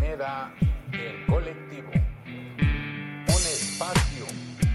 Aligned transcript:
Meda 0.00 0.52
en 0.92 1.26
colectivo. 1.26 1.90
Un 1.92 3.28
espacio 3.28 4.26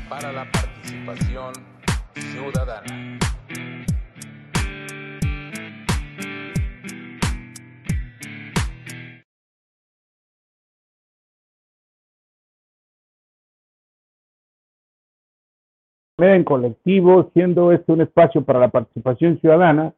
para 0.09 0.32
la 0.32 0.50
participación 0.52 1.54
ciudadana. 2.16 3.18
en 16.19 16.43
colectivo, 16.43 17.29
siendo 17.33 17.71
este 17.71 17.91
un 17.91 18.02
espacio 18.02 18.43
para 18.43 18.60
la 18.60 18.69
participación 18.69 19.39
ciudadana, 19.39 19.93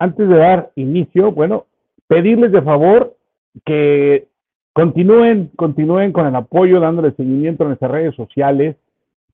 antes 0.00 0.28
de 0.28 0.36
dar 0.36 0.72
inicio, 0.74 1.30
bueno, 1.30 1.66
pedirles 2.08 2.50
de 2.50 2.60
favor 2.62 3.16
que 3.64 4.26
continúen, 4.72 5.50
continúen 5.56 6.12
con 6.12 6.26
el 6.26 6.34
apoyo, 6.34 6.80
dándole 6.80 7.12
seguimiento 7.12 7.64
a 7.64 7.68
nuestras 7.68 7.90
redes 7.90 8.14
sociales. 8.14 8.76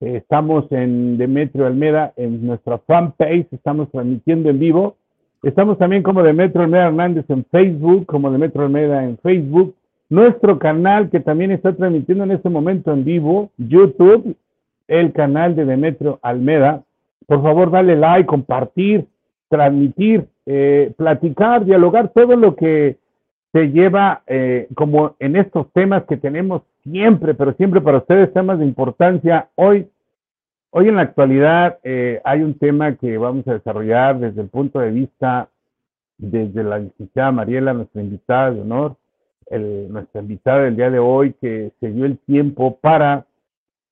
Eh, 0.01 0.17
estamos 0.17 0.71
en 0.73 1.19
Demetrio 1.19 1.67
Almeda, 1.67 2.13
en 2.17 2.47
nuestra 2.47 2.79
fanpage, 2.79 3.47
estamos 3.53 3.91
transmitiendo 3.91 4.51
en 4.51 4.59
vivo. 4.59 4.97
Estamos 5.43 5.79
también 5.79 6.03
como 6.03 6.23
Demetrio 6.23 6.65
Almeda 6.65 6.87
Hernández 6.87 7.25
en 7.29 7.45
Facebook, 7.45 8.07
como 8.07 8.31
Demetrio 8.31 8.65
Almeda 8.65 9.05
en 9.05 9.19
Facebook. 9.19 9.75
Nuestro 10.09 10.59
canal 10.59 11.11
que 11.11 11.21
también 11.21 11.51
está 11.51 11.75
transmitiendo 11.75 12.25
en 12.25 12.33
este 12.33 12.49
momento 12.49 12.93
en 12.93 13.05
vivo, 13.05 13.51
YouTube, 13.57 14.37
el 14.89 15.13
canal 15.13 15.55
de 15.57 15.65
Demetrio 15.65 16.19
Almeda. 16.23 16.83
Por 17.27 17.43
favor, 17.43 17.71
dale 17.71 17.97
like, 17.97 18.27
compartir, 18.27 19.07
transmitir, 19.49 20.27
eh, 20.47 20.93
platicar, 20.97 21.65
dialogar, 21.65 22.13
todo 22.13 22.37
lo 22.37 22.55
que 22.55 22.97
se 23.57 23.71
lleva 23.71 24.23
eh, 24.27 24.69
como 24.75 25.17
en 25.19 25.35
estos 25.35 25.73
temas 25.73 26.05
que 26.05 26.19
tenemos 26.19 26.61
siempre, 26.83 27.33
pero 27.33 27.55
siempre 27.55 27.81
para 27.81 27.99
ustedes 27.99 28.31
temas 28.35 28.59
de 28.59 28.67
importancia. 28.67 29.49
Hoy, 29.55 29.89
hoy 30.69 30.89
en 30.89 30.97
la 30.97 31.03
actualidad 31.03 31.79
eh, 31.83 32.21
hay 32.23 32.43
un 32.43 32.59
tema 32.59 32.97
que 32.97 33.17
vamos 33.17 33.49
a 33.49 33.55
desarrollar 33.55 34.19
desde 34.19 34.43
el 34.43 34.51
punto 34.51 34.79
de 34.79 34.91
vista, 34.91 35.49
desde 36.19 36.65
la 36.65 36.81
licenciada 36.81 37.33
Mariela, 37.33 37.73
nuestra 37.73 38.03
invitada 38.03 38.51
de 38.51 38.61
honor, 38.61 38.97
nuestra 39.51 40.21
invitada 40.21 40.65
del 40.65 40.77
día 40.77 40.91
de 40.91 40.99
hoy, 40.99 41.33
que 41.41 41.73
se 41.81 41.91
dio 41.93 42.05
el 42.05 42.19
tiempo 42.19 42.77
para 42.77 43.25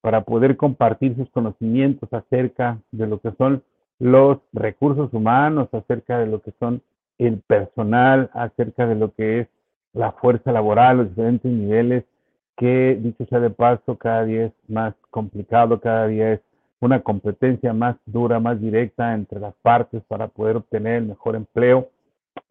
para 0.03 0.21
poder 0.21 0.59
compartir 0.59 1.17
sus 1.17 1.31
conocimientos 1.31 2.13
acerca 2.13 2.79
de 2.93 3.07
lo 3.07 3.21
que 3.21 3.33
son 3.39 3.63
los 3.99 4.37
recursos 4.53 5.09
humanos, 5.15 5.71
acerca 5.73 6.19
de 6.19 6.27
lo 6.27 6.43
que 6.43 6.53
son 6.61 6.83
el 7.19 7.41
personal, 7.47 8.31
acerca 8.35 8.87
de 8.87 8.95
lo 8.95 9.13
que 9.15 9.41
es 9.41 9.49
la 9.93 10.13
fuerza 10.13 10.53
laboral, 10.53 10.99
los 10.99 11.09
diferentes 11.11 11.51
niveles, 11.51 12.05
que 12.57 12.99
dicho 13.01 13.27
sea 13.27 13.41
de 13.41 13.51
paso, 13.51 13.97
cada 13.97 14.25
día 14.25 14.47
es 14.47 14.53
más 14.69 14.95
complicado, 15.11 15.81
cada 15.81 16.07
día 16.07 16.33
es 16.33 16.41
una 16.81 17.01
competencia 17.01 17.73
más 17.73 17.97
dura, 18.07 18.41
más 18.41 18.61
directa 18.61 19.15
entre 19.15 19.41
las 19.41 19.55
partes 19.63 20.03
para 20.09 20.29
poder 20.29 20.57
obtener 20.57 20.97
el 20.97 21.07
mejor 21.07 21.37
empleo. 21.37 21.89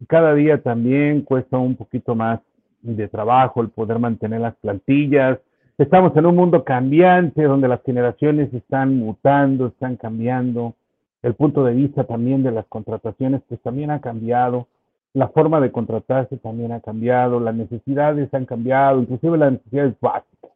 Cada 0.08 0.34
día 0.34 0.62
también 0.62 1.22
cuesta 1.22 1.56
un 1.58 1.76
poquito 1.76 2.14
más 2.14 2.40
de 2.82 3.08
trabajo 3.08 3.62
el 3.62 3.68
poder 3.68 3.98
mantener 3.98 4.40
las 4.40 4.56
plantillas, 4.56 5.38
Estamos 5.76 6.16
en 6.16 6.24
un 6.24 6.36
mundo 6.36 6.62
cambiante 6.62 7.42
donde 7.42 7.66
las 7.66 7.82
generaciones 7.82 8.54
están 8.54 8.96
mutando, 8.96 9.66
están 9.66 9.96
cambiando. 9.96 10.76
El 11.24 11.32
punto 11.32 11.64
de 11.64 11.72
vista 11.72 12.04
también 12.04 12.42
de 12.42 12.50
las 12.50 12.66
contrataciones 12.66 13.40
pues 13.48 13.58
también 13.62 13.90
ha 13.90 14.02
cambiado. 14.02 14.66
La 15.14 15.28
forma 15.28 15.58
de 15.58 15.72
contratarse 15.72 16.36
también 16.36 16.70
ha 16.72 16.80
cambiado. 16.80 17.40
Las 17.40 17.54
necesidades 17.54 18.32
han 18.34 18.44
cambiado, 18.44 19.00
inclusive 19.00 19.38
las 19.38 19.52
necesidades 19.52 19.94
básicas. 20.02 20.50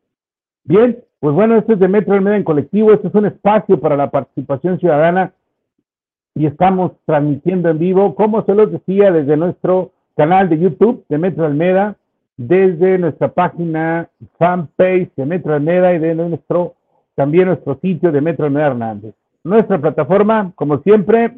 Bien, 0.65 0.99
pues 1.21 1.35
bueno, 1.35 1.57
esto 1.57 1.73
es 1.73 1.79
de 1.79 1.89
Metro 1.89 2.13
Almeda 2.13 2.37
en 2.37 2.45
colectivo. 2.45 2.93
Este 2.93 3.09
es 3.09 3.15
un 3.15 3.25
espacio 3.25 3.81
para 3.81 3.97
la 3.97 4.11
participación 4.11 4.79
ciudadana 4.79 5.33
y 6.35 6.45
estamos 6.45 6.93
transmitiendo 7.07 7.71
en 7.71 7.79
vivo, 7.79 8.15
como 8.15 8.45
se 8.45 8.55
los 8.55 8.71
decía, 8.71 9.11
desde 9.11 9.39
nuestro 9.39 9.93
canal 10.17 10.51
de 10.51 10.59
YouTube 10.59 11.03
de 11.09 11.17
Metro 11.17 11.47
Almeda 11.47 11.97
desde 12.37 12.99
nuestra 12.99 13.29
página 13.29 14.11
fanpage 14.39 15.15
de 15.17 15.25
Metro 15.25 15.55
Almeda 15.55 15.95
y 15.95 15.99
de 15.99 16.15
nuestro 16.15 16.75
también 17.15 17.47
nuestro 17.47 17.79
sitio 17.81 18.13
de 18.13 18.21
Metro 18.21 18.45
Almeda 18.45 18.67
Hernández. 18.67 19.15
Nuestra 19.45 19.81
plataforma, 19.81 20.53
como 20.55 20.79
siempre, 20.83 21.37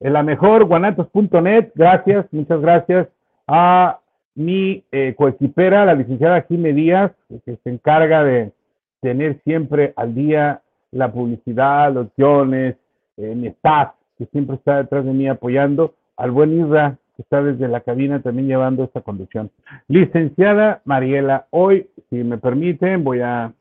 es 0.00 0.12
la 0.12 0.22
mejor, 0.22 0.64
guanatos.net. 0.64 1.70
Gracias, 1.74 2.26
muchas 2.32 2.60
gracias 2.60 3.08
a 3.46 4.00
mi 4.34 4.82
eh, 4.90 5.14
coequipera, 5.16 5.84
la 5.84 5.94
licenciada 5.94 6.42
Jimé 6.42 6.72
Díaz, 6.72 7.12
que 7.44 7.56
se 7.56 7.70
encarga 7.70 8.24
de 8.24 8.52
tener 9.00 9.40
siempre 9.44 9.92
al 9.96 10.14
día 10.14 10.62
la 10.90 11.12
publicidad, 11.12 11.92
los 11.92 12.08
guiones, 12.16 12.76
eh, 13.16 13.34
mi 13.34 13.48
staff, 13.48 13.92
que 14.16 14.26
siempre 14.26 14.56
está 14.56 14.78
detrás 14.78 15.04
de 15.04 15.12
mí 15.12 15.28
apoyando, 15.28 15.94
al 16.16 16.30
buen 16.30 16.58
Isra, 16.58 16.96
que 17.16 17.22
está 17.22 17.42
desde 17.42 17.68
la 17.68 17.80
cabina 17.80 18.22
también 18.22 18.48
llevando 18.48 18.84
esta 18.84 19.00
conducción. 19.00 19.50
Licenciada 19.88 20.80
Mariela, 20.84 21.46
hoy, 21.50 21.88
si 22.08 22.24
me 22.24 22.38
permiten, 22.38 23.04
voy 23.04 23.20
a, 23.20 23.52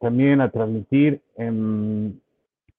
también 0.00 0.40
a 0.40 0.50
transmitir 0.50 1.20
en 1.36 2.20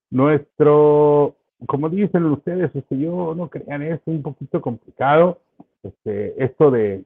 nuestro, 0.09 1.35
como 1.65 1.89
dicen 1.89 2.25
ustedes, 2.25 2.73
este, 2.75 2.97
yo 2.97 3.33
no 3.35 3.49
crean, 3.49 3.81
es 3.81 3.99
un 4.05 4.21
poquito 4.21 4.61
complicado 4.61 5.39
este, 5.83 6.43
esto 6.43 6.71
de 6.71 7.03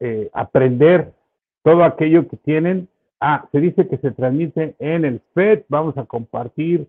eh, 0.00 0.30
aprender 0.32 1.12
todo 1.62 1.84
aquello 1.84 2.28
que 2.28 2.36
tienen. 2.36 2.88
Ah, 3.20 3.46
se 3.52 3.60
dice 3.60 3.88
que 3.88 3.98
se 3.98 4.10
transmite 4.10 4.74
en 4.78 5.04
el 5.04 5.20
FED, 5.34 5.64
vamos 5.68 5.96
a 5.96 6.04
compartir, 6.04 6.88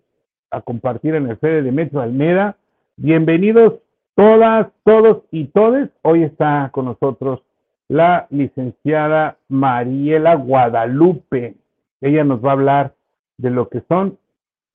a 0.50 0.60
compartir 0.60 1.14
en 1.14 1.28
el 1.28 1.36
FED 1.36 1.64
de 1.64 1.72
Metro 1.72 2.00
Almeda. 2.00 2.56
Bienvenidos 2.96 3.74
todas, 4.14 4.68
todos 4.84 5.22
y 5.30 5.46
todes. 5.46 5.90
Hoy 6.02 6.24
está 6.24 6.70
con 6.72 6.86
nosotros 6.86 7.42
la 7.88 8.26
licenciada 8.30 9.38
Mariela 9.48 10.34
Guadalupe. 10.34 11.54
Ella 12.00 12.24
nos 12.24 12.44
va 12.44 12.50
a 12.50 12.52
hablar 12.52 12.94
de 13.38 13.50
lo 13.50 13.68
que 13.68 13.82
son 13.88 14.18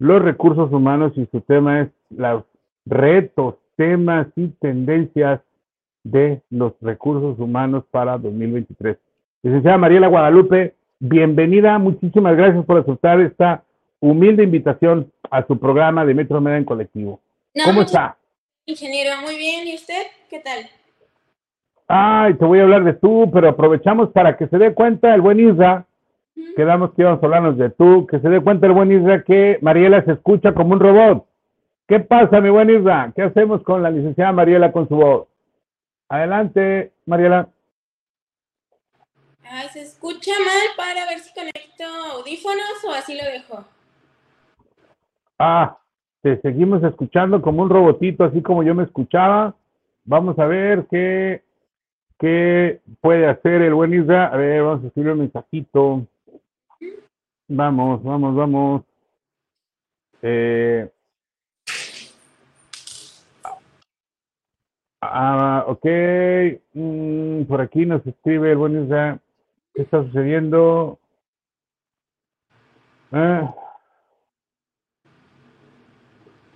los 0.02 0.20
recursos 0.20 0.72
humanos 0.74 1.12
y 1.16 1.28
su 1.28 1.42
tema 1.42 1.82
es 1.82 1.90
los 2.10 2.44
retos, 2.88 3.54
temas 3.76 4.26
y 4.36 4.48
tendencias 4.48 5.42
de 6.04 6.42
los 6.50 6.74
recursos 6.82 7.38
humanos 7.38 7.84
para 7.92 8.18
2023. 8.18 8.98
Licenciada 9.44 9.78
Mariela 9.78 10.08
Guadalupe, 10.08 10.74
bienvenida, 10.98 11.78
muchísimas 11.78 12.36
gracias 12.36 12.66
por 12.66 12.80
aceptar 12.80 13.22
esta 13.22 13.64
humilde 14.00 14.44
invitación 14.44 15.12
a 15.30 15.46
su 15.46 15.60
programa 15.60 16.04
de 16.04 16.16
Metro 16.16 16.42
Media 16.42 16.58
en 16.58 16.66
Colectivo. 16.66 17.20
¿Cómo 17.64 17.84
está? 17.84 18.18
Ingeniero, 18.66 19.12
muy 19.22 19.38
bien. 19.38 19.68
¿Y 19.68 19.76
usted? 19.76 20.02
¿Qué 20.32 20.40
tal? 20.40 20.66
Ay, 21.88 22.34
te 22.34 22.46
voy 22.46 22.58
a 22.58 22.64
hablar 22.64 22.84
de 22.86 22.94
tú, 22.94 23.30
pero 23.32 23.50
aprovechamos 23.50 24.10
para 24.10 24.36
que 24.36 24.48
se 24.48 24.58
dé 24.58 24.74
cuenta 24.74 25.14
el 25.14 25.22
buen 25.22 25.40
Isra, 25.40 25.86
quedamos 26.56 26.94
que 26.94 27.02
íbamos 27.02 27.22
a 27.22 27.26
hablarnos 27.26 27.58
de 27.58 27.70
tú, 27.70 28.08
que 28.08 28.20
se 28.20 28.30
dé 28.30 28.42
cuenta 28.42 28.68
el 28.68 28.74
buen 28.74 28.92
Isra 28.92 29.24
que 29.24 29.60
Mariela 29.62 30.04
se 30.04 30.14
escucha 30.14 30.54
como 30.54 30.74
un 30.74 30.80
robot. 30.80 31.26
¿Qué 31.88 32.00
pasa, 32.00 32.40
mi 32.40 32.50
buen 32.50 32.70
Isra? 32.70 33.12
¿Qué 33.16 33.24
hacemos 33.24 33.64
con 33.64 33.84
la 33.84 33.90
licenciada 33.90 34.32
Mariela 34.32 34.72
con 34.72 34.88
su 34.88 34.96
voz? 34.96 35.28
Adelante, 36.10 36.92
Mariela. 37.06 37.50
Ay, 39.44 39.68
se 39.70 39.82
escucha 39.82 40.32
mal 40.40 40.76
para 40.78 41.06
ver 41.08 41.20
si 41.20 41.34
conecto 41.34 41.84
audífonos 42.16 42.84
o 42.88 42.94
así 42.94 43.18
lo 43.18 43.24
dejo. 43.26 43.66
Ah, 45.38 45.78
te 46.22 46.40
seguimos 46.42 46.84
escuchando 46.84 47.42
como 47.42 47.64
un 47.64 47.70
robotito, 47.70 48.24
así 48.24 48.42
como 48.42 48.64
yo 48.64 48.76
me 48.76 48.84
escuchaba. 48.84 49.56
Vamos 50.06 50.38
a 50.40 50.46
ver 50.46 50.86
qué, 50.90 51.44
qué 52.20 52.80
puede 53.02 53.28
hacer 53.28 53.62
el 53.62 53.74
buen 53.74 53.94
Isra. 53.94 54.28
A 54.28 54.38
ver, 54.38 54.64
vamos 54.64 54.84
a 54.84 54.88
escribir 54.88 55.12
un 55.12 55.20
mensajito. 55.20 56.06
Vamos, 57.54 58.02
vamos, 58.02 58.34
vamos. 58.34 58.84
Eh, 60.22 60.90
ah, 65.02 65.66
ok. 65.68 65.86
Mm, 66.74 67.44
por 67.44 67.60
aquí 67.60 67.86
nos 67.86 68.08
escribe 68.08 68.52
el 68.52 68.58
buen 68.58 68.86
Isra. 68.86 69.20
¿Qué 69.74 69.82
está 69.82 70.02
sucediendo? 70.02 70.98
Ah. 73.12 73.54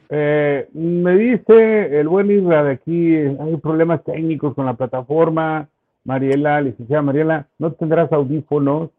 Eh, 0.08 0.70
me 0.72 1.18
dice 1.18 2.00
el 2.00 2.08
buen 2.08 2.32
Isra 2.32 2.64
de 2.64 2.72
aquí, 2.72 3.16
hay 3.18 3.58
problemas 3.58 4.02
técnicos 4.06 4.56
con 4.56 4.66
la 4.66 4.76
plataforma. 4.76 5.68
Mariela, 6.06 6.62
licenciada 6.62 7.02
Mariela, 7.02 7.50
¿no 7.58 7.74
tendrás 7.74 8.14
audífonos? 8.14 8.92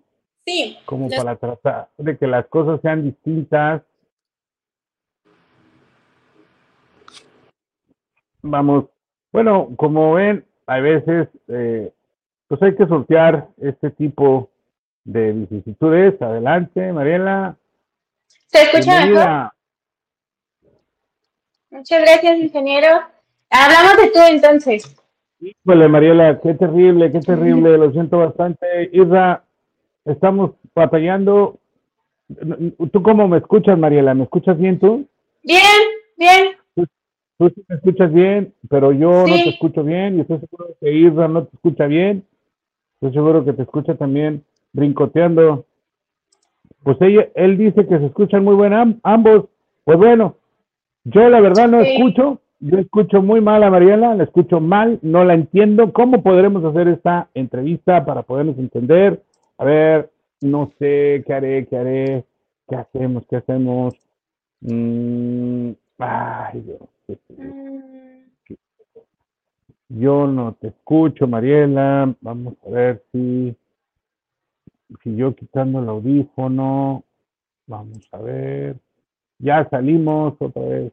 Sí. 0.47 0.79
Como 0.85 1.09
para 1.09 1.37
tratar 1.37 1.89
de 1.99 2.17
que 2.17 2.27
las 2.27 2.47
cosas 2.47 2.81
sean 2.81 3.03
distintas. 3.03 3.83
Vamos, 8.43 8.85
bueno, 9.33 9.71
como 9.77 10.15
ven, 10.15 10.47
a 10.67 10.79
veces, 10.79 11.29
eh, 11.49 11.93
pues 12.47 12.63
hay 12.63 12.77
que 12.77 12.87
sortear 12.87 13.49
este 13.61 13.91
tipo 13.91 14.51
de 15.05 15.33
vicisitudes. 15.33 16.21
Adelante, 16.23 16.93
Mariela. 16.93 17.57
¿Se 18.47 18.63
escucha 18.63 19.05
mejor? 19.05 19.51
Muchas 21.71 22.01
gracias, 22.03 22.39
ingeniero. 22.39 23.01
Hablamos 23.51 23.97
de 23.97 24.11
tú 24.11 24.19
entonces. 24.29 24.97
Híjole, 25.41 25.89
Mariela, 25.89 26.41
qué 26.41 26.55
terrible, 26.55 27.11
qué 27.11 27.21
terrible, 27.21 27.77
lo 27.77 27.91
siento 27.91 28.19
bastante. 28.19 28.91
Isra, 28.93 29.45
estamos 30.07 30.53
batallando. 30.75 31.59
¿Tú 32.93 33.03
cómo 33.03 33.29
me 33.29 33.39
escuchas, 33.39 33.79
Mariela? 33.79 34.15
¿Me 34.15 34.25
escuchas 34.25 34.59
bien 34.59 34.79
tú? 34.79 35.07
Bien, 35.43 35.61
bien. 36.17 36.57
Tú, 36.75 37.51
sí 37.51 37.65
me 37.69 37.77
escuchas 37.77 38.13
bien, 38.13 38.55
pero 38.69 38.93
yo 38.93 39.11
no 39.11 39.25
te 39.27 39.51
escucho 39.51 39.85
bien 39.85 40.17
y 40.17 40.21
estoy 40.23 40.39
seguro 40.41 40.69
que 40.81 40.93
Isra 40.93 41.29
no 41.29 41.45
te 41.45 41.55
escucha 41.55 41.87
bien. 41.87 42.25
Estoy 42.95 43.13
seguro 43.13 43.45
que 43.45 43.53
te 43.53 43.63
escucha 43.63 43.95
también 43.95 44.43
brincoteando. 44.73 45.67
Pues 46.83 46.97
ella, 47.01 47.29
él 47.35 47.59
dice 47.59 47.87
que 47.87 47.99
se 47.99 48.07
escuchan 48.07 48.43
muy 48.43 48.57
bien 48.57 49.01
ambos. 49.03 49.47
Pues 49.85 49.99
bueno, 49.99 50.37
yo 51.05 51.29
la 51.29 51.41
verdad 51.41 51.69
no 51.69 51.81
escucho, 51.81 52.41
yo 52.59 52.79
escucho 52.79 53.23
muy 53.23 53.41
mal 53.41 53.63
a 53.63 53.71
Mariela, 53.71 54.15
la 54.15 54.25
escucho 54.25 54.61
mal, 54.61 54.99
no 55.03 55.25
la 55.25 55.35
entiendo. 55.35 55.93
¿Cómo 55.93 56.23
podremos 56.23 56.65
hacer 56.65 56.89
esta 56.89 57.29
entrevista 57.35 58.05
para 58.05 58.23
podernos 58.23 58.59
entender? 58.59 59.23
A 59.59 59.65
ver, 59.65 60.11
no 60.43 60.73
sé, 60.79 61.25
¿qué 61.27 61.33
haré? 61.33 61.67
¿Qué 61.67 61.77
haré? 61.77 62.25
¿Qué 62.69 62.77
hacemos? 62.77 63.27
¿Qué 63.29 63.37
hacemos? 63.37 63.95
Mm, 64.61 65.71
ay, 65.99 66.61
Dios. 66.61 67.19
Yo 69.89 70.27
no 70.27 70.53
te 70.55 70.69
escucho, 70.69 71.27
Mariela. 71.27 72.15
Vamos 72.21 72.55
a 72.67 72.71
ver 72.71 73.03
si, 73.13 73.57
si 75.03 75.17
yo 75.17 75.35
quitando 75.35 75.81
el 75.81 75.89
audífono. 75.89 77.05
Vamos 77.67 78.09
a 78.13 78.19
ver. 78.19 78.77
Ya 79.39 79.69
salimos 79.71 80.35
otra 80.39 80.63
vez. 80.63 80.93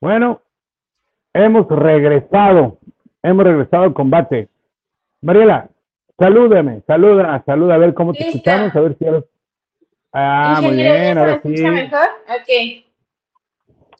Bueno, 0.00 0.42
hemos 1.32 1.68
regresado, 1.68 2.78
hemos 3.22 3.44
regresado 3.44 3.84
al 3.84 3.94
combate. 3.94 4.48
Mariela, 5.20 5.68
salúdame, 6.18 6.82
saluda, 6.86 7.42
saluda, 7.44 7.74
a 7.74 7.78
ver 7.78 7.94
cómo 7.94 8.12
te 8.12 8.28
escuchamos, 8.28 8.74
a 8.74 8.80
ver 8.80 8.96
si 8.98 9.06
ahora... 9.06 9.24
Ah, 10.12 10.60
muy 10.62 10.76
bien, 10.76 11.18
ahora 11.18 11.40
sí. 11.42 11.48
mejor? 11.48 12.08
Ok. 12.28 12.84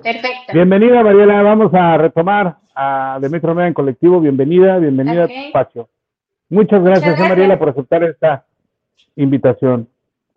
Perfecto. 0.02 0.52
Bienvenida, 0.52 1.02
Mariela, 1.02 1.42
vamos 1.42 1.74
a 1.74 1.98
retomar 1.98 2.56
a 2.74 3.18
Demetrio 3.20 3.54
Mea 3.54 3.66
en 3.66 3.74
colectivo. 3.74 4.20
Bienvenida, 4.20 4.78
bienvenida 4.78 5.24
a 5.24 5.26
tu 5.26 5.32
espacio. 5.32 5.88
Muchas 6.48 6.82
gracias, 6.82 7.18
Mariela, 7.18 7.58
por 7.58 7.70
aceptar 7.70 8.04
esta 8.04 8.46
invitación. 9.16 9.88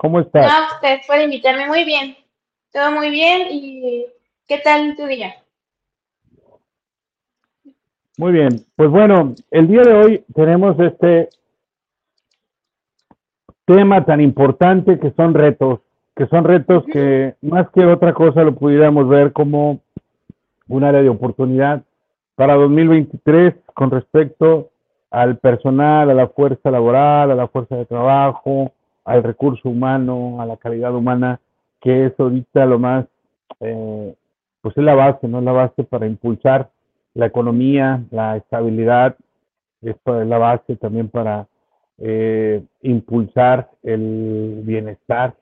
¿Cómo 0.02 0.20
estás? 0.20 0.48
No, 0.48 0.76
usted 0.78 1.02
puede 1.06 1.26
invitarme 1.26 1.68
muy 1.68 1.84
bien. 1.84 2.16
Todo 2.74 2.92
muy 2.92 3.12
bien. 3.12 3.50
¿Y 3.52 4.08
qué 4.48 4.58
tal 4.58 4.96
tu 4.96 5.06
día? 5.06 5.36
Muy 8.18 8.32
bien. 8.32 8.66
Pues 8.76 8.90
bueno, 8.90 9.36
el 9.52 9.68
día 9.68 9.84
de 9.84 9.94
hoy 9.94 10.26
tenemos 10.34 10.76
este 10.80 11.30
tema 13.66 14.04
tan 14.04 14.22
importante 14.22 15.00
que 15.00 15.12
son 15.12 15.36
retos, 15.36 15.82
que 16.16 16.26
son 16.26 16.46
retos 16.46 16.84
que 16.92 17.36
más 17.42 17.70
que 17.70 17.86
otra 17.86 18.12
cosa 18.12 18.42
lo 18.42 18.56
pudiéramos 18.56 19.08
ver 19.08 19.32
como 19.32 19.82
un 20.68 20.84
área 20.84 21.04
de 21.04 21.10
oportunidad 21.10 21.84
para 22.34 22.56
2023 22.56 23.54
con 23.76 23.92
respecto 23.92 24.72
al 25.12 25.38
personal, 25.38 26.10
a 26.10 26.16
la 26.16 26.28
fuerza 26.28 26.72
laboral, 26.72 27.30
a 27.30 27.36
la 27.36 27.48
fuerza 27.48 27.76
de 27.76 27.86
trabajo, 27.86 28.72
al 29.06 29.24
recurso 29.24 29.70
humano, 29.70 30.42
a 30.42 30.46
la 30.46 30.58
calidad 30.58 30.94
humana, 30.96 31.40
que 31.82 32.06
es 32.06 32.20
ahorita 32.20 32.66
lo 32.66 32.80
más, 32.80 33.06
eh, 33.60 34.14
pues 34.62 34.78
es 34.78 34.84
la 34.84 34.96
base, 34.96 35.28
¿no? 35.28 35.40
Es 35.40 35.46
la 35.46 35.52
base 35.52 35.84
para 35.84 36.08
impulsar 36.08 36.70
la 37.14 37.26
economía, 37.26 38.04
la 38.12 38.38
estabilidad, 38.38 39.16
es 39.82 39.96
la 40.06 40.38
base 40.38 40.76
también 40.76 41.10
para 41.10 41.48
eh, 41.98 42.64
impulsar 42.84 43.70
el 43.84 44.62
bienestar, 44.64 45.34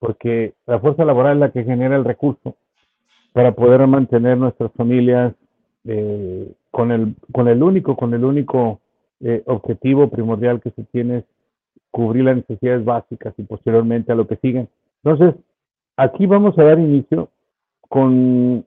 porque 0.00 0.54
la 0.66 0.80
fuerza 0.80 1.04
laboral 1.04 1.34
es 1.34 1.40
la 1.40 1.52
que 1.52 1.64
genera 1.64 1.96
el 1.96 2.04
recurso 2.04 2.56
para 3.32 3.52
poder 3.52 3.86
mantener 3.86 4.36
nuestras 4.36 4.72
familias 4.72 5.34
eh, 5.84 6.52
con, 6.70 6.90
el, 6.90 7.14
con 7.32 7.48
el 7.48 7.62
único, 7.62 7.96
con 7.96 8.12
el 8.14 8.24
único 8.24 8.80
objetivo 9.46 10.10
primordial 10.10 10.60
que 10.60 10.70
se 10.72 10.84
tiene 10.84 11.24
cubrir 11.96 12.24
las 12.24 12.36
necesidades 12.36 12.84
básicas 12.84 13.32
y 13.38 13.42
posteriormente 13.44 14.12
a 14.12 14.14
lo 14.14 14.28
que 14.28 14.36
siguen. 14.36 14.68
Entonces, 15.02 15.34
aquí 15.96 16.26
vamos 16.26 16.52
a 16.58 16.62
dar 16.62 16.78
inicio 16.78 17.30
con, 17.88 18.66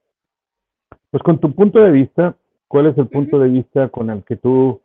pues 1.12 1.22
con 1.22 1.38
tu 1.38 1.54
punto 1.54 1.80
de 1.80 1.92
vista, 1.92 2.36
cuál 2.68 2.88
es 2.88 2.98
el 2.98 3.08
punto 3.08 3.38
de 3.38 3.50
vista 3.50 3.90
con 3.90 4.10
el 4.10 4.24
que 4.24 4.36
tú 4.36 4.82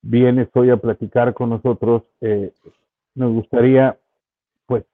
vienes 0.00 0.48
hoy 0.54 0.70
a 0.70 0.78
platicar 0.78 1.34
con 1.34 1.50
nosotros. 1.50 2.04
Eh, 2.22 2.50
nos 3.14 3.30
gustaría, 3.34 3.98
pues, 4.64 4.84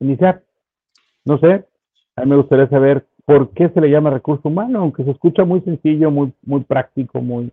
iniciar. 0.00 0.42
No 1.24 1.38
sé, 1.38 1.66
a 2.16 2.22
mí 2.22 2.30
me 2.30 2.36
gustaría 2.36 2.68
saber 2.68 3.06
por 3.26 3.50
qué 3.50 3.68
se 3.68 3.80
le 3.80 3.90
llama 3.90 4.10
recurso 4.10 4.48
humano, 4.48 4.80
aunque 4.80 5.04
se 5.04 5.12
escucha 5.12 5.44
muy 5.44 5.60
sencillo, 5.60 6.10
muy, 6.10 6.32
muy 6.44 6.64
práctico, 6.64 7.20
muy, 7.20 7.52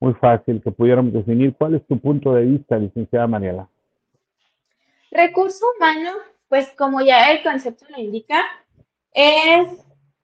muy 0.00 0.14
fácil, 0.14 0.60
que 0.60 0.72
pudiéramos 0.72 1.12
definir. 1.12 1.54
¿Cuál 1.54 1.76
es 1.76 1.86
tu 1.86 1.96
punto 2.00 2.34
de 2.34 2.44
vista, 2.44 2.76
licenciada 2.76 3.28
Mariela? 3.28 3.68
Recurso 5.10 5.66
humano, 5.76 6.12
pues 6.48 6.70
como 6.76 7.00
ya 7.00 7.30
el 7.30 7.42
concepto 7.42 7.86
lo 7.88 7.98
indica, 7.98 8.44
es 9.12 9.68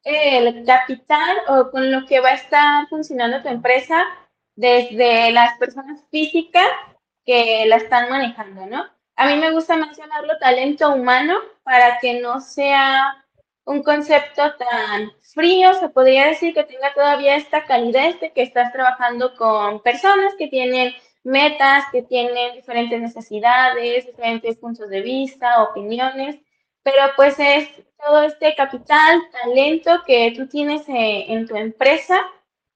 el 0.05 0.65
capital 0.65 1.37
o 1.49 1.71
con 1.71 1.91
lo 1.91 2.07
que 2.07 2.21
va 2.21 2.31
a 2.31 2.35
estar 2.35 2.89
funcionando 2.89 3.43
tu 3.43 3.49
empresa 3.49 4.05
desde 4.55 5.33
las 5.33 5.59
personas 5.59 6.01
físicas 6.11 6.69
que 7.25 7.67
la 7.67 7.77
están 7.77 8.09
manejando, 8.09 8.67
¿no? 8.67 8.85
A 9.17 9.27
mí 9.27 9.37
me 9.37 9.51
gusta 9.51 9.77
mencionarlo 9.77 10.39
talento 10.39 10.93
humano 10.93 11.39
para 11.65 11.99
que 11.99 12.21
no 12.21 12.41
sea 12.41 13.25
un 13.65 13.83
concepto 13.83 14.43
tan 14.57 15.11
frío, 15.35 15.75
se 15.75 15.89
podría 15.89 16.27
decir 16.27 16.55
que 16.55 16.63
tenga 16.63 16.95
todavía 16.95 17.35
esta 17.35 17.65
calidez 17.65 18.21
de 18.21 18.33
que 18.33 18.43
estás 18.43 18.73
trabajando 18.73 19.35
con 19.35 19.83
personas 19.83 20.35
que 20.39 20.47
tienen 20.47 20.95
metas, 21.27 21.85
que 21.93 22.03
tienen 22.03 22.55
diferentes 22.55 23.01
necesidades, 23.01 24.07
diferentes 24.07 24.57
puntos 24.57 24.89
de 24.89 25.03
vista, 25.03 25.63
opiniones, 25.63 26.37
pero 26.83 27.03
pues 27.17 27.39
es 27.39 27.69
todo 27.99 28.23
este 28.23 28.55
capital, 28.55 29.21
talento 29.43 29.91
que 30.07 30.33
tú 30.37 30.47
tienes 30.47 30.89
eh, 30.89 31.33
en 31.33 31.47
tu 31.47 31.57
empresa 31.57 32.17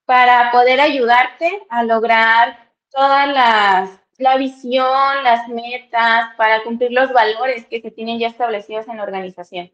para 0.04 0.50
poder 0.50 0.80
ayudarte 0.80 1.62
a 1.68 1.84
lograr 1.84 2.58
todas 2.90 3.28
las 3.28 4.00
la 4.20 4.36
visión, 4.36 4.84
las 5.24 5.48
metas, 5.48 6.34
para 6.36 6.62
cumplir 6.62 6.92
los 6.92 7.10
valores 7.12 7.66
que 7.66 7.80
se 7.80 7.90
tienen 7.90 8.18
ya 8.18 8.28
establecidos 8.28 8.86
en 8.86 8.98
la 8.98 9.02
organización. 9.02 9.70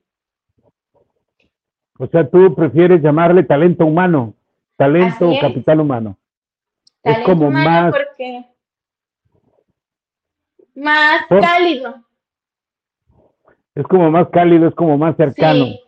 O 1.99 2.07
sea, 2.07 2.29
tú 2.29 2.55
prefieres 2.55 3.03
llamarle 3.03 3.43
talento 3.43 3.85
humano, 3.85 4.35
talento 4.77 5.31
o 5.31 5.41
capital 5.41 5.81
humano. 5.81 6.17
es 7.03 7.19
como 7.21 7.51
más 7.51 7.93
porque 7.93 8.45
más 10.77 11.23
cálido. 11.29 11.97
Es 13.75 13.87
como 13.87 14.11
más 14.11 14.29
cálido, 14.31 14.69
es 14.69 14.75
como 14.75 14.97
más 14.97 15.17
cercano. 15.17 15.65
Sí, 15.67 15.81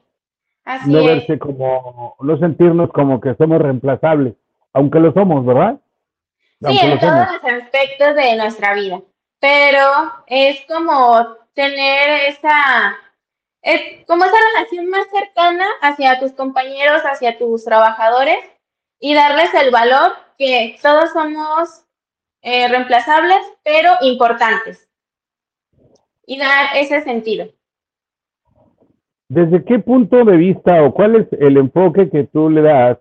así 0.65 0.91
no 0.91 0.99
es. 1.01 1.07
verse 1.07 1.39
como, 1.39 2.17
no 2.21 2.39
sentirnos 2.39 2.91
como 2.93 3.21
que 3.21 3.35
somos 3.37 3.61
reemplazables, 3.61 4.35
aunque 4.73 5.01
lo 5.01 5.13
somos, 5.13 5.45
¿verdad? 5.47 5.81
Sí, 6.61 6.67
Aunque 6.67 6.85
en 6.85 6.91
lo 6.91 6.99
todos 6.99 7.13
somos. 7.13 7.43
los 7.43 7.63
aspectos 7.63 8.15
de 8.17 8.37
nuestra 8.37 8.75
vida. 8.75 9.01
Pero 9.41 9.87
es 10.27 10.61
como 10.67 11.25
tener 11.55 12.29
esa, 12.29 12.97
es 13.63 14.05
como 14.07 14.25
esa 14.25 14.37
relación 14.53 14.91
más 14.91 15.07
cercana 15.11 15.67
hacia 15.81 16.19
tus 16.19 16.33
compañeros, 16.33 17.03
hacia 17.05 17.39
tus 17.39 17.65
trabajadores 17.65 18.39
y 19.01 19.15
darles 19.15 19.55
el 19.55 19.71
valor 19.71 20.13
que 20.37 20.77
todos 20.83 21.11
somos 21.13 21.85
eh, 22.43 22.69
reemplazables, 22.69 23.39
pero 23.65 23.91
importantes. 24.03 24.89
Y 26.27 26.39
dar 26.39 26.77
ese 26.77 27.03
sentido. 27.03 27.47
¿Desde 29.29 29.65
qué 29.65 29.79
punto 29.79 30.25
de 30.25 30.37
vista 30.37 30.83
o 30.83 30.93
cuál 30.93 31.17
es 31.17 31.27
el 31.41 31.57
enfoque 31.57 32.09
que 32.09 32.25
tú 32.25 32.49
le 32.49 32.63
das, 32.63 32.99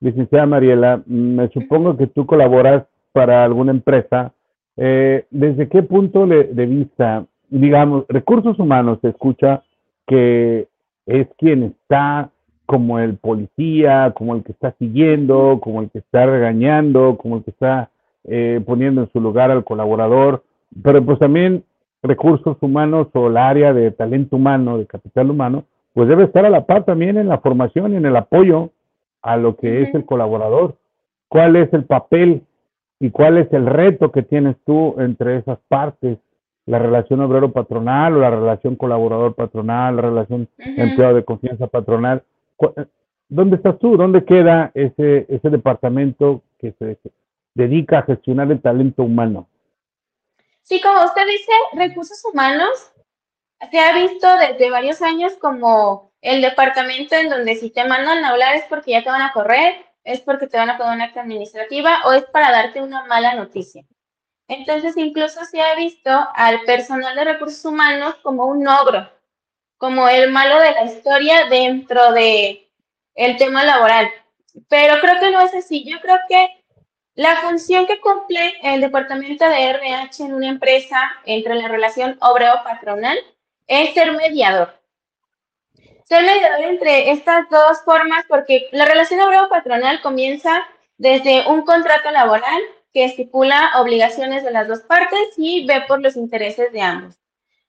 licenciada 0.00 0.46
Mariela? 0.46 1.02
Me 1.06 1.48
supongo 1.48 1.96
que 1.96 2.06
tú 2.06 2.26
colaboras 2.26 2.84
para 3.12 3.44
alguna 3.44 3.72
empresa. 3.72 4.32
Eh, 4.76 5.24
¿Desde 5.30 5.68
qué 5.68 5.82
punto 5.82 6.26
de 6.26 6.66
vista, 6.66 7.24
digamos, 7.48 8.04
recursos 8.08 8.58
humanos 8.58 8.98
se 9.00 9.08
escucha 9.08 9.62
que 10.06 10.68
es 11.06 11.28
quien 11.38 11.62
está 11.64 12.30
como 12.66 12.98
el 12.98 13.16
policía, 13.16 14.12
como 14.16 14.34
el 14.34 14.42
que 14.42 14.52
está 14.52 14.74
siguiendo, 14.78 15.60
como 15.60 15.82
el 15.82 15.90
que 15.90 15.98
está 15.98 16.26
regañando, 16.26 17.16
como 17.18 17.36
el 17.36 17.44
que 17.44 17.50
está 17.50 17.90
eh, 18.24 18.60
poniendo 18.64 19.02
en 19.02 19.10
su 19.12 19.20
lugar 19.20 19.50
al 19.50 19.64
colaborador, 19.64 20.42
pero 20.82 21.04
pues 21.04 21.18
también 21.18 21.64
recursos 22.02 22.56
humanos 22.60 23.08
o 23.14 23.28
el 23.28 23.36
área 23.36 23.72
de 23.72 23.90
talento 23.90 24.36
humano, 24.36 24.78
de 24.78 24.86
capital 24.86 25.30
humano, 25.30 25.64
pues 25.92 26.08
debe 26.08 26.24
estar 26.24 26.44
a 26.44 26.50
la 26.50 26.66
par 26.66 26.84
también 26.84 27.16
en 27.16 27.28
la 27.28 27.38
formación 27.38 27.92
y 27.92 27.96
en 27.96 28.06
el 28.06 28.16
apoyo 28.16 28.70
a 29.22 29.36
lo 29.36 29.56
que 29.56 29.82
es 29.82 29.94
el 29.94 30.04
colaborador. 30.04 30.76
¿Cuál 31.28 31.56
es 31.56 31.72
el 31.72 31.84
papel 31.84 32.42
y 33.00 33.10
cuál 33.10 33.38
es 33.38 33.52
el 33.52 33.66
reto 33.66 34.10
que 34.12 34.22
tienes 34.22 34.56
tú 34.66 34.96
entre 34.98 35.38
esas 35.38 35.58
partes? 35.68 36.18
La 36.66 36.78
relación 36.78 37.20
obrero-patronal 37.20 38.16
o 38.16 38.20
la 38.20 38.30
relación 38.30 38.76
colaborador-patronal, 38.76 39.96
la 39.96 40.02
relación 40.02 40.48
empleado 40.58 41.14
de 41.14 41.24
confianza 41.24 41.66
patronal. 41.66 42.22
Cu- 42.56 42.72
¿Dónde 43.28 43.56
estás 43.56 43.78
tú? 43.78 43.96
¿Dónde 43.96 44.24
queda 44.24 44.70
ese, 44.74 45.26
ese 45.28 45.50
departamento 45.50 46.42
que 46.58 46.72
se 46.78 46.96
dedica 47.54 48.00
a 48.00 48.02
gestionar 48.02 48.50
el 48.50 48.60
talento 48.60 49.02
humano? 49.02 49.48
Sí, 50.62 50.80
como 50.80 51.04
usted 51.04 51.26
dice, 51.26 51.52
recursos 51.74 52.22
humanos 52.24 52.92
se 53.70 53.78
ha 53.78 53.94
visto 53.94 54.26
desde 54.36 54.70
varios 54.70 55.00
años 55.02 55.34
como 55.40 56.12
el 56.20 56.42
departamento 56.42 57.14
en 57.16 57.28
donde 57.28 57.56
si 57.56 57.70
te 57.70 57.84
mandan 57.84 58.24
a 58.24 58.30
hablar 58.30 58.56
es 58.56 58.64
porque 58.64 58.92
ya 58.92 59.02
te 59.02 59.10
van 59.10 59.22
a 59.22 59.32
correr, 59.32 59.84
es 60.04 60.20
porque 60.20 60.46
te 60.46 60.56
van 60.56 60.70
a 60.70 60.76
poner 60.76 60.94
una 60.94 61.04
acta 61.04 61.22
administrativa 61.22 62.00
o 62.04 62.12
es 62.12 62.24
para 62.24 62.50
darte 62.50 62.82
una 62.82 63.04
mala 63.06 63.34
noticia. 63.34 63.84
Entonces, 64.48 64.96
incluso 64.96 65.44
se 65.44 65.60
ha 65.60 65.74
visto 65.74 66.10
al 66.34 66.60
personal 66.62 67.14
de 67.16 67.24
recursos 67.24 67.64
humanos 67.64 68.16
como 68.22 68.46
un 68.46 68.66
ogro, 68.68 69.10
como 69.78 70.08
el 70.08 70.30
malo 70.30 70.58
de 70.60 70.72
la 70.72 70.84
historia 70.84 71.46
dentro 71.48 72.12
de 72.12 72.70
el 73.14 73.36
tema 73.38 73.64
laboral. 73.64 74.08
Pero 74.68 75.00
creo 75.00 75.20
que 75.20 75.30
no 75.30 75.40
es 75.40 75.54
así. 75.54 75.84
Yo 75.84 75.98
creo 76.00 76.18
que 76.28 76.63
la 77.14 77.36
función 77.36 77.86
que 77.86 78.00
cumple 78.00 78.54
el 78.62 78.80
departamento 78.80 79.48
de 79.48 79.70
RH 79.70 80.24
en 80.24 80.34
una 80.34 80.48
empresa 80.48 80.98
entre 81.24 81.54
la 81.54 81.68
relación 81.68 82.16
obrero-patronal 82.20 83.16
es 83.66 83.94
ser 83.94 84.12
mediador. 84.12 84.74
Ser 86.04 86.24
mediador 86.24 86.62
entre 86.62 87.12
estas 87.12 87.48
dos 87.50 87.82
formas, 87.84 88.24
porque 88.28 88.68
la 88.72 88.84
relación 88.84 89.20
obrero-patronal 89.20 90.02
comienza 90.02 90.66
desde 90.98 91.46
un 91.46 91.62
contrato 91.62 92.10
laboral 92.10 92.60
que 92.92 93.04
estipula 93.04 93.72
obligaciones 93.76 94.44
de 94.44 94.50
las 94.50 94.66
dos 94.68 94.80
partes 94.80 95.20
y 95.36 95.66
ve 95.66 95.82
por 95.86 96.02
los 96.02 96.16
intereses 96.16 96.72
de 96.72 96.80
ambos. 96.80 97.16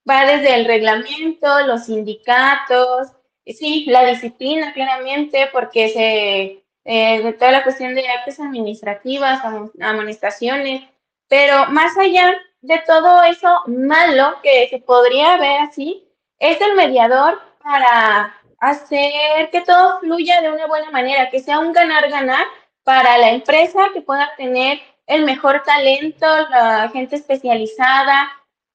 Va 0.09 0.25
desde 0.25 0.55
el 0.55 0.65
reglamento, 0.65 1.65
los 1.67 1.85
sindicatos, 1.85 3.09
sí, 3.45 3.85
la 3.87 4.05
disciplina 4.05 4.73
claramente, 4.73 5.49
porque 5.51 5.89
se 5.89 6.64
eh, 6.85 7.21
de 7.21 7.33
toda 7.33 7.51
la 7.51 7.63
cuestión 7.63 7.95
de 7.95 8.07
actos 8.07 8.39
administrativas, 8.39 9.41
amonestaciones, 9.81 10.83
pero 11.27 11.65
más 11.71 11.97
allá 11.97 12.33
de 12.61 12.81
todo 12.85 13.23
eso 13.23 13.61
malo 13.67 14.37
que 14.41 14.67
se 14.69 14.79
podría 14.79 15.37
ver 15.37 15.61
así, 15.61 16.07
es 16.39 16.61
el 16.61 16.75
mediador 16.75 17.41
para 17.63 18.35
hacer 18.59 19.49
que 19.51 19.61
todo 19.61 19.99
fluya 19.99 20.41
de 20.41 20.51
una 20.51 20.67
buena 20.67 20.91
manera, 20.91 21.29
que 21.29 21.39
sea 21.39 21.59
un 21.59 21.73
ganar-ganar 21.73 22.45
para 22.83 23.17
la 23.17 23.31
empresa, 23.31 23.89
que 23.93 24.01
pueda 24.01 24.29
tener 24.37 24.79
el 25.07 25.23
mejor 25.25 25.63
talento, 25.63 26.27
la 26.49 26.89
gente 26.89 27.15
especializada, 27.15 28.31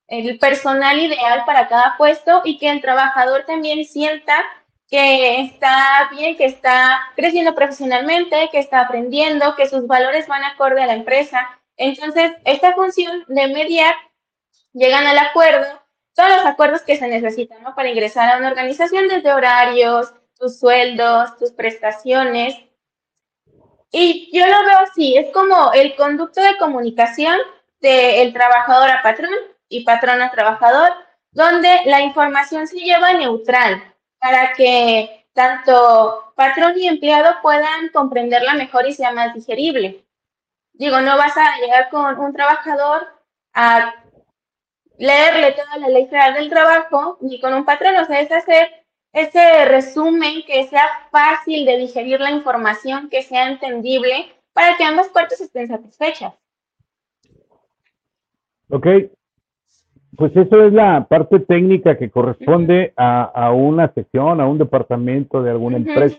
el 0.09 0.39
personal 0.39 0.99
ideal 0.99 1.45
para 1.47 1.69
cada 1.69 1.97
puesto 1.97 2.43
y 2.45 2.59
que 2.59 2.69
el 2.69 2.81
trabajador 2.81 3.45
también 3.47 3.85
sienta 3.85 4.45
que 4.91 5.43
está 5.43 6.09
bien, 6.11 6.37
que 6.37 6.47
está 6.47 7.01
creciendo 7.15 7.55
profesionalmente, 7.55 8.49
que 8.51 8.59
está 8.59 8.81
aprendiendo, 8.81 9.55
que 9.55 9.69
sus 9.69 9.87
valores 9.87 10.27
van 10.27 10.43
acorde 10.43 10.83
a 10.83 10.87
la 10.87 10.95
empresa. 10.95 11.49
Entonces, 11.77 12.33
esta 12.45 12.75
función 12.75 13.25
de 13.29 13.47
mediar, 13.49 13.95
llegan 14.73 15.07
al 15.07 15.19
acuerdo, 15.19 15.81
todos 16.15 16.31
los 16.31 16.45
acuerdos 16.45 16.83
que 16.83 16.97
se 16.97 17.07
necesitan 17.07 17.59
para 17.75 17.89
ingresar 17.89 18.31
a 18.31 18.39
una 18.39 18.49
organización, 18.49 19.07
desde 19.07 19.33
horarios, 19.33 20.13
tus 20.37 20.59
sueldos, 20.59 21.39
tus 21.39 21.53
prestaciones. 21.53 22.57
Y 23.93 24.29
yo 24.37 24.45
lo 24.47 24.65
veo 24.65 24.79
así, 24.81 25.17
es 25.17 25.33
como 25.33 25.73
el 25.73 25.95
conducto 25.95 26.43
de 26.43 26.57
comunicación 26.59 27.39
del 27.81 28.33
trabajador 28.33 28.91
a 28.91 29.03
patrón 29.03 29.31
y 29.69 29.85
patrón 29.85 30.21
a 30.21 30.33
trabajador, 30.33 30.93
donde 31.31 31.81
la 31.85 32.01
información 32.01 32.67
se 32.67 32.79
lleva 32.79 33.13
neutral 33.13 33.90
para 34.21 34.53
que 34.53 35.27
tanto 35.33 36.33
patrón 36.37 36.79
y 36.79 36.87
empleado 36.87 37.37
puedan 37.43 37.89
comprenderla 37.93 38.55
mejor 38.55 38.87
y 38.87 38.93
sea 38.93 39.13
más 39.13 39.35
digerible. 39.35 40.05
Digo, 40.73 41.01
no 41.01 41.17
vas 41.17 41.37
a 41.37 41.59
llegar 41.61 41.91
con 41.91 42.19
un 42.19 42.33
trabajador 42.33 43.07
a 43.53 43.95
leerle 44.99 45.53
toda 45.53 45.79
la 45.79 45.89
ley 45.89 46.07
del 46.07 46.51
trabajo 46.51 47.19
ni 47.21 47.41
con 47.41 47.55
un 47.55 47.65
patrón, 47.65 47.97
o 47.97 48.05
sea, 48.05 48.21
es 48.21 48.31
hacer 48.31 48.85
ese 49.13 49.65
resumen 49.65 50.43
que 50.47 50.67
sea 50.69 50.87
fácil 51.11 51.65
de 51.65 51.79
digerir 51.79 52.21
la 52.21 52.31
información, 52.31 53.09
que 53.09 53.23
sea 53.23 53.49
entendible 53.49 54.33
para 54.53 54.77
que 54.77 54.85
ambas 54.85 55.09
partes 55.09 55.41
estén 55.41 55.69
satisfechas. 55.69 56.35
Ok, 58.69 58.87
pues 60.21 60.37
eso 60.37 60.63
es 60.65 60.73
la 60.73 61.07
parte 61.09 61.41
técnica 61.41 61.97
que 61.97 62.11
corresponde 62.11 62.93
a, 62.97 63.23
a 63.23 63.53
una 63.53 63.89
sección, 63.95 64.41
a 64.41 64.47
un 64.47 64.59
departamento 64.59 65.43
de 65.43 65.51
alguna 65.51 65.79
empresa. 65.79 66.19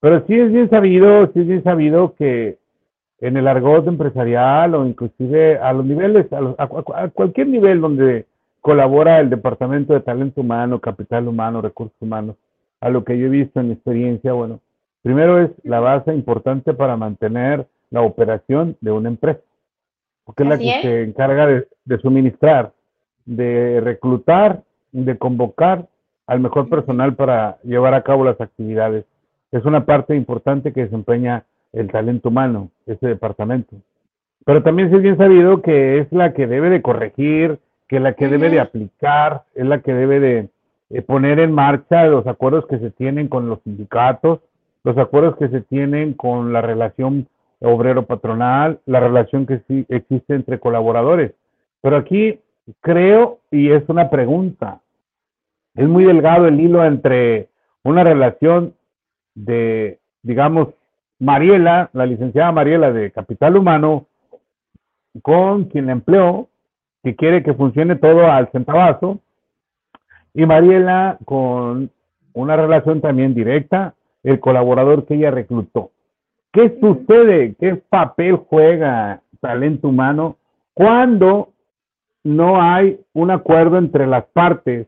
Pero 0.00 0.24
sí 0.26 0.34
es 0.38 0.52
bien 0.52 0.68
sabido, 0.68 1.26
sí 1.32 1.40
es 1.40 1.46
bien 1.46 1.62
sabido 1.62 2.14
que 2.16 2.58
en 3.20 3.36
el 3.36 3.46
argot 3.46 3.86
empresarial 3.86 4.74
o 4.74 4.86
inclusive 4.86 5.58
a 5.58 5.72
los 5.72 5.84
niveles, 5.86 6.32
a, 6.32 6.40
los- 6.40 6.58
a 6.58 6.68
a 6.96 7.08
cualquier 7.08 7.48
nivel 7.48 7.80
donde 7.80 8.26
colabora 8.60 9.20
el 9.20 9.30
Departamento 9.30 9.92
de 9.94 10.00
Talento 10.00 10.40
Humano, 10.40 10.80
Capital 10.80 11.28
Humano, 11.28 11.62
Recursos 11.62 11.96
Humanos, 12.00 12.36
a 12.80 12.90
lo 12.90 13.04
que 13.04 13.16
yo 13.18 13.26
he 13.26 13.30
visto 13.30 13.60
en 13.60 13.68
mi 13.68 13.72
experiencia, 13.74 14.32
bueno, 14.32 14.60
primero 15.02 15.38
es 15.40 15.50
la 15.62 15.80
base 15.80 16.12
importante 16.14 16.74
para 16.74 16.96
mantener 16.96 17.66
la 17.90 18.02
operación 18.02 18.76
de 18.80 18.90
una 18.92 19.08
empresa, 19.08 19.40
porque 20.24 20.42
es 20.42 20.48
la 20.48 20.58
que 20.58 20.64
es. 20.76 20.82
se 20.82 21.02
encarga 21.04 21.46
de, 21.46 21.68
de 21.84 21.98
suministrar, 21.98 22.72
de 23.26 23.80
reclutar, 23.80 24.62
de 24.92 25.18
convocar 25.18 25.86
al 26.26 26.40
mejor 26.40 26.68
personal 26.68 27.14
para 27.14 27.58
llevar 27.62 27.94
a 27.94 28.02
cabo 28.02 28.24
las 28.24 28.40
actividades. 28.40 29.04
Es 29.52 29.64
una 29.64 29.84
parte 29.84 30.14
importante 30.14 30.72
que 30.72 30.82
desempeña 30.82 31.44
el 31.72 31.90
talento 31.90 32.28
humano, 32.28 32.70
ese 32.86 33.06
departamento. 33.06 33.76
Pero 34.44 34.62
también 34.62 34.94
es 34.94 35.02
bien 35.02 35.16
sabido 35.16 35.62
que 35.62 35.98
es 35.98 36.12
la 36.12 36.32
que 36.32 36.46
debe 36.46 36.70
de 36.70 36.82
corregir, 36.82 37.58
que 37.88 37.96
es 37.96 38.02
la 38.02 38.14
que 38.14 38.28
debe 38.28 38.50
de 38.50 38.60
aplicar, 38.60 39.42
es 39.54 39.66
la 39.66 39.80
que 39.80 39.92
debe 39.92 40.20
de 40.20 40.48
eh, 40.90 41.02
poner 41.02 41.40
en 41.40 41.52
marcha 41.52 42.06
los 42.06 42.26
acuerdos 42.26 42.66
que 42.66 42.78
se 42.78 42.90
tienen 42.90 43.28
con 43.28 43.48
los 43.48 43.60
sindicatos, 43.62 44.40
los 44.84 44.96
acuerdos 44.98 45.36
que 45.36 45.48
se 45.48 45.60
tienen 45.60 46.14
con 46.14 46.52
la 46.52 46.62
relación 46.62 47.28
obrero-patronal, 47.60 48.80
la 48.86 49.00
relación 49.00 49.46
que 49.46 49.60
sí 49.68 49.84
existe 49.88 50.34
entre 50.34 50.58
colaboradores. 50.58 51.32
Pero 51.82 51.96
aquí 51.96 52.40
creo, 52.80 53.38
y 53.50 53.70
es 53.70 53.88
una 53.88 54.10
pregunta, 54.10 54.80
es 55.74 55.88
muy 55.88 56.04
delgado 56.04 56.46
el 56.46 56.60
hilo 56.60 56.84
entre 56.84 57.48
una 57.82 58.04
relación 58.04 58.74
de, 59.34 59.98
digamos, 60.22 60.68
Mariela, 61.18 61.90
la 61.92 62.06
licenciada 62.06 62.52
Mariela 62.52 62.92
de 62.92 63.10
Capital 63.12 63.56
Humano, 63.56 64.06
con 65.22 65.64
quien 65.64 65.86
la 65.86 65.92
empleó, 65.92 66.48
que 67.02 67.16
quiere 67.16 67.42
que 67.42 67.54
funcione 67.54 67.96
todo 67.96 68.30
al 68.30 68.50
centavazo, 68.50 69.20
y 70.34 70.46
Mariela 70.46 71.18
con 71.24 71.90
una 72.32 72.56
relación 72.56 73.00
también 73.00 73.34
directa, 73.34 73.94
el 74.22 74.38
colaborador 74.40 75.06
que 75.06 75.14
ella 75.14 75.30
reclutó. 75.30 75.90
¿Qué 76.52 76.78
sucede? 76.80 77.54
¿Qué 77.58 77.76
papel 77.76 78.36
juega 78.36 79.22
talento 79.40 79.88
humano 79.88 80.36
cuando 80.74 81.50
no 82.24 82.60
hay 82.60 83.00
un 83.12 83.30
acuerdo 83.30 83.78
entre 83.78 84.06
las 84.06 84.24
partes 84.26 84.86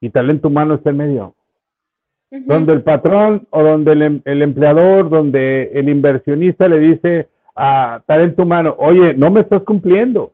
y 0.00 0.10
talento 0.10 0.48
humano 0.48 0.74
está 0.74 0.90
en 0.90 0.96
medio? 0.96 1.34
Donde 2.30 2.74
el 2.74 2.82
patrón 2.82 3.46
o 3.50 3.62
donde 3.62 3.92
el, 3.92 4.02
em, 4.02 4.22
el, 4.24 4.42
empleador, 4.42 5.08
donde 5.08 5.70
el 5.72 5.88
inversionista 5.88 6.68
le 6.68 6.78
dice 6.78 7.28
a 7.56 8.02
talento 8.06 8.42
humano, 8.42 8.76
oye, 8.78 9.14
no 9.14 9.30
me 9.30 9.40
estás 9.40 9.62
cumpliendo. 9.62 10.32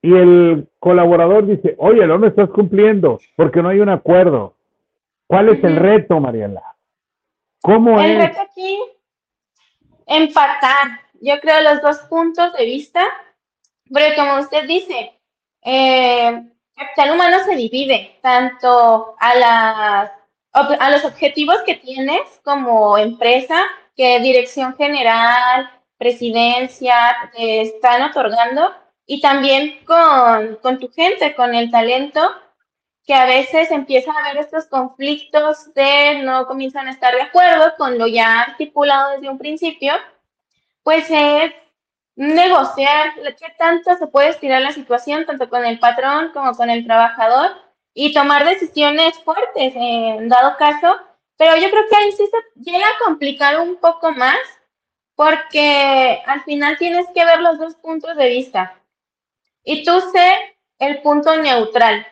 Y 0.00 0.14
el 0.14 0.68
colaborador 0.78 1.46
dice, 1.46 1.74
oye, 1.78 2.06
no 2.06 2.18
me 2.18 2.28
estás 2.28 2.48
cumpliendo 2.50 3.18
porque 3.36 3.62
no 3.62 3.68
hay 3.68 3.80
un 3.80 3.88
acuerdo. 3.88 4.54
¿Cuál 5.26 5.50
es 5.50 5.62
el 5.62 5.76
reto, 5.76 6.18
Mariela? 6.20 6.62
¿Cómo 7.60 8.00
el 8.00 8.16
reto 8.16 8.40
aquí, 8.40 8.78
empatar, 10.06 11.00
yo 11.20 11.34
creo, 11.40 11.60
los 11.60 11.82
dos 11.82 11.98
puntos 12.08 12.52
de 12.54 12.64
vista, 12.64 13.04
porque 13.90 14.14
como 14.16 14.38
usted 14.40 14.66
dice, 14.66 15.17
eh, 15.70 16.44
capital 16.74 17.12
humano 17.12 17.44
se 17.44 17.54
divide 17.54 18.18
tanto 18.22 19.16
a, 19.18 19.34
las, 19.34 20.10
a 20.52 20.90
los 20.90 21.04
objetivos 21.04 21.58
que 21.66 21.74
tienes 21.74 22.22
como 22.42 22.96
empresa, 22.96 23.64
que 23.94 24.18
dirección 24.20 24.74
general, 24.76 25.70
presidencia 25.98 26.94
te 27.36 27.60
están 27.60 28.02
otorgando, 28.02 28.72
y 29.04 29.20
también 29.20 29.84
con, 29.84 30.56
con 30.62 30.78
tu 30.78 30.90
gente, 30.90 31.34
con 31.34 31.54
el 31.54 31.70
talento 31.70 32.30
que 33.06 33.12
a 33.12 33.26
veces 33.26 33.70
empieza 33.70 34.10
a 34.12 34.18
haber 34.18 34.38
estos 34.38 34.66
conflictos 34.66 35.72
de 35.74 36.20
no 36.22 36.46
comienzan 36.46 36.88
a 36.88 36.92
estar 36.92 37.14
de 37.14 37.22
acuerdo 37.22 37.74
con 37.76 37.98
lo 37.98 38.06
ya 38.06 38.46
estipulado 38.50 39.12
desde 39.12 39.28
un 39.28 39.38
principio, 39.38 39.92
pues 40.82 41.06
es 41.10 41.52
negociar 42.18 43.14
qué 43.14 43.46
tanto 43.56 43.96
se 43.96 44.08
puede 44.08 44.30
estirar 44.30 44.60
la 44.60 44.72
situación, 44.72 45.24
tanto 45.24 45.48
con 45.48 45.64
el 45.64 45.78
patrón 45.78 46.32
como 46.32 46.52
con 46.54 46.68
el 46.68 46.84
trabajador, 46.84 47.52
y 47.94 48.12
tomar 48.12 48.44
decisiones 48.44 49.16
fuertes 49.22 49.72
en 49.76 50.28
dado 50.28 50.56
caso, 50.56 50.96
pero 51.36 51.56
yo 51.56 51.70
creo 51.70 51.84
que 51.88 51.96
ahí 51.96 52.10
sí 52.10 52.26
se 52.26 52.60
llega 52.60 52.86
a 52.86 53.04
complicar 53.04 53.60
un 53.60 53.76
poco 53.76 54.10
más, 54.10 54.38
porque 55.14 56.20
al 56.26 56.42
final 56.42 56.76
tienes 56.76 57.06
que 57.14 57.24
ver 57.24 57.40
los 57.40 57.56
dos 57.58 57.76
puntos 57.76 58.16
de 58.16 58.28
vista. 58.28 58.76
Y 59.62 59.84
tú 59.84 60.00
sé 60.12 60.56
el 60.80 61.00
punto 61.02 61.36
neutral 61.36 62.04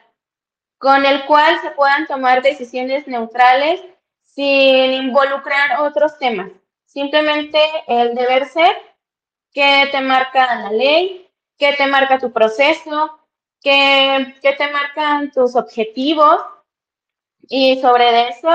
con 0.78 1.04
el 1.04 1.24
cual 1.24 1.60
se 1.62 1.70
puedan 1.70 2.06
tomar 2.06 2.42
decisiones 2.42 3.08
neutrales 3.08 3.82
sin 4.22 4.92
involucrar 4.92 5.80
otros 5.80 6.16
temas. 6.18 6.50
Simplemente 6.84 7.58
el 7.88 8.14
deber 8.14 8.46
ser 8.46 8.76
que 9.56 9.88
te 9.90 10.02
marca 10.02 10.54
la 10.54 10.70
ley, 10.70 11.26
que 11.56 11.72
te 11.72 11.86
marca 11.86 12.18
tu 12.18 12.30
proceso, 12.30 13.18
que, 13.62 14.34
que 14.42 14.52
te 14.52 14.70
marcan 14.70 15.30
tus 15.30 15.56
objetivos 15.56 16.42
y 17.48 17.80
sobre 17.80 18.28
eso 18.28 18.50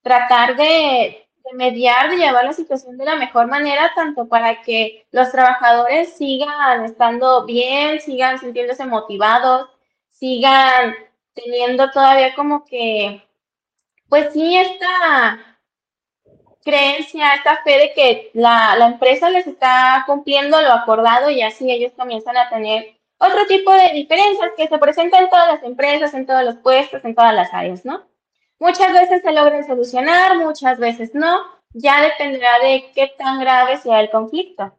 tratar 0.00 0.56
de, 0.56 1.28
de 1.44 1.52
mediar, 1.52 2.08
de 2.08 2.16
llevar 2.16 2.46
la 2.46 2.54
situación 2.54 2.96
de 2.96 3.04
la 3.04 3.16
mejor 3.16 3.46
manera, 3.46 3.92
tanto 3.94 4.26
para 4.26 4.62
que 4.62 5.06
los 5.10 5.30
trabajadores 5.30 6.16
sigan 6.16 6.82
estando 6.86 7.44
bien, 7.44 8.00
sigan 8.00 8.38
sintiéndose 8.38 8.86
motivados, 8.86 9.68
sigan 10.12 10.94
teniendo 11.34 11.90
todavía 11.90 12.34
como 12.34 12.64
que, 12.64 13.22
pues 14.08 14.32
sí, 14.32 14.56
esta 14.56 15.47
creencia, 16.68 17.34
esta 17.34 17.62
fe 17.64 17.78
de 17.78 17.92
que 17.94 18.30
la, 18.34 18.76
la 18.76 18.88
empresa 18.88 19.30
les 19.30 19.46
está 19.46 20.04
cumpliendo 20.06 20.60
lo 20.60 20.72
acordado 20.72 21.30
y 21.30 21.40
así 21.40 21.70
ellos 21.70 21.92
comienzan 21.96 22.36
a 22.36 22.50
tener 22.50 22.98
otro 23.18 23.46
tipo 23.48 23.72
de 23.72 23.92
diferencias 23.94 24.50
que 24.56 24.68
se 24.68 24.78
presentan 24.78 25.24
en 25.24 25.30
todas 25.30 25.48
las 25.48 25.62
empresas, 25.62 26.12
en 26.14 26.26
todos 26.26 26.44
los 26.44 26.56
puestos, 26.56 27.04
en 27.04 27.14
todas 27.14 27.34
las 27.34 27.52
áreas, 27.54 27.84
¿no? 27.84 28.02
Muchas 28.60 28.92
veces 28.92 29.22
se 29.22 29.32
logran 29.32 29.64
solucionar, 29.64 30.36
muchas 30.36 30.78
veces 30.78 31.14
no, 31.14 31.38
ya 31.72 32.02
dependerá 32.02 32.58
de 32.62 32.84
qué 32.94 33.12
tan 33.16 33.40
grave 33.40 33.76
sea 33.78 34.00
el 34.00 34.10
conflicto. 34.10 34.72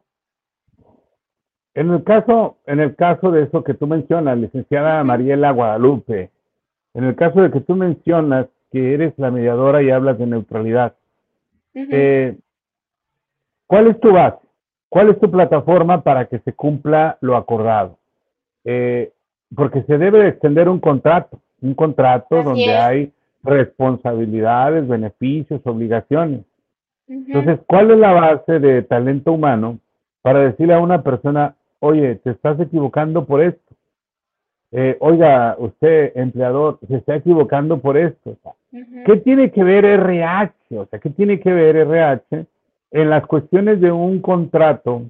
En 1.74 1.92
el 1.92 2.04
caso, 2.04 2.58
en 2.66 2.80
el 2.80 2.96
caso 2.96 3.32
de 3.32 3.44
eso 3.44 3.64
que 3.64 3.74
tú 3.74 3.88
mencionas, 3.88 4.38
licenciada 4.38 5.04
Mariela 5.04 5.52
Guadalupe, 5.52 6.30
en 6.94 7.04
el 7.04 7.16
caso 7.16 7.42
de 7.42 7.52
que 7.52 7.62
tú 7.62 7.76
mencionas 7.76 8.48
que 8.72 8.94
eres 8.94 9.14
la 9.18 9.32
mediadora 9.32 9.82
y 9.82 9.90
hablas 9.90 10.18
de 10.18 10.28
neutralidad, 10.28 10.96
eh, 11.74 12.38
¿cuál 13.68 13.88
es 13.88 14.00
tu 14.00 14.12
base? 14.12 14.40
¿Cuál 14.90 15.10
es 15.10 15.20
tu 15.20 15.30
plataforma 15.30 16.02
para 16.02 16.26
que 16.26 16.40
se 16.40 16.54
cumpla 16.54 17.18
lo 17.22 17.36
acordado? 17.36 17.98
Eh, 18.66 19.12
porque 19.56 19.84
se 19.84 19.98
debe 19.98 20.28
extender 20.28 20.68
un 20.68 20.80
contrato, 20.80 21.40
un 21.62 21.74
contrato 21.74 22.44
donde 22.44 22.76
hay 22.76 23.14
responsabilidades, 23.44 24.88
beneficios, 24.88 25.62
obligaciones. 25.66 26.42
Entonces, 27.08 27.60
¿cuál 27.66 27.92
es 27.92 27.98
la 27.98 28.12
base 28.12 28.60
de 28.60 28.84
talento 28.84 29.32
humano 29.32 29.80
para 30.22 30.42
decirle 30.42 30.76
a 30.76 30.80
una 30.80 31.02
persona, 31.02 31.56
oye, 31.80 32.16
te 32.16 32.32
estás 32.32 32.60
equivocando 32.60 33.26
por 33.26 33.42
esto? 33.42 33.76
Eh, 34.72 34.98
oiga, 35.00 35.56
usted, 35.58 36.12
empleador, 36.16 36.78
se 36.88 36.98
está 36.98 37.16
equivocando 37.16 37.80
por 37.80 37.98
esto. 37.98 38.38
¿Qué 38.72 39.18
tiene 39.18 39.52
que 39.52 39.64
ver 39.64 39.86
RH? 39.86 40.54
O 40.78 40.86
sea, 40.86 41.00
¿qué 41.00 41.10
tiene 41.10 41.40
que 41.40 41.52
ver 41.52 41.76
RH 41.76 42.46
en 42.92 43.10
las 43.10 43.26
cuestiones 43.26 43.82
de 43.82 43.92
un 43.92 44.20
contrato? 44.22 45.04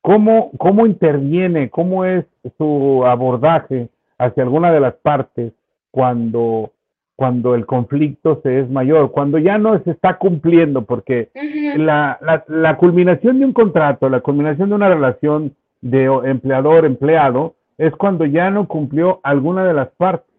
¿Cómo, 0.00 0.50
cómo 0.58 0.86
interviene? 0.86 1.70
¿Cómo 1.70 2.04
es 2.04 2.24
su 2.58 3.04
abordaje 3.06 3.88
hacia 4.18 4.42
alguna 4.42 4.72
de 4.72 4.80
las 4.80 4.94
partes 4.94 5.52
cuando, 5.90 6.72
cuando 7.14 7.54
el 7.54 7.66
conflicto 7.66 8.40
se 8.42 8.60
es 8.60 8.70
mayor? 8.70 9.12
Cuando 9.12 9.38
ya 9.38 9.58
no 9.58 9.78
se 9.82 9.90
está 9.92 10.18
cumpliendo, 10.18 10.82
porque 10.82 11.30
la, 11.76 12.18
la, 12.20 12.44
la 12.48 12.76
culminación 12.76 13.38
de 13.38 13.44
un 13.44 13.52
contrato, 13.52 14.08
la 14.08 14.20
culminación 14.20 14.68
de 14.68 14.74
una 14.74 14.88
relación 14.88 15.54
de 15.80 16.04
empleador-empleado, 16.04 17.54
es 17.78 17.94
cuando 17.94 18.24
ya 18.24 18.50
no 18.50 18.66
cumplió 18.66 19.20
alguna 19.22 19.64
de 19.64 19.74
las 19.74 19.88
partes. 19.90 20.34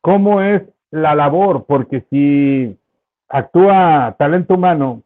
¿Cómo 0.00 0.42
es 0.42 0.62
la 0.92 1.16
labor? 1.16 1.64
Porque 1.66 2.04
si 2.08 2.78
actúa 3.28 4.14
talento 4.18 4.54
humano 4.54 5.02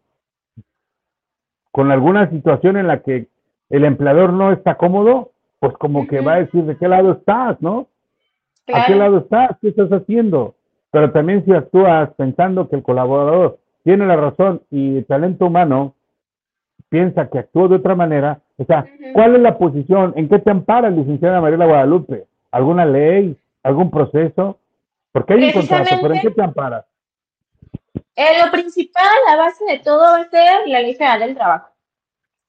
con 1.72 1.90
alguna 1.90 2.29
situación 2.29 2.77
en 2.77 2.88
la 2.88 3.01
que 3.01 3.29
el 3.70 3.85
empleador 3.85 4.33
no 4.33 4.53
está 4.53 4.75
cómodo, 4.75 5.33
pues 5.61 5.75
como 5.79 6.07
que 6.07 6.20
va 6.20 6.35
a 6.35 6.40
decir 6.40 6.64
de 6.64 6.77
qué 6.77 6.88
lado 6.88 7.12
estás, 7.12 7.61
¿no? 7.62 7.87
¿A 8.72 8.87
qué 8.87 8.94
lado 8.94 9.18
estás? 9.18 9.57
¿Qué 9.61 9.68
estás 9.68 9.90
haciendo? 9.90 10.55
Pero 10.90 11.12
también 11.12 11.44
si 11.44 11.53
actúas 11.53 12.11
pensando 12.14 12.68
que 12.68 12.77
el 12.77 12.83
colaborador 12.83 13.59
tiene 13.85 14.07
la 14.07 14.16
razón 14.16 14.62
y 14.70 14.99
el 14.99 15.07
talento 15.07 15.46
humano 15.46 15.94
piensa 16.88 17.29
que 17.29 17.38
actúa 17.38 17.68
de 17.68 17.77
otra 17.77 17.94
manera, 17.94 18.40
o 18.59 18.64
sea, 18.64 18.87
¿cuál 19.12 19.37
es 19.37 19.42
la 19.42 19.59
posición? 19.59 20.12
¿En 20.16 20.29
qué 20.29 20.38
te 20.38 20.51
ampara, 20.51 20.90
licenciada 20.90 21.40
Mariela 21.40 21.66
Guadalupe? 21.66 22.25
¿Alguna 22.51 22.85
ley? 22.85 23.37
¿Algún 23.62 23.90
proceso? 23.90 24.59
Porque 25.16 25.33
hay 25.33 25.44
un 25.44 25.52
contrato, 25.52 25.98
pero 26.02 26.14
¿en 26.14 26.20
qué 26.20 26.31
te 26.31 26.42
ampara? 26.42 26.87
Eh, 28.14 28.38
lo 28.44 28.50
principal, 28.50 29.16
la 29.26 29.37
base 29.37 29.64
de 29.64 29.79
todo 29.79 30.00
va 30.00 30.18
a 30.18 30.29
ser 30.29 30.68
la 30.68 30.81
ley 30.81 30.94
federal 30.94 31.20
del 31.20 31.35
trabajo. 31.35 31.70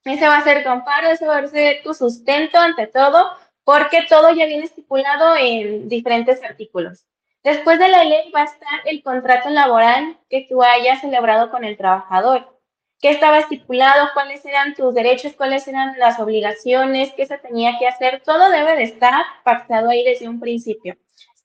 Ese 0.04 0.28
va 0.28 0.36
a 0.36 0.44
ser 0.44 0.64
tu 0.66 0.70
amparo, 0.70 1.08
ese 1.08 1.26
va 1.26 1.38
a 1.38 1.48
ser 1.48 1.82
tu 1.82 1.94
sustento 1.94 2.58
ante 2.58 2.88
todo, 2.88 3.30
porque 3.64 4.06
todo 4.10 4.34
ya 4.34 4.46
viene 4.48 4.66
estipulado 4.66 5.38
en 5.38 5.88
diferentes 5.88 6.44
artículos. 6.44 7.06
Después 7.42 7.80
de 7.80 7.88
la 7.88 8.04
ley 8.04 8.30
va 8.36 8.42
a 8.42 8.52
estar 8.52 8.82
el 8.84 9.02
contrato 9.02 9.50
laboral 9.50 10.18
que 10.30 10.46
tú 10.50 10.62
hayas 10.62 11.00
celebrado 11.00 11.50
con 11.50 11.64
el 11.64 11.78
trabajador 11.78 12.58
qué 13.00 13.12
estaba 13.12 13.40
estipulado, 13.40 14.10
cuáles 14.14 14.46
eran 14.46 14.76
tus 14.76 14.94
derechos, 14.94 15.32
cuáles 15.38 15.66
eran 15.70 15.98
las 15.98 16.20
obligaciones, 16.20 17.14
qué 17.14 17.26
se 17.26 17.38
tenía 17.38 17.78
que 17.80 17.88
hacer, 17.88 18.22
todo 18.26 18.50
debe 18.50 18.76
de 18.76 18.84
estar 18.84 19.24
pactado 19.46 19.90
ahí 19.90 20.04
desde 20.04 20.28
un 20.28 20.42
principio. 20.42 20.98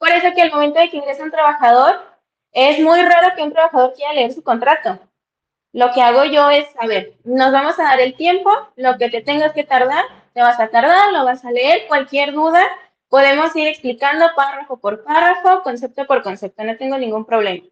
Por 0.02 0.10
eso 0.10 0.34
que 0.34 0.42
al 0.42 0.50
momento 0.50 0.80
de 0.80 0.90
que 0.90 0.96
ingresa 0.96 1.22
un 1.22 1.30
trabajador, 1.30 2.02
es 2.50 2.80
muy 2.80 3.00
raro 3.02 3.36
que 3.36 3.42
un 3.44 3.52
trabajador 3.52 3.94
quiera 3.94 4.12
leer 4.14 4.32
su 4.32 4.42
contrato. 4.42 4.98
Lo 5.72 5.92
que 5.92 6.02
hago 6.02 6.24
yo 6.24 6.50
es, 6.50 6.66
a 6.80 6.88
ver, 6.88 7.12
nos 7.22 7.52
vamos 7.52 7.78
a 7.78 7.84
dar 7.84 8.00
el 8.00 8.16
tiempo, 8.16 8.50
lo 8.74 8.98
que 8.98 9.10
te 9.10 9.22
tengas 9.22 9.52
que 9.52 9.62
tardar, 9.62 10.04
te 10.34 10.42
vas 10.42 10.58
a 10.58 10.66
tardar, 10.70 11.12
lo 11.12 11.24
vas 11.24 11.44
a 11.44 11.52
leer, 11.52 11.86
cualquier 11.86 12.32
duda, 12.32 12.64
podemos 13.08 13.54
ir 13.54 13.68
explicando 13.68 14.26
párrafo 14.34 14.76
por 14.80 15.04
párrafo, 15.04 15.62
concepto 15.62 16.04
por 16.04 16.24
concepto, 16.24 16.64
no 16.64 16.76
tengo 16.76 16.98
ningún 16.98 17.24
problema 17.24 17.64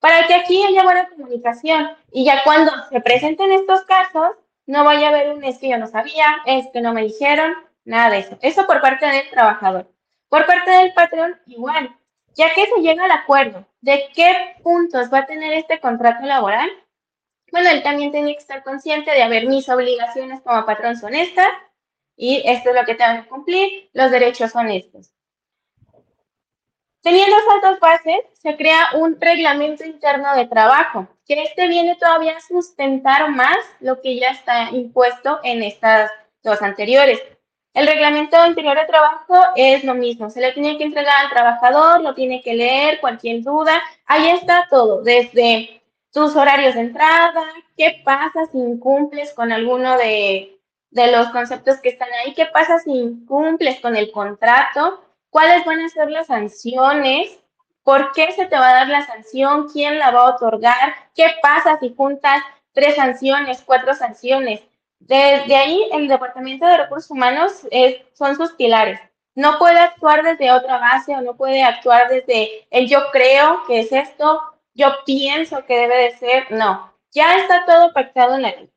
para 0.00 0.26
que 0.26 0.34
aquí 0.34 0.62
haya 0.62 0.82
buena 0.82 1.08
comunicación 1.10 1.90
y 2.10 2.24
ya 2.24 2.42
cuando 2.44 2.72
se 2.88 3.00
presenten 3.00 3.52
estos 3.52 3.82
casos, 3.82 4.30
no 4.64 4.84
vaya 4.84 5.08
a 5.08 5.10
haber 5.10 5.34
un 5.34 5.44
es 5.44 5.58
que 5.58 5.68
yo 5.68 5.78
no 5.78 5.88
sabía, 5.88 6.38
es 6.46 6.68
que 6.72 6.80
no 6.80 6.94
me 6.94 7.02
dijeron, 7.02 7.52
nada 7.84 8.10
de 8.10 8.18
eso. 8.20 8.38
Eso 8.40 8.66
por 8.66 8.80
parte 8.80 9.04
del 9.04 9.28
trabajador. 9.30 9.90
Por 10.28 10.46
parte 10.46 10.70
del 10.70 10.92
patrón, 10.92 11.40
igual. 11.46 11.96
Ya 12.34 12.52
que 12.54 12.66
se 12.66 12.80
llega 12.80 13.04
al 13.04 13.10
acuerdo 13.12 13.66
de 13.80 14.08
qué 14.14 14.56
puntos 14.62 15.12
va 15.12 15.20
a 15.20 15.26
tener 15.26 15.52
este 15.54 15.80
contrato 15.80 16.26
laboral, 16.26 16.70
bueno, 17.52 17.70
él 17.70 17.82
también 17.82 18.10
tiene 18.12 18.32
que 18.32 18.40
estar 18.40 18.62
consciente 18.62 19.10
de, 19.10 19.22
haber 19.22 19.46
mis 19.46 19.68
obligaciones 19.68 20.40
como 20.42 20.66
patrón 20.66 20.96
son 20.96 21.14
estas 21.14 21.48
y 22.16 22.42
esto 22.44 22.70
es 22.70 22.76
lo 22.76 22.84
que 22.84 22.94
tengo 22.94 23.22
que 23.22 23.28
cumplir, 23.28 23.90
los 23.92 24.10
derechos 24.10 24.50
son 24.50 24.68
estos. 24.68 25.12
Teniendo 27.02 27.36
esas 27.36 27.62
dos 27.62 27.78
bases, 27.78 28.18
se 28.34 28.56
crea 28.56 28.88
un 28.94 29.20
reglamento 29.20 29.84
interno 29.84 30.34
de 30.34 30.46
trabajo, 30.46 31.06
que 31.24 31.40
este 31.42 31.68
viene 31.68 31.94
todavía 31.94 32.36
a 32.36 32.40
sustentar 32.40 33.30
más 33.30 33.58
lo 33.78 34.00
que 34.00 34.18
ya 34.18 34.30
está 34.30 34.70
impuesto 34.70 35.38
en 35.44 35.62
estas 35.62 36.10
dos 36.42 36.60
anteriores. 36.62 37.22
El 37.76 37.86
reglamento 37.86 38.46
interior 38.46 38.74
de 38.74 38.86
trabajo 38.86 39.34
es 39.54 39.84
lo 39.84 39.94
mismo, 39.94 40.30
se 40.30 40.40
le 40.40 40.52
tiene 40.52 40.78
que 40.78 40.84
entregar 40.84 41.26
al 41.26 41.28
trabajador, 41.28 42.00
lo 42.00 42.14
tiene 42.14 42.40
que 42.40 42.54
leer, 42.54 43.00
cualquier 43.00 43.42
duda, 43.42 43.82
ahí 44.06 44.30
está 44.30 44.66
todo, 44.70 45.02
desde 45.02 45.82
tus 46.10 46.34
horarios 46.36 46.74
de 46.74 46.80
entrada, 46.80 47.44
qué 47.76 48.00
pasa 48.02 48.46
si 48.50 48.56
incumples 48.56 49.34
con 49.34 49.52
alguno 49.52 49.98
de, 49.98 50.58
de 50.90 51.12
los 51.12 51.28
conceptos 51.28 51.76
que 51.82 51.90
están 51.90 52.08
ahí, 52.14 52.32
qué 52.32 52.46
pasa 52.46 52.78
si 52.78 52.92
incumples 52.92 53.78
con 53.80 53.94
el 53.94 54.10
contrato, 54.10 55.04
cuáles 55.28 55.62
van 55.66 55.80
a 55.80 55.90
ser 55.90 56.10
las 56.10 56.28
sanciones, 56.28 57.38
por 57.82 58.12
qué 58.12 58.32
se 58.32 58.46
te 58.46 58.56
va 58.56 58.70
a 58.70 58.74
dar 58.74 58.88
la 58.88 59.04
sanción, 59.04 59.68
quién 59.70 59.98
la 59.98 60.12
va 60.12 60.20
a 60.20 60.34
otorgar, 60.34 60.94
qué 61.14 61.26
pasa 61.42 61.78
si 61.78 61.94
juntas 61.94 62.42
tres 62.72 62.94
sanciones, 62.94 63.60
cuatro 63.60 63.94
sanciones. 63.94 64.62
Desde 65.06 65.54
ahí, 65.54 65.88
el 65.92 66.08
Departamento 66.08 66.66
de 66.66 66.78
Recursos 66.78 67.10
Humanos 67.12 67.66
es, 67.70 67.98
son 68.12 68.34
sus 68.34 68.52
pilares. 68.54 68.98
No 69.36 69.56
puede 69.58 69.78
actuar 69.78 70.24
desde 70.24 70.50
otra 70.50 70.78
base 70.78 71.14
o 71.14 71.20
no 71.20 71.36
puede 71.36 71.62
actuar 71.62 72.08
desde 72.08 72.66
el 72.70 72.88
yo 72.88 73.10
creo 73.12 73.62
que 73.68 73.80
es 73.80 73.92
esto, 73.92 74.42
yo 74.74 74.88
pienso 75.04 75.64
que 75.64 75.78
debe 75.78 75.96
de 75.96 76.16
ser. 76.16 76.50
No, 76.50 76.92
ya 77.12 77.36
está 77.36 77.64
todo 77.66 77.92
pactado 77.92 78.34
en 78.34 78.42
la 78.42 78.50
ley. 78.50 78.70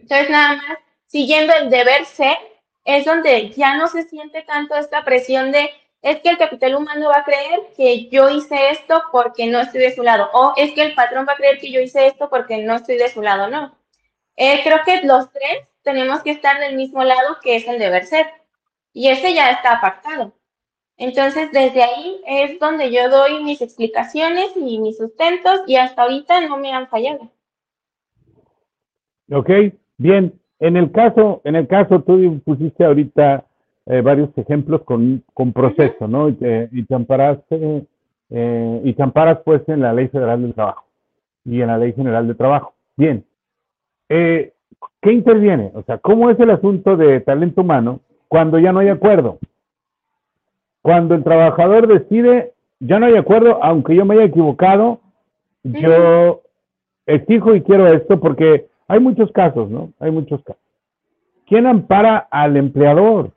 Entonces, 0.00 0.30
nada 0.30 0.56
más, 0.56 0.78
siguiendo 1.06 1.52
el 1.54 1.68
deber 1.68 2.06
ser, 2.06 2.38
es 2.84 3.04
donde 3.04 3.50
ya 3.50 3.76
no 3.76 3.88
se 3.88 4.04
siente 4.04 4.42
tanto 4.42 4.76
esta 4.76 5.04
presión 5.04 5.52
de 5.52 5.70
es 6.00 6.20
que 6.20 6.30
el 6.30 6.38
capital 6.38 6.74
humano 6.74 7.08
va 7.08 7.18
a 7.18 7.24
creer 7.24 7.60
que 7.76 8.08
yo 8.08 8.28
hice 8.30 8.70
esto 8.70 9.02
porque 9.10 9.46
no 9.46 9.60
estoy 9.60 9.80
de 9.80 9.94
su 9.94 10.02
lado, 10.02 10.30
o 10.32 10.54
es 10.56 10.72
que 10.72 10.82
el 10.82 10.94
patrón 10.94 11.26
va 11.28 11.32
a 11.32 11.36
creer 11.36 11.58
que 11.58 11.70
yo 11.70 11.80
hice 11.80 12.06
esto 12.06 12.28
porque 12.30 12.58
no 12.58 12.76
estoy 12.76 12.96
de 12.96 13.08
su 13.08 13.22
lado, 13.22 13.48
no. 13.48 13.74
Eh, 14.36 14.60
creo 14.64 14.78
que 14.84 15.06
los 15.06 15.30
tres 15.30 15.68
tenemos 15.82 16.22
que 16.22 16.30
estar 16.30 16.58
del 16.60 16.76
mismo 16.76 17.04
lado, 17.04 17.36
que 17.42 17.56
es 17.56 17.68
el 17.68 17.78
deber 17.78 18.04
ser, 18.04 18.26
y 18.92 19.08
ese 19.08 19.34
ya 19.34 19.50
está 19.50 19.80
pactado. 19.80 20.32
Entonces, 20.96 21.50
desde 21.52 21.82
ahí 21.82 22.20
es 22.26 22.58
donde 22.58 22.92
yo 22.92 23.10
doy 23.10 23.42
mis 23.42 23.60
explicaciones 23.60 24.52
y 24.56 24.78
mis 24.78 24.96
sustentos, 24.96 25.62
y 25.66 25.76
hasta 25.76 26.02
ahorita 26.02 26.40
no 26.48 26.56
me 26.56 26.72
han 26.72 26.88
fallado. 26.88 27.30
Ok, 29.30 29.50
bien. 29.98 30.38
En 30.60 30.76
el 30.76 30.90
caso, 30.92 31.40
en 31.44 31.56
el 31.56 31.66
caso, 31.66 32.00
tú 32.02 32.40
pusiste 32.44 32.84
ahorita 32.84 33.44
eh, 33.86 34.00
varios 34.00 34.30
ejemplos 34.38 34.82
con, 34.82 35.22
con 35.34 35.52
proceso, 35.52 36.08
¿no? 36.08 36.28
Y 36.28 36.34
te, 36.34 36.62
eh, 36.62 36.68
y 36.72 36.84
te 38.94 39.06
pues 39.44 39.68
en 39.68 39.80
la 39.80 39.92
Ley 39.92 40.08
Federal 40.08 40.40
del 40.40 40.54
Trabajo 40.54 40.86
y 41.44 41.60
en 41.60 41.66
la 41.66 41.78
Ley 41.78 41.92
General 41.92 42.26
de 42.26 42.34
Trabajo. 42.34 42.74
Bien. 42.96 43.24
Eh, 44.08 44.52
¿Qué 45.00 45.12
interviene? 45.12 45.70
O 45.74 45.82
sea, 45.82 45.98
¿cómo 45.98 46.30
es 46.30 46.40
el 46.40 46.50
asunto 46.50 46.96
de 46.96 47.20
talento 47.20 47.60
humano 47.60 48.00
cuando 48.28 48.58
ya 48.58 48.72
no 48.72 48.80
hay 48.80 48.88
acuerdo? 48.88 49.38
Cuando 50.82 51.14
el 51.14 51.24
trabajador 51.24 51.86
decide, 51.86 52.52
ya 52.80 52.98
no 52.98 53.06
hay 53.06 53.16
acuerdo, 53.16 53.62
aunque 53.62 53.94
yo 53.94 54.04
me 54.04 54.14
haya 54.14 54.24
equivocado, 54.24 55.00
yo 55.62 56.42
exijo 57.06 57.54
y 57.54 57.62
quiero 57.62 57.86
esto 57.88 58.20
porque 58.20 58.66
hay 58.88 59.00
muchos 59.00 59.30
casos, 59.32 59.70
¿no? 59.70 59.92
Hay 60.00 60.10
muchos 60.10 60.42
casos. 60.42 60.62
¿Quién 61.46 61.66
ampara 61.66 62.26
al 62.30 62.56
empleador? 62.56 63.30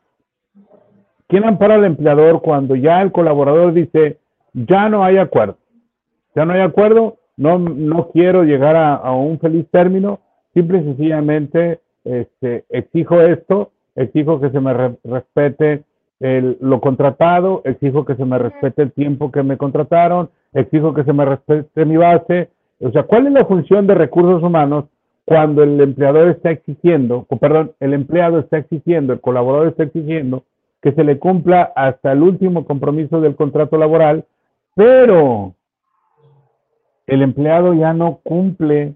¿Quién 1.28 1.46
ampara 1.46 1.76
al 1.76 1.86
empleador 1.86 2.42
cuando 2.42 2.76
ya 2.76 3.02
el 3.02 3.12
colaborador 3.12 3.74
dice, 3.74 4.18
ya 4.54 4.88
no 4.88 5.04
hay 5.04 5.18
acuerdo? 5.18 5.58
Ya 6.36 6.46
no 6.46 6.54
hay 6.54 6.62
acuerdo, 6.62 7.18
no, 7.36 7.60
no 7.60 8.10
quiero 8.10 8.44
llegar 8.44 8.76
a, 8.76 9.12
un 9.12 9.40
feliz 9.40 9.66
término, 9.72 10.20
simple 10.58 10.80
y 10.80 10.84
sencillamente 10.86 11.80
este, 12.04 12.66
exijo 12.70 13.22
esto, 13.22 13.72
exijo 13.96 14.42
que 14.42 14.50
se 14.50 14.60
me 14.60 14.74
respete 15.04 15.84
lo 16.20 16.82
contratado, 16.82 17.62
exijo 17.64 18.04
que 18.04 18.16
se 18.16 18.26
me 18.26 18.40
respete 18.40 18.82
el 18.82 18.92
tiempo 18.92 19.32
que 19.32 19.44
me 19.44 19.58
contrataron, 19.58 20.32
exijo 20.54 20.96
que 20.96 21.04
se 21.04 21.14
me 21.14 21.26
respete 21.26 21.86
mi 21.86 21.96
base. 21.96 22.50
O 22.80 22.92
sea, 22.92 23.04
¿cuál 23.04 23.28
es 23.28 23.34
la 23.34 23.46
función 23.46 23.86
de 23.86 23.94
recursos 23.94 24.42
humanos 24.42 24.86
cuando 25.26 25.62
el 25.62 25.80
empleador 25.80 26.30
está 26.30 26.52
exigiendo, 26.52 27.26
o 27.30 27.38
perdón, 27.38 27.74
el 27.82 27.94
empleado 27.94 28.40
está 28.40 28.58
exigiendo, 28.58 29.14
el 29.14 29.20
colaborador 29.20 29.68
está 29.68 29.84
exigiendo 29.84 30.44
que 30.82 30.94
se 30.94 31.04
le 31.04 31.20
cumpla 31.20 31.72
hasta 31.76 32.14
el 32.14 32.24
último 32.24 32.66
compromiso 32.66 33.20
del 33.20 33.36
contrato 33.36 33.78
laboral, 33.78 34.26
pero 34.74 35.54
el 37.08 37.22
empleado 37.22 37.74
ya 37.74 37.94
no 37.94 38.22
cumple, 38.24 38.94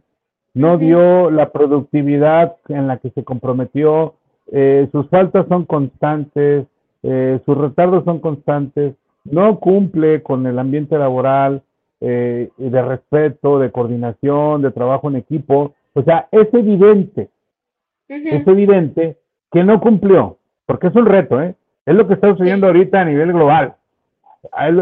no 0.53 0.77
dio 0.77 1.31
la 1.31 1.51
productividad 1.51 2.55
en 2.67 2.87
la 2.87 2.97
que 2.97 3.09
se 3.11 3.23
comprometió, 3.23 4.15
eh, 4.51 4.89
sus 4.91 5.07
faltas 5.09 5.47
son 5.47 5.65
constantes, 5.65 6.65
eh, 7.03 7.39
sus 7.45 7.57
retardos 7.57 8.03
son 8.03 8.19
constantes, 8.19 8.95
no 9.23 9.59
cumple 9.59 10.23
con 10.23 10.45
el 10.45 10.59
ambiente 10.59 10.97
laboral 10.97 11.61
eh, 12.01 12.49
de 12.57 12.81
respeto, 12.81 13.59
de 13.59 13.71
coordinación, 13.71 14.61
de 14.61 14.71
trabajo 14.71 15.09
en 15.09 15.17
equipo, 15.17 15.73
o 15.93 16.03
sea, 16.03 16.27
es 16.31 16.53
evidente, 16.53 17.29
es 18.07 18.47
evidente 18.47 19.17
que 19.51 19.63
no 19.63 19.79
cumplió, 19.79 20.37
porque 20.65 20.87
es 20.87 20.95
un 20.95 21.05
reto, 21.05 21.41
¿eh? 21.41 21.55
Es 21.85 21.95
lo 21.95 22.07
que 22.07 22.13
está 22.13 22.29
sucediendo 22.29 22.67
ahorita 22.67 23.01
a 23.01 23.05
nivel 23.05 23.33
global. 23.33 23.75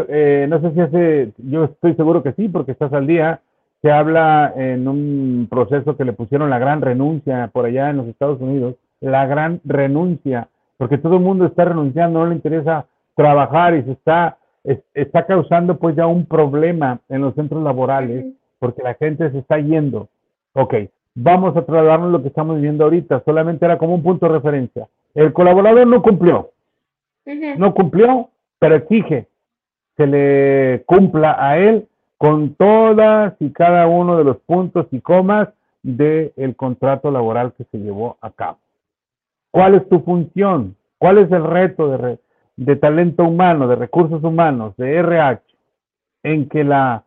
Eh, 0.08 0.46
no 0.48 0.60
sé 0.60 0.72
si 0.72 0.80
hace, 0.80 1.32
yo 1.38 1.64
estoy 1.64 1.94
seguro 1.94 2.22
que 2.22 2.32
sí, 2.32 2.48
porque 2.48 2.72
estás 2.72 2.92
al 2.92 3.06
día. 3.06 3.40
Se 3.82 3.90
habla 3.90 4.52
en 4.56 4.86
un 4.86 5.48
proceso 5.50 5.96
que 5.96 6.04
le 6.04 6.12
pusieron 6.12 6.50
la 6.50 6.58
gran 6.58 6.82
renuncia 6.82 7.48
por 7.52 7.64
allá 7.64 7.90
en 7.90 7.96
los 7.96 8.06
Estados 8.08 8.40
Unidos, 8.40 8.76
la 9.00 9.26
gran 9.26 9.60
renuncia, 9.64 10.48
porque 10.76 10.98
todo 10.98 11.16
el 11.16 11.22
mundo 11.22 11.46
está 11.46 11.64
renunciando, 11.64 12.20
no 12.20 12.26
le 12.26 12.34
interesa 12.34 12.86
trabajar 13.14 13.74
y 13.74 13.82
se 13.84 13.92
está, 13.92 14.36
está 14.94 15.26
causando 15.26 15.78
pues 15.78 15.96
ya 15.96 16.06
un 16.06 16.26
problema 16.26 17.00
en 17.08 17.22
los 17.22 17.34
centros 17.34 17.62
laborales, 17.62 18.26
porque 18.58 18.82
la 18.82 18.94
gente 18.94 19.30
se 19.30 19.38
está 19.38 19.58
yendo. 19.58 20.08
Ok, 20.52 20.74
vamos 21.14 21.56
a 21.56 21.62
trasladarnos 21.62 22.12
lo 22.12 22.22
que 22.22 22.28
estamos 22.28 22.56
viviendo 22.56 22.84
ahorita, 22.84 23.22
solamente 23.24 23.64
era 23.64 23.78
como 23.78 23.94
un 23.94 24.02
punto 24.02 24.26
de 24.26 24.32
referencia. 24.32 24.88
El 25.14 25.32
colaborador 25.32 25.86
no 25.86 26.02
cumplió, 26.02 26.50
no 27.56 27.74
cumplió, 27.74 28.28
pero 28.58 28.76
exige 28.76 29.26
que 29.96 30.06
le 30.06 30.82
cumpla 30.86 31.36
a 31.38 31.58
él 31.58 31.86
con 32.20 32.54
todas 32.54 33.32
y 33.40 33.50
cada 33.50 33.86
uno 33.86 34.18
de 34.18 34.24
los 34.24 34.36
puntos 34.40 34.86
y 34.90 35.00
comas 35.00 35.48
del 35.82 36.54
contrato 36.54 37.10
laboral 37.10 37.54
que 37.56 37.64
se 37.64 37.78
llevó 37.78 38.18
a 38.20 38.30
cabo. 38.30 38.58
¿Cuál 39.50 39.76
es 39.76 39.88
tu 39.88 40.00
función? 40.00 40.76
¿Cuál 40.98 41.16
es 41.16 41.32
el 41.32 41.42
reto 41.42 41.88
de, 41.88 42.18
de 42.56 42.76
talento 42.76 43.24
humano, 43.24 43.68
de 43.68 43.76
recursos 43.76 44.22
humanos, 44.22 44.76
de 44.76 44.96
RH, 44.96 45.42
en 46.22 46.46
que 46.50 46.62
la, 46.62 47.04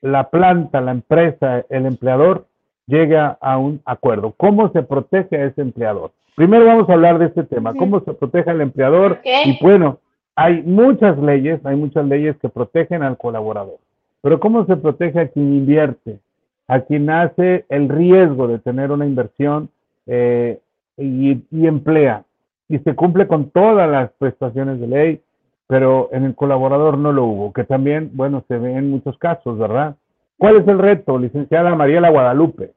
la 0.00 0.30
planta, 0.30 0.80
la 0.80 0.92
empresa, 0.92 1.66
el 1.68 1.84
empleador 1.84 2.46
llegue 2.86 3.18
a 3.18 3.58
un 3.58 3.82
acuerdo? 3.84 4.32
¿Cómo 4.34 4.70
se 4.70 4.82
protege 4.82 5.36
a 5.36 5.44
ese 5.44 5.60
empleador? 5.60 6.12
Primero 6.36 6.64
vamos 6.64 6.88
a 6.88 6.94
hablar 6.94 7.18
de 7.18 7.26
este 7.26 7.44
tema, 7.44 7.74
cómo 7.74 8.00
se 8.00 8.14
protege 8.14 8.48
al 8.48 8.62
empleador. 8.62 9.20
Y 9.22 9.58
bueno, 9.62 9.98
hay 10.34 10.62
muchas 10.62 11.18
leyes, 11.18 11.60
hay 11.66 11.76
muchas 11.76 12.06
leyes 12.06 12.34
que 12.38 12.48
protegen 12.48 13.02
al 13.02 13.18
colaborador. 13.18 13.76
Pero 14.24 14.40
¿cómo 14.40 14.64
se 14.64 14.76
protege 14.76 15.20
a 15.20 15.28
quien 15.28 15.52
invierte? 15.52 16.18
A 16.66 16.80
quien 16.80 17.10
hace 17.10 17.66
el 17.68 17.90
riesgo 17.90 18.48
de 18.48 18.58
tener 18.58 18.90
una 18.90 19.04
inversión 19.04 19.68
eh, 20.06 20.60
y, 20.96 21.32
y 21.50 21.66
emplea. 21.66 22.24
Y 22.66 22.78
se 22.78 22.94
cumple 22.94 23.28
con 23.28 23.50
todas 23.50 23.86
las 23.86 24.10
prestaciones 24.12 24.80
de 24.80 24.86
ley, 24.86 25.20
pero 25.66 26.08
en 26.10 26.24
el 26.24 26.34
colaborador 26.34 26.96
no 26.96 27.12
lo 27.12 27.24
hubo, 27.24 27.52
que 27.52 27.64
también, 27.64 28.12
bueno, 28.14 28.42
se 28.48 28.56
ve 28.56 28.72
en 28.72 28.90
muchos 28.90 29.18
casos, 29.18 29.58
¿verdad? 29.58 29.94
¿Cuál 30.38 30.56
es 30.56 30.68
el 30.68 30.78
reto, 30.78 31.18
licenciada 31.18 31.74
Mariela 31.74 32.08
Guadalupe? 32.08 32.72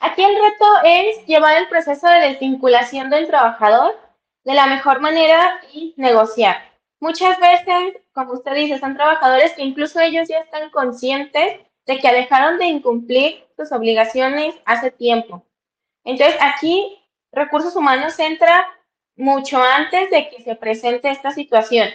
Aquí 0.00 0.22
el 0.22 0.36
reto 0.36 0.64
es 0.84 1.26
llevar 1.26 1.58
el 1.58 1.68
proceso 1.68 2.08
de 2.08 2.28
desvinculación 2.28 3.10
del 3.10 3.26
trabajador 3.26 3.92
de 4.46 4.54
la 4.54 4.68
mejor 4.68 5.02
manera 5.02 5.60
y 5.74 5.92
negociar. 5.98 6.56
Muchas 6.98 7.38
veces, 7.38 8.00
como 8.12 8.32
usted 8.32 8.54
dice, 8.54 8.78
son 8.78 8.94
trabajadores 8.94 9.52
que 9.54 9.62
incluso 9.62 10.00
ellos 10.00 10.28
ya 10.28 10.38
están 10.38 10.70
conscientes 10.70 11.60
de 11.86 11.98
que 11.98 12.12
dejaron 12.12 12.58
de 12.58 12.66
incumplir 12.66 13.44
sus 13.56 13.72
obligaciones 13.72 14.54
hace 14.64 14.90
tiempo. 14.90 15.44
Entonces, 16.04 16.36
aquí 16.40 16.98
recursos 17.32 17.76
humanos 17.76 18.18
entra 18.18 18.66
mucho 19.16 19.62
antes 19.62 20.10
de 20.10 20.28
que 20.30 20.42
se 20.42 20.56
presente 20.56 21.10
esta 21.10 21.30
situación. 21.30 21.88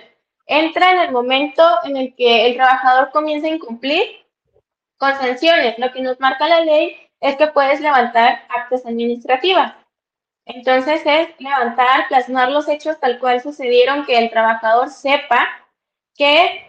entra 0.47 0.91
en 0.91 0.99
el 0.99 1.11
momento 1.11 1.63
en 1.85 1.97
el 1.97 2.15
que 2.15 2.45
el 2.45 2.55
trabajador 2.55 3.09
comienza 3.09 3.47
a 3.47 3.51
incumplir 3.51 4.03
con 4.97 5.11
sanciones. 5.15 5.79
Lo 5.79 5.91
que 5.91 6.01
nos 6.01 6.19
marca 6.19 6.47
la 6.47 6.59
ley 6.59 6.95
es 7.19 7.35
que 7.35 7.47
puedes 7.47 7.81
levantar 7.81 8.45
actas 8.55 8.85
administrativas. 8.85 9.73
Entonces 10.45 11.01
es 11.03 11.29
levantar, 11.39 12.07
plasmar 12.09 12.51
los 12.51 12.67
hechos 12.67 12.99
tal 12.99 13.17
cual 13.17 13.41
sucedieron, 13.41 14.05
que 14.05 14.19
el 14.19 14.29
trabajador 14.29 14.89
sepa 14.89 15.64
que 16.15 16.65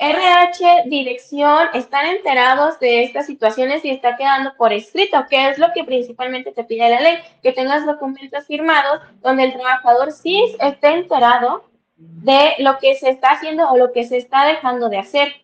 RH, 0.00 0.84
dirección, 0.86 1.68
están 1.74 2.06
enterados 2.06 2.80
de 2.80 3.02
estas 3.02 3.26
situaciones 3.26 3.84
y 3.84 3.90
está 3.90 4.16
quedando 4.16 4.56
por 4.56 4.72
escrito, 4.72 5.26
que 5.28 5.50
es 5.50 5.58
lo 5.58 5.72
que 5.74 5.84
principalmente 5.84 6.52
te 6.52 6.64
pide 6.64 6.88
la 6.88 7.00
ley, 7.00 7.18
que 7.42 7.52
tengas 7.52 7.84
documentos 7.84 8.46
firmados 8.46 9.02
donde 9.20 9.44
el 9.44 9.52
trabajador 9.52 10.10
sí 10.12 10.56
esté 10.58 10.88
enterado 10.88 11.68
de 11.96 12.54
lo 12.60 12.78
que 12.78 12.94
se 12.94 13.10
está 13.10 13.32
haciendo 13.32 13.70
o 13.70 13.76
lo 13.76 13.92
que 13.92 14.04
se 14.04 14.16
está 14.16 14.46
dejando 14.46 14.88
de 14.88 14.98
hacer. 14.98 15.34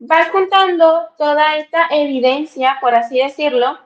Vas 0.00 0.28
juntando 0.30 1.08
toda 1.16 1.56
esta 1.56 1.86
evidencia, 1.90 2.78
por 2.80 2.96
así 2.96 3.18
decirlo, 3.18 3.78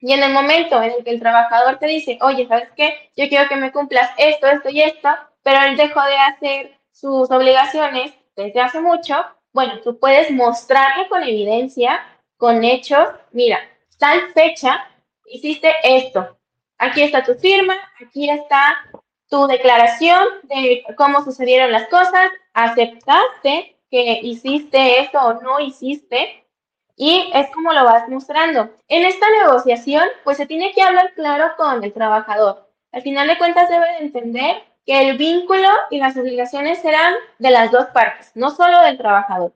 y 0.00 0.14
en 0.14 0.22
el 0.24 0.32
momento 0.32 0.82
en 0.82 0.90
el 0.90 1.04
que 1.04 1.10
el 1.10 1.20
trabajador 1.20 1.78
te 1.78 1.86
dice, 1.86 2.18
oye, 2.22 2.48
¿sabes 2.48 2.70
qué? 2.76 3.10
Yo 3.16 3.28
quiero 3.28 3.48
que 3.48 3.54
me 3.54 3.70
cumplas 3.70 4.10
esto, 4.18 4.48
esto 4.48 4.68
y 4.68 4.82
esto, 4.82 5.10
pero 5.44 5.62
él 5.62 5.76
dejó 5.76 6.02
de 6.02 6.16
hacer 6.16 6.77
sus 7.00 7.30
obligaciones 7.30 8.12
desde 8.34 8.60
hace 8.60 8.80
mucho, 8.80 9.14
bueno, 9.52 9.80
tú 9.82 9.98
puedes 9.98 10.30
mostrarle 10.32 11.08
con 11.08 11.22
evidencia, 11.22 12.00
con 12.36 12.64
hechos, 12.64 13.08
mira, 13.30 13.60
tal 13.98 14.32
fecha 14.32 14.84
hiciste 15.26 15.72
esto. 15.84 16.36
Aquí 16.76 17.02
está 17.02 17.22
tu 17.22 17.34
firma, 17.34 17.74
aquí 18.00 18.28
está 18.28 18.78
tu 19.28 19.46
declaración 19.46 20.24
de 20.44 20.84
cómo 20.96 21.22
sucedieron 21.22 21.70
las 21.70 21.88
cosas, 21.88 22.30
aceptaste 22.52 23.76
que 23.90 24.20
hiciste 24.22 25.00
esto 25.00 25.20
o 25.20 25.34
no 25.34 25.60
hiciste, 25.60 26.44
y 26.96 27.30
es 27.32 27.48
como 27.50 27.72
lo 27.72 27.84
vas 27.84 28.08
mostrando. 28.08 28.70
En 28.88 29.04
esta 29.04 29.26
negociación, 29.42 30.04
pues 30.24 30.36
se 30.36 30.46
tiene 30.46 30.72
que 30.72 30.82
hablar 30.82 31.14
claro 31.14 31.52
con 31.56 31.82
el 31.84 31.92
trabajador. 31.92 32.68
Al 32.90 33.02
final 33.02 33.28
de 33.28 33.38
cuentas 33.38 33.68
debe 33.68 33.86
de 33.86 33.98
entender 33.98 34.67
que 34.88 35.02
el 35.02 35.18
vínculo 35.18 35.68
y 35.90 35.98
las 35.98 36.16
obligaciones 36.16 36.80
serán 36.80 37.12
de 37.38 37.50
las 37.50 37.70
dos 37.70 37.88
partes, 37.88 38.32
no 38.34 38.48
solo 38.48 38.80
del 38.80 38.96
trabajador. 38.96 39.52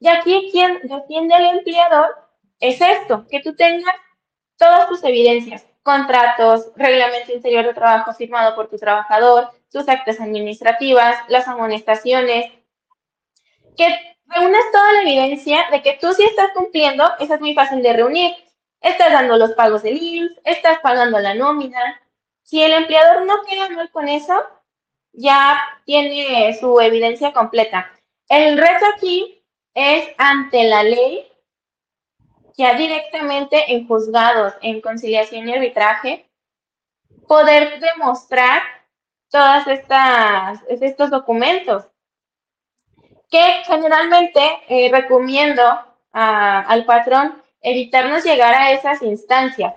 Y 0.00 0.08
aquí 0.08 0.48
quien 0.50 0.80
defiende 0.82 1.34
al 1.34 1.58
empleador 1.58 2.16
es 2.58 2.80
esto, 2.80 3.28
que 3.30 3.40
tú 3.40 3.54
tengas 3.54 3.94
todas 4.56 4.88
tus 4.88 5.04
evidencias, 5.04 5.64
contratos, 5.84 6.72
reglamento 6.74 7.32
interior 7.32 7.64
de 7.64 7.74
trabajo 7.74 8.12
firmado 8.12 8.56
por 8.56 8.68
tu 8.68 8.76
trabajador, 8.76 9.52
tus 9.70 9.88
actas 9.88 10.18
administrativas, 10.20 11.16
las 11.28 11.46
amonestaciones, 11.46 12.50
que 13.76 14.16
reúnes 14.26 14.64
toda 14.72 14.94
la 14.94 15.02
evidencia 15.02 15.58
de 15.70 15.80
que 15.80 15.96
tú 16.00 16.12
sí 16.12 16.24
estás 16.24 16.50
cumpliendo, 16.56 17.08
eso 17.20 17.34
es 17.34 17.40
muy 17.40 17.54
fácil 17.54 17.84
de 17.84 17.92
reunir. 17.92 18.34
Estás 18.80 19.12
dando 19.12 19.36
los 19.36 19.52
pagos 19.52 19.84
del 19.84 20.02
IMSS, 20.02 20.40
estás 20.42 20.80
pagando 20.80 21.20
la 21.20 21.34
nómina. 21.34 22.02
Si 22.42 22.60
el 22.64 22.72
empleador 22.72 23.24
no 23.26 23.42
queda 23.48 23.68
mal 23.70 23.92
con 23.92 24.08
eso, 24.08 24.44
ya 25.16 25.58
tiene 25.84 26.54
su 26.54 26.78
evidencia 26.80 27.32
completa. 27.32 27.90
El 28.28 28.58
reto 28.58 28.84
aquí 28.94 29.42
es 29.74 30.08
ante 30.18 30.64
la 30.64 30.82
ley, 30.82 31.26
ya 32.56 32.74
directamente 32.74 33.72
en 33.72 33.86
juzgados, 33.86 34.54
en 34.62 34.80
conciliación 34.80 35.48
y 35.48 35.54
arbitraje, 35.54 36.26
poder 37.26 37.80
demostrar 37.80 38.62
todas 39.30 39.66
estas 39.66 40.60
estos 40.68 41.10
documentos 41.10 41.84
que 43.30 43.62
generalmente 43.66 44.40
eh, 44.68 44.88
recomiendo 44.90 45.62
al 46.12 46.84
patrón 46.86 47.42
evitarnos 47.60 48.24
llegar 48.24 48.54
a 48.54 48.70
esas 48.70 49.02
instancias. 49.02 49.74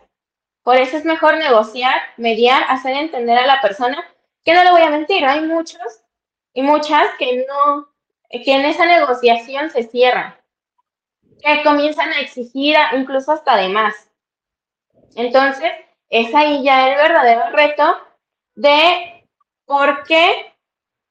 Por 0.64 0.78
eso 0.78 0.96
es 0.96 1.04
mejor 1.04 1.38
negociar, 1.38 2.00
mediar, 2.16 2.64
hacer 2.70 2.96
entender 2.96 3.38
a 3.38 3.48
la 3.48 3.60
persona 3.60 4.06
que 4.50 4.56
no 4.56 4.64
le 4.64 4.72
voy 4.72 4.82
a 4.82 4.90
mentir, 4.90 5.24
hay 5.24 5.42
muchos 5.42 6.02
y 6.56 6.64
muchas 6.64 7.08
que 7.20 7.46
no, 7.48 7.88
que 8.32 8.52
en 8.52 8.66
esa 8.66 8.84
negociación 8.88 9.70
se 9.70 9.84
cierran, 9.84 10.36
que 11.40 11.64
comienzan 11.64 12.10
a 12.10 12.22
exigir 12.22 12.76
incluso 12.94 13.32
hasta 13.32 13.58
de 13.58 13.70
más. 13.70 14.10
Entonces, 15.16 15.72
es 16.10 16.34
ahí 16.34 16.64
ya 16.64 16.90
el 16.90 16.96
verdadero 16.96 17.52
reto 17.52 17.96
de 18.56 19.24
por 19.66 20.04
qué 20.06 20.52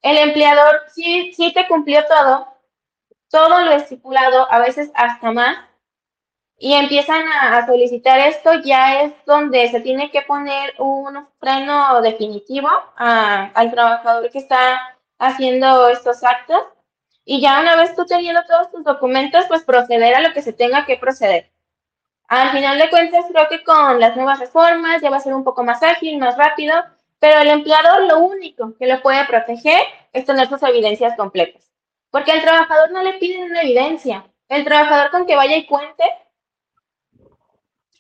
el 0.03 0.19
empleador 0.19 0.83
sí, 0.93 1.33
sí 1.33 1.53
te 1.53 1.69
cumplió 1.69 2.05
todo, 2.07 2.49
todo 3.31 3.61
lo 3.61 3.71
estipulado, 3.71 4.51
a 4.51 4.59
veces 4.59 4.91
hasta 4.95 5.31
más, 5.31 5.59
y 6.59 6.75
empiezan 6.75 7.25
a, 7.29 7.65
solicitar 7.67 8.19
esto, 8.19 8.55
ya 8.65 9.03
es 9.03 9.13
donde 9.27 9.71
se 9.71 9.81
tiene 9.81 10.11
que 10.11 10.23
poner 10.23 10.75
un 10.79 11.27
freno 11.39 12.03
definitivo 12.03 12.69
al 12.97 13.71
trabajador 13.71 14.29
que 14.31 14.39
está 14.39 14.99
haciendo 15.19 15.89
estos 15.89 16.25
actos. 16.25 16.61
Y 17.25 17.41
ya 17.41 17.61
una 17.61 17.77
vez 17.77 17.95
tú 17.95 18.05
teniendo 18.07 18.43
todos 18.47 18.73
tus 18.73 18.85
documentos, 18.85 19.45
pues 19.47 19.63
proceder 19.63 20.15
a 20.15 20.21
lo 20.21 20.33
que 20.33 20.43
se 20.43 20.53
tenga 20.53 20.85
que 20.85 20.97
proceder. 20.97 21.53
Al 22.27 22.51
final 22.51 22.79
de 22.79 22.91
cuentas, 22.91 23.25
creo 23.31 23.49
que 23.49 23.63
con 23.63 24.01
las 24.01 24.17
nuevas 24.17 24.41
reformas 24.41 25.01
ya 25.01 25.11
va 25.11 25.19
a 25.19 25.21
ser 25.21 25.35
un 25.35 25.45
poco 25.45 25.63
más 25.63 25.83
ágil, 25.83 26.19
más 26.19 26.37
rápido, 26.37 26.75
pero 27.21 27.41
el 27.41 27.49
empleador 27.49 28.03
lo 28.03 28.19
único 28.19 28.75
que 28.79 28.87
lo 28.87 29.01
puede 29.01 29.25
proteger 29.27 29.81
es 30.13 30.25
tener 30.25 30.49
sus 30.49 30.63
evidencias 30.63 31.17
completas. 31.17 31.71
Porque 32.11 32.33
al 32.33 32.43
trabajador 32.43 32.91
no 32.91 33.03
le 33.03 33.15
piden 33.15 33.51
una 33.51 33.63
evidencia. 33.63 34.27
El 34.49 34.65
trabajador 34.65 35.11
con 35.11 35.27
que 35.27 35.37
vaya 35.37 35.57
y 35.57 35.67
cuente, 35.67 36.05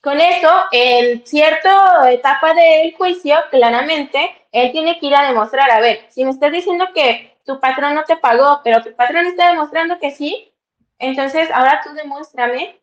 con 0.09 0.23
eso, 0.23 0.49
en 0.73 1.27
cierta 1.27 2.11
etapa 2.11 2.55
del 2.55 2.95
juicio, 2.95 3.37
claramente, 3.51 4.47
él 4.53 4.73
tiene 4.73 4.99
que 4.99 5.09
ir 5.09 5.15
a 5.15 5.27
demostrar, 5.29 5.71
a 5.71 5.81
ver, 5.81 6.07
si 6.09 6.25
me 6.25 6.31
estás 6.31 6.51
diciendo 6.51 6.87
que 6.95 7.37
tu 7.45 7.61
patrón 7.61 7.95
no 7.95 8.05
te 8.05 8.17
pagó, 8.17 8.63
pero 8.65 8.83
tu 8.83 8.95
patrón 8.97 9.27
está 9.27 9.51
demostrando 9.51 9.99
que 9.99 10.11
sí, 10.11 10.51
entonces 10.99 11.51
ahora 11.51 11.83
tú 11.85 11.93
demuéstrame 11.93 12.81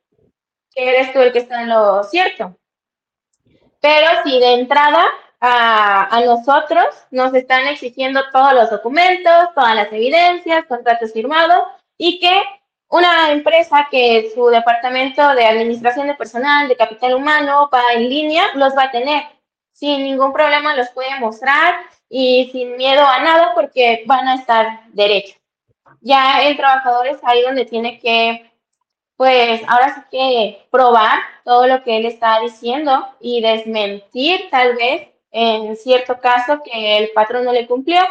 que 0.70 0.88
eres 0.88 1.14
tú 1.14 1.20
el 1.20 1.34
que 1.34 1.40
está 1.40 1.64
en 1.64 1.70
lo 1.70 2.04
cierto. 2.04 2.56
Pero 3.82 4.08
si 4.24 4.40
de 4.40 4.54
entrada 4.54 5.04
a, 5.42 6.22
nosotros 6.24 6.86
nos 7.10 7.34
están 7.34 7.66
exigiendo 7.66 8.22
todos 8.32 8.54
los 8.54 8.70
documentos, 8.70 9.50
todas 9.56 9.74
las 9.74 9.92
evidencias, 9.92 10.66
contratos 10.66 11.12
firmados 11.12 11.70
y 11.98 12.20
que 12.20 12.40
una 12.90 13.32
empresa 13.32 13.88
que 13.90 14.32
su 14.34 14.48
departamento 14.48 15.28
de 15.36 15.46
administración 15.46 16.08
de 16.08 16.16
personal, 16.16 16.68
de 16.68 16.76
capital 16.76 17.16
humano, 17.16 17.70
va 17.74 17.94
en 17.94 18.10
línea, 18.10 18.46
los 18.56 18.76
va 18.76 18.84
a 18.84 18.92
tener. 18.92 19.24
Sin 19.72 20.04
ningún 20.04 20.32
problema 20.32 20.76
los 20.76 20.90
puede 20.90 21.20
mostrar 21.20 21.76
y 22.10 22.50
sin 22.52 22.78
miedo 22.78 23.06
a 23.06 23.20
nada 23.20 23.54
porque 23.54 24.04
van 24.06 24.28
a 24.28 24.36
estar 24.36 24.86
derechos. 24.94 25.38
Ya 26.02 26.44
el 26.44 26.56
trabajador 26.56 27.08
es 27.08 27.18
ahí 27.24 27.42
donde 27.42 27.66
tiene 27.66 28.00
que, 28.00 28.52
pues 29.18 29.62
ahora 29.68 29.96
sí 29.96 30.02
que 30.12 30.68
probar 30.72 31.20
todo 31.44 31.68
lo 31.68 31.84
que 31.84 31.98
él 31.98 32.06
está 32.06 32.40
diciendo 32.40 33.08
y 33.20 33.42
desmentir 33.42 34.50
tal 34.50 34.76
vez 34.76 35.10
en 35.32 35.76
cierto 35.76 36.22
caso 36.22 36.62
que 36.64 36.98
el 36.98 37.10
patrón 37.10 37.44
no 37.44 37.52
le 37.52 37.68
cumplió, 37.68 38.02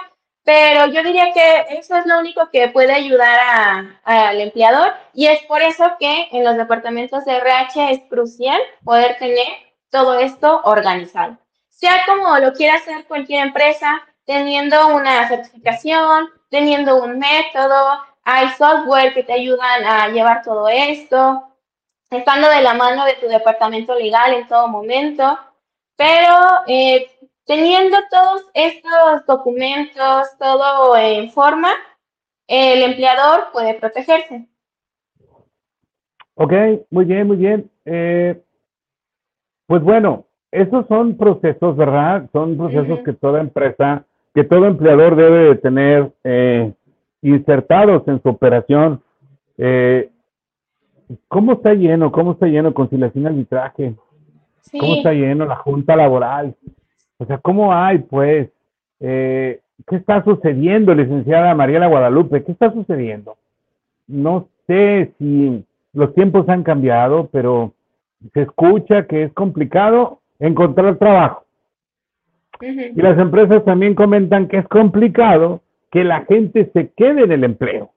pero 0.44 0.86
yo 0.86 1.02
diría 1.02 1.32
que 1.32 1.78
eso 1.78 1.96
es 1.96 2.04
lo 2.04 2.18
único 2.18 2.50
que 2.50 2.68
puede 2.68 2.92
ayudar 2.92 3.98
al 4.04 4.40
empleador 4.40 4.92
y 5.14 5.26
es 5.26 5.42
por 5.44 5.62
eso 5.62 5.92
que 5.98 6.28
en 6.32 6.44
los 6.44 6.56
departamentos 6.56 7.24
de 7.24 7.38
RH 7.38 7.90
es 7.90 8.00
crucial 8.10 8.60
poder 8.84 9.16
tener 9.18 9.46
todo 9.90 10.18
esto 10.18 10.60
organizado. 10.64 11.38
Sea 11.70 12.04
como 12.06 12.38
lo 12.38 12.52
quiera 12.52 12.74
hacer 12.74 13.06
cualquier 13.06 13.46
empresa, 13.46 14.02
teniendo 14.26 14.88
una 14.88 15.26
certificación, 15.28 16.28
teniendo 16.50 17.02
un 17.02 17.18
método, 17.18 18.00
hay 18.22 18.48
software 18.50 19.14
que 19.14 19.22
te 19.22 19.32
ayudan 19.32 19.84
a 19.84 20.08
llevar 20.08 20.42
todo 20.42 20.68
esto, 20.68 21.42
estando 22.10 22.48
de 22.48 22.62
la 22.62 22.74
mano 22.74 23.04
de 23.06 23.14
tu 23.14 23.28
departamento 23.28 23.94
legal 23.94 24.34
en 24.34 24.46
todo 24.46 24.68
momento. 24.68 25.38
Pero 25.96 26.36
eh, 26.66 27.13
teniendo 27.46 27.96
todos 28.10 28.46
estos 28.54 29.26
documentos, 29.26 30.36
todo 30.38 30.96
en 30.96 31.30
forma, 31.30 31.70
el 32.46 32.82
empleador 32.82 33.48
puede 33.52 33.74
protegerse. 33.74 34.48
Ok, 36.34 36.52
muy 36.90 37.04
bien, 37.04 37.26
muy 37.26 37.36
bien. 37.36 37.70
Eh, 37.84 38.42
pues 39.66 39.82
bueno, 39.82 40.24
esos 40.50 40.86
son 40.88 41.16
procesos, 41.16 41.76
¿verdad? 41.76 42.28
Son 42.32 42.56
procesos 42.56 43.00
que 43.00 43.12
toda 43.12 43.40
empresa, 43.40 44.04
que 44.34 44.44
todo 44.44 44.66
empleador 44.66 45.16
debe 45.16 45.38
de 45.50 45.54
tener 45.56 46.12
eh, 46.24 46.72
insertados 47.22 48.06
en 48.08 48.20
su 48.22 48.28
operación. 48.28 49.02
¿Cómo 51.28 51.52
está 51.52 51.74
lleno? 51.74 52.10
¿Cómo 52.10 52.32
está 52.32 52.46
lleno 52.46 52.74
conciliación 52.74 53.24
y 53.24 53.26
arbitraje? 53.26 53.94
¿Cómo 54.78 54.94
está 54.94 55.12
lleno 55.12 55.46
la 55.46 55.56
junta 55.56 55.96
laboral? 55.96 56.54
O 57.18 57.26
sea, 57.26 57.38
¿cómo 57.38 57.72
hay, 57.72 57.98
pues? 57.98 58.48
Eh, 59.00 59.60
¿qué 59.86 59.96
está 59.96 60.22
sucediendo, 60.24 60.94
licenciada 60.94 61.54
Mariela 61.54 61.86
Guadalupe? 61.86 62.44
¿Qué 62.44 62.52
está 62.52 62.72
sucediendo? 62.72 63.36
No 64.06 64.48
sé 64.66 65.12
si 65.18 65.64
los 65.92 66.14
tiempos 66.14 66.48
han 66.48 66.62
cambiado, 66.62 67.28
pero 67.32 67.72
se 68.32 68.42
escucha 68.42 69.06
que 69.06 69.24
es 69.24 69.32
complicado 69.32 70.20
encontrar 70.38 70.96
trabajo. 70.96 71.44
Y 72.60 73.00
las 73.02 73.18
empresas 73.18 73.64
también 73.64 73.94
comentan 73.94 74.48
que 74.48 74.58
es 74.58 74.68
complicado 74.68 75.60
que 75.90 76.04
la 76.04 76.24
gente 76.24 76.70
se 76.72 76.90
quede 76.90 77.24
en 77.24 77.32
el 77.32 77.44
empleo. 77.44 77.90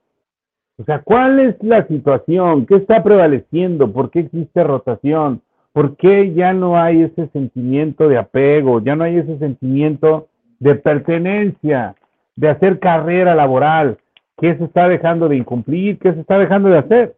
O 0.77 0.84
sea, 0.84 1.01
¿cuál 1.01 1.39
es 1.39 1.56
la 1.62 1.88
situación? 1.88 2.65
¿Qué 2.65 2.75
está 2.75 3.01
prevaleciendo? 3.03 3.91
¿Por 3.91 4.12
qué 4.12 4.19
existe 4.19 4.63
rotación? 4.63 5.41
¿Por 5.77 5.95
qué 5.95 6.33
ya 6.33 6.53
no 6.53 6.75
hay 6.75 7.03
ese 7.03 7.27
sentimiento 7.27 8.07
de 8.07 8.17
apego? 8.17 8.81
Ya 8.81 8.95
no 8.95 9.03
hay 9.03 9.17
ese 9.17 9.37
sentimiento 9.37 10.27
de 10.57 10.73
pertenencia, 10.73 11.93
de 12.35 12.49
hacer 12.49 12.79
carrera 12.79 13.35
laboral. 13.35 13.99
¿Qué 14.39 14.57
se 14.57 14.63
está 14.63 14.87
dejando 14.87 15.29
de 15.29 15.35
incumplir? 15.35 15.99
¿Qué 15.99 16.13
se 16.13 16.21
está 16.21 16.39
dejando 16.39 16.69
de 16.69 16.79
hacer? 16.79 17.15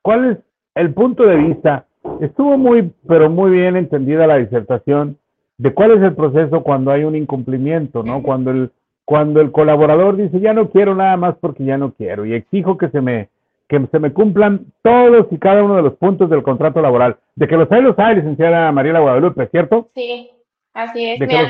¿Cuál 0.00 0.30
es 0.30 0.38
el 0.76 0.94
punto 0.94 1.24
de 1.24 1.34
vista? 1.34 1.86
Estuvo 2.20 2.56
muy, 2.56 2.92
pero 3.08 3.28
muy 3.28 3.50
bien 3.50 3.74
entendida 3.74 4.28
la 4.28 4.36
disertación 4.36 5.18
de 5.58 5.74
cuál 5.74 5.90
es 5.90 6.02
el 6.02 6.14
proceso 6.14 6.62
cuando 6.62 6.92
hay 6.92 7.02
un 7.02 7.16
incumplimiento, 7.16 8.04
¿no? 8.04 8.22
Cuando 8.22 8.52
el, 8.52 8.70
cuando 9.04 9.40
el 9.40 9.50
colaborador 9.50 10.16
dice, 10.16 10.38
ya 10.38 10.54
no 10.54 10.70
quiero 10.70 10.94
nada 10.94 11.16
más 11.16 11.34
porque 11.40 11.64
ya 11.64 11.78
no 11.78 11.94
quiero 11.94 12.26
y 12.26 12.34
exijo 12.34 12.78
que 12.78 12.90
se 12.90 13.00
me, 13.00 13.28
que 13.66 13.84
se 13.90 13.98
me 13.98 14.12
cumplan 14.12 14.66
todos 14.82 15.26
y 15.32 15.38
cada 15.38 15.64
uno 15.64 15.74
de 15.74 15.82
los 15.82 15.94
puntos 15.94 16.30
del 16.30 16.44
contrato 16.44 16.80
laboral. 16.80 17.16
De 17.34 17.48
que 17.48 17.56
los 17.56 17.70
hay, 17.72 17.82
los 17.82 17.98
hay, 17.98 18.16
licenciada 18.16 18.70
Mariela 18.72 19.00
Guadalupe, 19.00 19.46
¿cierto? 19.48 19.90
Sí, 19.94 20.30
así 20.74 21.10
es, 21.10 21.20
me 21.20 21.36
han. 21.36 21.48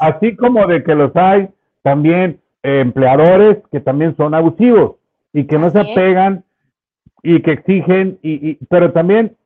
Así 0.00 0.36
como 0.36 0.66
de 0.66 0.82
que 0.82 0.94
los 0.94 1.14
hay 1.14 1.48
también 1.82 2.40
eh, 2.62 2.80
empleadores 2.80 3.58
que 3.70 3.80
también 3.80 4.16
son 4.16 4.34
abusivos 4.34 4.96
y 5.32 5.44
que 5.44 5.58
no 5.58 5.70
se 5.70 5.80
apegan 5.80 6.44
y 7.22 7.40
que 7.40 7.52
exigen, 7.52 8.18
y, 8.22 8.50
y, 8.50 8.58
pero 8.68 8.92
también 8.92 9.36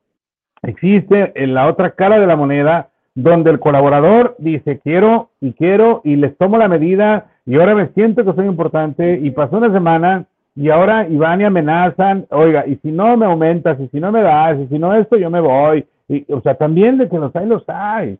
existe 0.63 1.31
en 1.35 1.53
la 1.53 1.67
otra 1.67 1.91
cara 1.91 2.19
de 2.19 2.27
la 2.27 2.35
moneda 2.35 2.89
donde 3.15 3.51
el 3.51 3.59
colaborador 3.59 4.35
dice 4.39 4.79
quiero 4.79 5.31
y 5.41 5.53
quiero 5.53 6.01
y 6.03 6.15
les 6.15 6.37
tomo 6.37 6.57
la 6.57 6.67
medida 6.67 7.27
y 7.45 7.55
ahora 7.55 7.75
me 7.75 7.87
siento 7.89 8.23
que 8.23 8.33
soy 8.33 8.45
importante 8.45 9.19
y 9.21 9.31
pasó 9.31 9.57
una 9.57 9.71
semana 9.73 10.25
y 10.59 10.69
ahora 10.69 11.07
Iván 11.07 11.41
y 11.41 11.45
amenazan, 11.45 12.25
oiga, 12.31 12.67
y 12.67 12.75
si 12.77 12.91
no 12.91 13.15
me 13.15 13.25
aumentas 13.25 13.79
y 13.79 13.87
si 13.87 13.99
no 13.99 14.11
me 14.11 14.21
das 14.21 14.59
y 14.59 14.67
si 14.67 14.77
no 14.77 14.93
esto 14.93 15.17
yo 15.17 15.29
me 15.29 15.39
voy. 15.39 15.85
Y, 16.07 16.25
o 16.33 16.41
sea, 16.41 16.55
también 16.55 16.97
de 16.97 17.07
que 17.07 17.17
los 17.17 17.33
hay, 17.35 17.45
los 17.45 17.63
hay. 17.67 18.17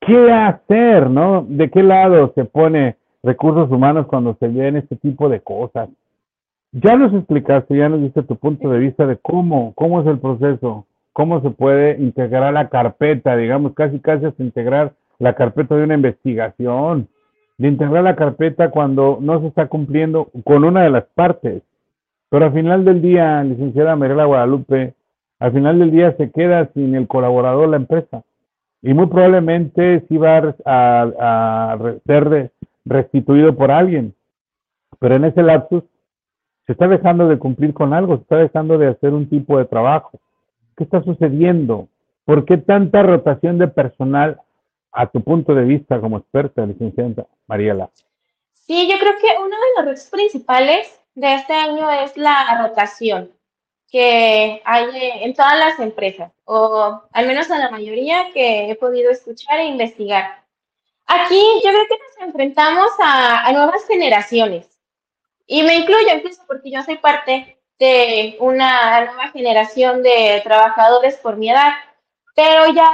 ¿Qué 0.00 0.30
hacer, 0.30 1.10
no? 1.10 1.44
¿De 1.48 1.68
qué 1.70 1.82
lado 1.82 2.32
se 2.34 2.44
pone 2.44 2.96
recursos 3.22 3.70
humanos 3.70 4.06
cuando 4.06 4.36
se 4.38 4.46
ven 4.46 4.76
este 4.76 4.96
tipo 4.96 5.28
de 5.28 5.40
cosas? 5.40 5.88
Ya 6.72 6.96
nos 6.96 7.12
explicaste, 7.12 7.76
ya 7.76 7.88
nos 7.88 8.02
diste 8.02 8.22
tu 8.22 8.36
punto 8.36 8.70
de 8.70 8.78
vista 8.78 9.06
de 9.06 9.16
cómo, 9.16 9.72
cómo 9.74 10.00
es 10.00 10.06
el 10.06 10.20
proceso 10.20 10.86
cómo 11.18 11.40
se 11.42 11.50
puede 11.50 12.00
integrar 12.00 12.52
la 12.52 12.68
carpeta, 12.68 13.36
digamos, 13.36 13.74
casi 13.74 13.98
casi 13.98 14.24
hasta 14.24 14.40
integrar 14.40 14.92
la 15.18 15.34
carpeta 15.34 15.74
de 15.74 15.82
una 15.82 15.94
investigación, 15.94 17.08
de 17.58 17.68
integrar 17.68 18.04
la 18.04 18.16
carpeta 18.16 18.70
cuando 18.70 19.18
no 19.20 19.40
se 19.40 19.48
está 19.48 19.66
cumpliendo 19.66 20.30
con 20.44 20.64
una 20.64 20.84
de 20.84 20.90
las 20.90 21.04
partes. 21.14 21.62
Pero 22.30 22.46
al 22.46 22.52
final 22.52 22.84
del 22.84 23.02
día, 23.02 23.42
licenciada 23.42 23.96
Mariela 23.96 24.26
Guadalupe, 24.26 24.94
al 25.40 25.52
final 25.52 25.78
del 25.78 25.90
día 25.90 26.16
se 26.16 26.30
queda 26.30 26.70
sin 26.72 26.94
el 26.94 27.08
colaborador 27.08 27.68
la 27.68 27.76
empresa. 27.76 28.22
Y 28.80 28.94
muy 28.94 29.06
probablemente 29.06 30.04
sí 30.08 30.16
va 30.16 30.54
a, 30.64 31.72
a 31.74 31.78
ser 32.06 32.52
restituido 32.84 33.56
por 33.56 33.72
alguien. 33.72 34.14
Pero 35.00 35.16
en 35.16 35.24
ese 35.24 35.42
lapsus 35.42 35.82
se 36.66 36.72
está 36.72 36.86
dejando 36.86 37.28
de 37.28 37.38
cumplir 37.38 37.74
con 37.74 37.92
algo, 37.92 38.16
se 38.16 38.22
está 38.22 38.36
dejando 38.36 38.78
de 38.78 38.88
hacer 38.88 39.12
un 39.14 39.28
tipo 39.28 39.58
de 39.58 39.64
trabajo. 39.64 40.20
¿Qué 40.76 40.84
está 40.84 41.02
sucediendo? 41.02 41.88
¿Por 42.24 42.44
qué 42.44 42.56
tanta 42.56 43.02
rotación 43.02 43.58
de 43.58 43.68
personal 43.68 44.38
a 44.92 45.06
tu 45.06 45.22
punto 45.22 45.54
de 45.54 45.64
vista 45.64 46.00
como 46.00 46.18
experta, 46.18 46.66
licenciada 46.66 47.26
Mariela? 47.46 47.90
Sí, 48.52 48.88
yo 48.90 48.98
creo 48.98 49.16
que 49.18 49.36
uno 49.38 49.56
de 49.56 49.72
los 49.76 49.84
retos 49.86 50.10
principales 50.10 51.00
de 51.14 51.34
este 51.34 51.54
año 51.54 51.90
es 51.90 52.16
la 52.16 52.62
rotación 52.62 53.32
que 53.90 54.60
hay 54.64 54.84
en 55.22 55.34
todas 55.34 55.58
las 55.58 55.80
empresas, 55.80 56.30
o 56.44 57.02
al 57.10 57.26
menos 57.26 57.48
en 57.48 57.60
la 57.60 57.70
mayoría 57.70 58.30
que 58.34 58.70
he 58.70 58.74
podido 58.74 59.10
escuchar 59.10 59.60
e 59.60 59.64
investigar. 59.64 60.44
Aquí 61.06 61.42
yo 61.64 61.70
creo 61.70 61.86
que 61.88 61.96
nos 61.96 62.28
enfrentamos 62.28 62.90
a, 63.02 63.46
a 63.46 63.52
nuevas 63.52 63.86
generaciones, 63.86 64.78
y 65.46 65.62
me 65.62 65.76
incluyo 65.76 66.14
incluso 66.14 66.42
porque 66.46 66.70
yo 66.70 66.82
soy 66.82 66.98
parte 66.98 67.58
de 67.78 68.36
una 68.40 69.06
nueva 69.06 69.28
generación 69.28 70.02
de 70.02 70.42
trabajadores 70.44 71.16
por 71.16 71.36
mi 71.36 71.48
edad, 71.48 71.72
pero 72.34 72.70
ya 72.74 72.90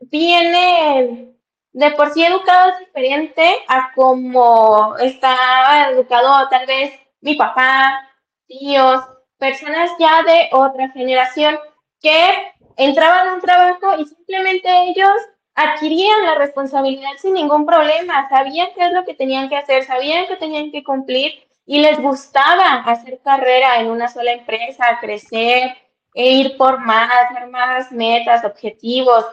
viene 0.00 1.34
de 1.72 1.90
por 1.92 2.10
sí 2.10 2.24
educados 2.24 2.78
diferente 2.80 3.56
a 3.68 3.92
como 3.94 4.96
estaba 4.98 5.90
educado 5.90 6.48
tal 6.48 6.66
vez 6.66 6.92
mi 7.20 7.34
papá, 7.34 8.08
tíos, 8.46 9.02
personas 9.38 9.90
ya 9.98 10.22
de 10.22 10.48
otra 10.52 10.88
generación 10.90 11.58
que 12.00 12.52
entraban 12.76 13.28
a 13.28 13.34
un 13.34 13.40
trabajo 13.40 13.98
y 13.98 14.06
simplemente 14.06 14.68
ellos 14.88 15.14
adquirían 15.54 16.24
la 16.24 16.36
responsabilidad 16.36 17.10
sin 17.18 17.34
ningún 17.34 17.66
problema, 17.66 18.28
sabían 18.28 18.68
qué 18.74 18.86
es 18.86 18.92
lo 18.92 19.04
que 19.04 19.14
tenían 19.14 19.48
que 19.48 19.56
hacer, 19.56 19.84
sabían 19.84 20.26
que 20.26 20.36
tenían 20.36 20.70
que 20.70 20.84
cumplir 20.84 21.32
y 21.66 21.80
les 21.80 22.00
gustaba 22.00 22.82
hacer 22.86 23.20
carrera 23.22 23.80
en 23.80 23.90
una 23.90 24.08
sola 24.08 24.32
empresa, 24.32 24.98
crecer 25.00 25.76
e 26.14 26.30
ir 26.30 26.56
por 26.56 26.78
más, 26.80 27.10
hacer 27.12 27.48
más 27.48 27.92
metas, 27.92 28.44
objetivos. 28.44 29.24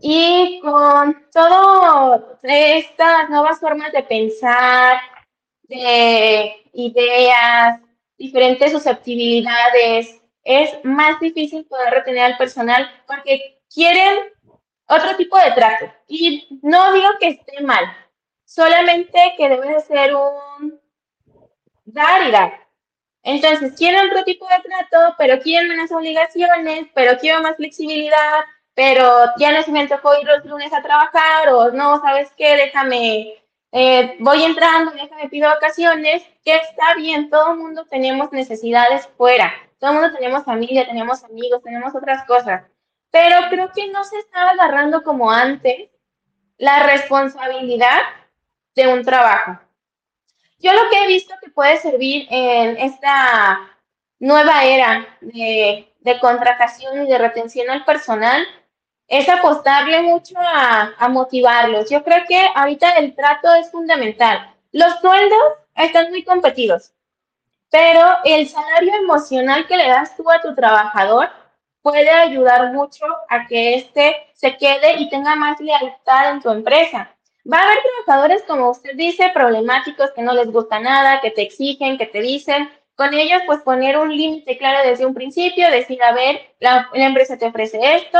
Y 0.00 0.60
con 0.60 1.26
todas 1.32 2.22
estas 2.42 3.30
nuevas 3.30 3.58
formas 3.58 3.92
de 3.92 4.02
pensar, 4.02 4.98
de 5.62 6.54
ideas, 6.74 7.80
diferentes 8.18 8.72
susceptibilidades, 8.72 10.20
es 10.44 10.84
más 10.84 11.18
difícil 11.20 11.64
poder 11.66 11.92
retener 11.92 12.22
al 12.22 12.36
personal 12.36 12.88
porque 13.06 13.60
quieren 13.72 14.18
otro 14.86 15.16
tipo 15.16 15.36
de 15.38 15.50
trato. 15.52 15.92
Y 16.06 16.60
no 16.62 16.92
digo 16.92 17.08
que 17.18 17.28
esté 17.28 17.60
mal, 17.62 17.84
solamente 18.44 19.34
que 19.36 19.48
debe 19.48 19.68
de 19.68 19.80
ser 19.80 20.14
un 20.14 20.80
dar 21.84 22.28
y 22.28 22.30
dar. 22.30 22.66
Entonces, 23.22 23.74
quiero 23.76 24.06
otro 24.06 24.22
tipo 24.22 24.46
de 24.46 24.68
trato, 24.68 25.16
pero 25.18 25.40
quiero 25.40 25.66
menos 25.66 25.90
obligaciones, 25.90 26.86
pero 26.94 27.18
quiero 27.18 27.42
más 27.42 27.56
flexibilidad, 27.56 28.44
pero 28.76 29.32
ya 29.38 29.52
no 29.52 29.62
se 29.62 29.72
me 29.72 29.88
tocó 29.88 30.14
ir 30.20 30.26
los 30.28 30.44
lunes 30.44 30.70
a 30.72 30.82
trabajar, 30.82 31.48
o 31.48 31.72
no, 31.72 31.98
¿sabes 32.02 32.30
qué? 32.36 32.56
Déjame, 32.56 33.34
eh, 33.72 34.16
voy 34.20 34.44
entrando, 34.44 34.92
déjame 34.92 35.30
pido 35.30 35.48
vacaciones, 35.48 36.22
que 36.44 36.54
está 36.56 36.94
bien, 36.94 37.30
todo 37.30 37.52
el 37.52 37.58
mundo 37.58 37.86
tenemos 37.86 38.30
necesidades 38.32 39.08
fuera, 39.16 39.50
todo 39.80 39.92
el 39.92 39.96
mundo 39.96 40.14
tenemos 40.14 40.44
familia, 40.44 40.86
tenemos 40.86 41.24
amigos, 41.24 41.62
tenemos 41.62 41.94
otras 41.94 42.26
cosas, 42.26 42.64
pero 43.10 43.48
creo 43.48 43.72
que 43.74 43.88
no 43.88 44.04
se 44.04 44.18
está 44.18 44.50
agarrando 44.50 45.02
como 45.02 45.30
antes 45.30 45.88
la 46.58 46.82
responsabilidad 46.82 48.02
de 48.74 48.88
un 48.88 49.02
trabajo. 49.02 49.58
Yo 50.58 50.74
lo 50.74 50.90
que 50.90 51.02
he 51.02 51.06
visto 51.06 51.34
que 51.42 51.48
puede 51.48 51.78
servir 51.78 52.26
en 52.30 52.76
esta 52.76 53.58
nueva 54.18 54.64
era 54.64 55.06
de, 55.22 55.92
contratación 56.20 57.06
y 57.06 57.08
de 57.08 57.18
retención 57.18 57.68
al 57.70 57.84
personal 57.84 58.46
es 59.08 59.28
apostarle 59.28 60.02
mucho 60.02 60.34
a, 60.38 61.08
motivarlos. 61.08 61.88
Yo 61.90 62.02
creo 62.02 62.24
que 62.26 62.46
ahorita 62.54 62.90
el 62.92 63.14
trato 63.14 63.52
es 63.54 63.70
fundamental. 63.70 64.52
Los 64.72 64.98
sueldos 65.00 65.54
están 65.74 66.10
muy 66.10 66.24
competidos, 66.24 66.92
pero 67.70 68.02
el 68.24 68.48
salario 68.48 68.94
emocional 68.94 69.66
que 69.66 69.76
le 69.76 69.88
das 69.88 70.16
tú 70.16 70.30
a 70.30 70.40
tu 70.40 70.54
trabajador 70.54 71.28
puede 71.82 72.10
ayudar 72.10 72.72
mucho 72.72 73.04
a 73.28 73.46
que 73.46 73.76
éste 73.76 74.16
se 74.32 74.56
quede 74.56 74.94
y 74.98 75.08
tenga 75.08 75.36
más 75.36 75.60
lealtad 75.60 76.32
en 76.32 76.40
tu 76.42 76.50
empresa. 76.50 77.16
Va 77.50 77.58
a 77.60 77.62
haber 77.62 77.78
trabajadores, 78.04 78.42
como 78.42 78.70
usted 78.70 78.96
dice, 78.96 79.30
problemáticos 79.32 80.10
que 80.10 80.22
no 80.22 80.32
les 80.32 80.50
gusta 80.50 80.80
nada, 80.80 81.20
que 81.20 81.30
te 81.30 81.42
exigen, 81.42 81.96
que 81.96 82.06
te 82.06 82.20
dicen. 82.20 82.68
Con 82.96 83.14
ellos, 83.14 83.42
pues 83.46 83.60
poner 83.60 83.98
un 83.98 84.08
límite 84.08 84.58
claro 84.58 84.88
desde 84.88 85.06
un 85.06 85.14
principio, 85.14 85.70
decir, 85.70 86.02
a 86.02 86.12
ver, 86.12 86.40
la, 86.58 86.88
empresa 86.94 87.38
te 87.38 87.46
ofrece 87.46 87.78
esto 87.94 88.18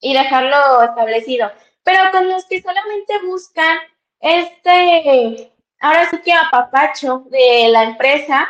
y 0.00 0.14
dejarlo 0.14 0.82
establecido. 0.82 1.50
Pero 1.82 2.10
con 2.10 2.28
los 2.28 2.44
que 2.46 2.60
solamente 2.62 3.18
buscan 3.24 3.78
este, 4.20 5.52
ahora 5.80 6.08
sí 6.10 6.18
que 6.22 6.32
apapacho 6.32 7.24
de 7.30 7.68
la 7.68 7.84
empresa, 7.84 8.48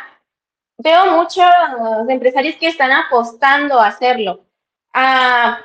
veo 0.77 1.05
muchos 1.17 1.45
empresarios 2.09 2.55
que 2.55 2.67
están 2.67 2.91
apostando 2.91 3.79
a 3.79 3.87
hacerlo, 3.87 4.45
a 4.93 5.59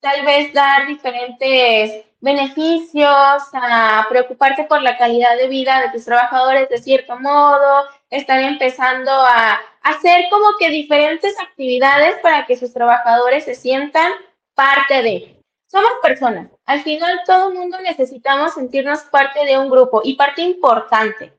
tal 0.00 0.24
vez 0.24 0.52
dar 0.52 0.86
diferentes 0.86 2.06
beneficios, 2.20 3.42
a 3.52 4.06
preocuparte 4.08 4.64
por 4.64 4.82
la 4.82 4.96
calidad 4.96 5.36
de 5.36 5.48
vida 5.48 5.80
de 5.80 5.90
tus 5.90 6.04
trabajadores 6.04 6.68
de 6.68 6.78
cierto 6.78 7.18
modo, 7.18 7.84
están 8.10 8.40
empezando 8.40 9.10
a 9.10 9.60
hacer 9.82 10.24
como 10.30 10.56
que 10.58 10.68
diferentes 10.70 11.38
actividades 11.40 12.16
para 12.20 12.46
que 12.46 12.56
sus 12.56 12.72
trabajadores 12.72 13.44
se 13.44 13.54
sientan 13.54 14.12
parte 14.58 15.02
de. 15.02 15.40
Somos 15.68 15.92
personas. 16.02 16.50
Al 16.66 16.82
final 16.82 17.20
todo 17.24 17.50
el 17.50 17.54
mundo 17.54 17.78
necesitamos 17.80 18.54
sentirnos 18.54 19.02
parte 19.04 19.44
de 19.44 19.56
un 19.56 19.70
grupo 19.70 20.00
y 20.02 20.16
parte 20.16 20.42
importante. 20.42 21.32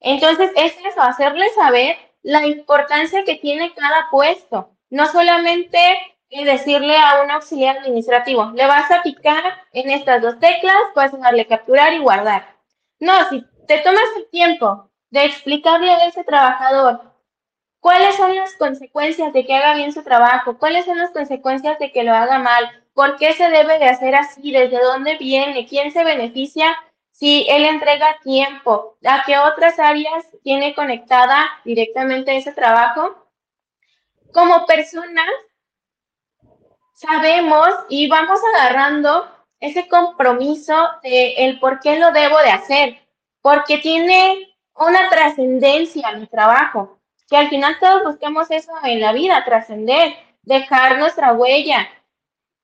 Entonces 0.00 0.50
es 0.56 0.74
eso, 0.84 1.00
hacerles 1.00 1.54
saber 1.54 1.96
la 2.22 2.44
importancia 2.44 3.22
que 3.24 3.36
tiene 3.36 3.72
cada 3.74 4.08
puesto. 4.10 4.70
No 4.90 5.06
solamente 5.06 5.78
decirle 6.30 6.96
a 6.96 7.22
un 7.22 7.30
auxiliar 7.30 7.78
administrativo, 7.78 8.50
le 8.56 8.66
vas 8.66 8.90
a 8.90 9.02
picar 9.02 9.44
en 9.72 9.90
estas 9.90 10.20
dos 10.20 10.40
teclas, 10.40 10.76
puedes 10.94 11.12
darle 11.20 11.46
capturar 11.46 11.92
y 11.92 11.98
guardar. 11.98 12.56
No, 12.98 13.12
si 13.28 13.44
te 13.68 13.78
tomas 13.78 14.08
el 14.16 14.28
tiempo 14.30 14.90
de 15.10 15.26
explicarle 15.26 15.92
a 15.92 16.06
ese 16.06 16.24
trabajador 16.24 17.11
cuáles 17.82 18.14
son 18.14 18.36
las 18.36 18.54
consecuencias 18.54 19.32
de 19.32 19.44
que 19.44 19.56
haga 19.56 19.74
bien 19.74 19.92
su 19.92 20.04
trabajo, 20.04 20.56
cuáles 20.56 20.84
son 20.84 20.98
las 20.98 21.10
consecuencias 21.10 21.80
de 21.80 21.90
que 21.90 22.04
lo 22.04 22.14
haga 22.14 22.38
mal, 22.38 22.70
por 22.94 23.16
qué 23.16 23.32
se 23.32 23.50
debe 23.50 23.80
de 23.80 23.88
hacer 23.88 24.14
así, 24.14 24.52
desde 24.52 24.80
dónde 24.80 25.18
viene, 25.18 25.66
quién 25.66 25.90
se 25.92 26.04
beneficia 26.04 26.76
si 27.10 27.44
él 27.48 27.64
entrega 27.64 28.18
tiempo, 28.22 28.96
a 29.04 29.24
qué 29.26 29.36
otras 29.36 29.80
áreas 29.80 30.24
tiene 30.44 30.76
conectada 30.76 31.44
directamente 31.64 32.36
ese 32.36 32.52
trabajo. 32.52 33.26
Como 34.32 34.64
personas, 34.64 35.28
sabemos 36.94 37.68
y 37.88 38.08
vamos 38.08 38.40
agarrando 38.54 39.28
ese 39.58 39.88
compromiso 39.88 40.88
de 41.02 41.34
el 41.34 41.58
por 41.58 41.80
qué 41.80 41.98
lo 41.98 42.12
debo 42.12 42.38
de 42.38 42.50
hacer, 42.50 43.00
porque 43.40 43.78
tiene 43.78 44.54
una 44.76 45.10
trascendencia 45.10 46.12
mi 46.12 46.28
trabajo, 46.28 47.01
que 47.32 47.38
al 47.38 47.48
final 47.48 47.78
todos 47.80 48.04
buscamos 48.04 48.50
eso 48.50 48.70
en 48.84 49.00
la 49.00 49.12
vida, 49.14 49.42
trascender, 49.46 50.14
dejar 50.42 50.98
nuestra 50.98 51.32
huella, 51.32 51.88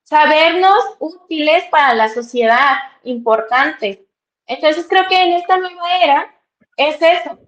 sabernos 0.03 0.77
útiles 0.99 1.63
para 1.71 1.95
la 1.95 2.07
sociedad, 2.07 2.75
importantes. 3.03 3.97
Entonces 4.45 4.85
creo 4.87 5.07
que 5.07 5.19
en 5.19 5.33
esta 5.33 5.57
nueva 5.57 5.97
era 5.97 6.35
es 6.77 7.01
eso, 7.01 7.39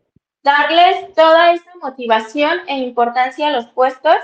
darles 0.41 1.13
toda 1.13 1.53
esa 1.53 1.69
motivación 1.79 2.59
e 2.65 2.79
importancia 2.79 3.49
a 3.49 3.51
los 3.51 3.67
puestos 3.67 4.15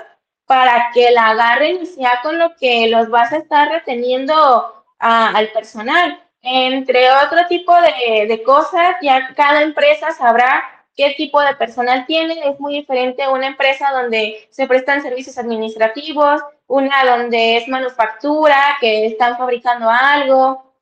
para 0.47 0.89
que 0.91 1.11
la 1.11 1.27
agarren 1.27 1.83
y 1.83 1.85
sea 1.85 2.21
con 2.23 2.39
lo 2.39 2.55
que 2.55 2.87
los 2.87 3.11
vas 3.11 3.31
a 3.31 3.37
estar 3.37 3.69
reteniendo 3.69 4.83
al 4.97 5.49
personal. 5.49 6.19
Entre 6.41 7.11
otro 7.11 7.45
tipo 7.47 7.75
de, 7.79 8.25
de, 8.25 8.41
cosas, 8.41 8.95
ya 9.03 9.35
cada 9.35 9.61
empresa 9.61 10.09
sabrá 10.09 10.76
qué 10.97 11.13
tipo 11.15 11.39
de 11.39 11.55
personal 11.55 12.05
tiene. 12.07 12.49
Es 12.49 12.59
muy 12.59 12.73
diferente 12.73 13.25
una 13.29 13.47
empresa 13.47 13.91
donde 13.91 14.47
se 14.49 14.67
prestan 14.67 15.01
servicios 15.01 15.37
administrativos, 15.37 16.41
una 16.65 17.05
donde 17.05 17.57
es 17.57 17.67
manufactura, 17.67 18.77
que 18.81 19.05
están 19.05 19.37
fabricando 19.37 19.87
algo, 19.89 20.73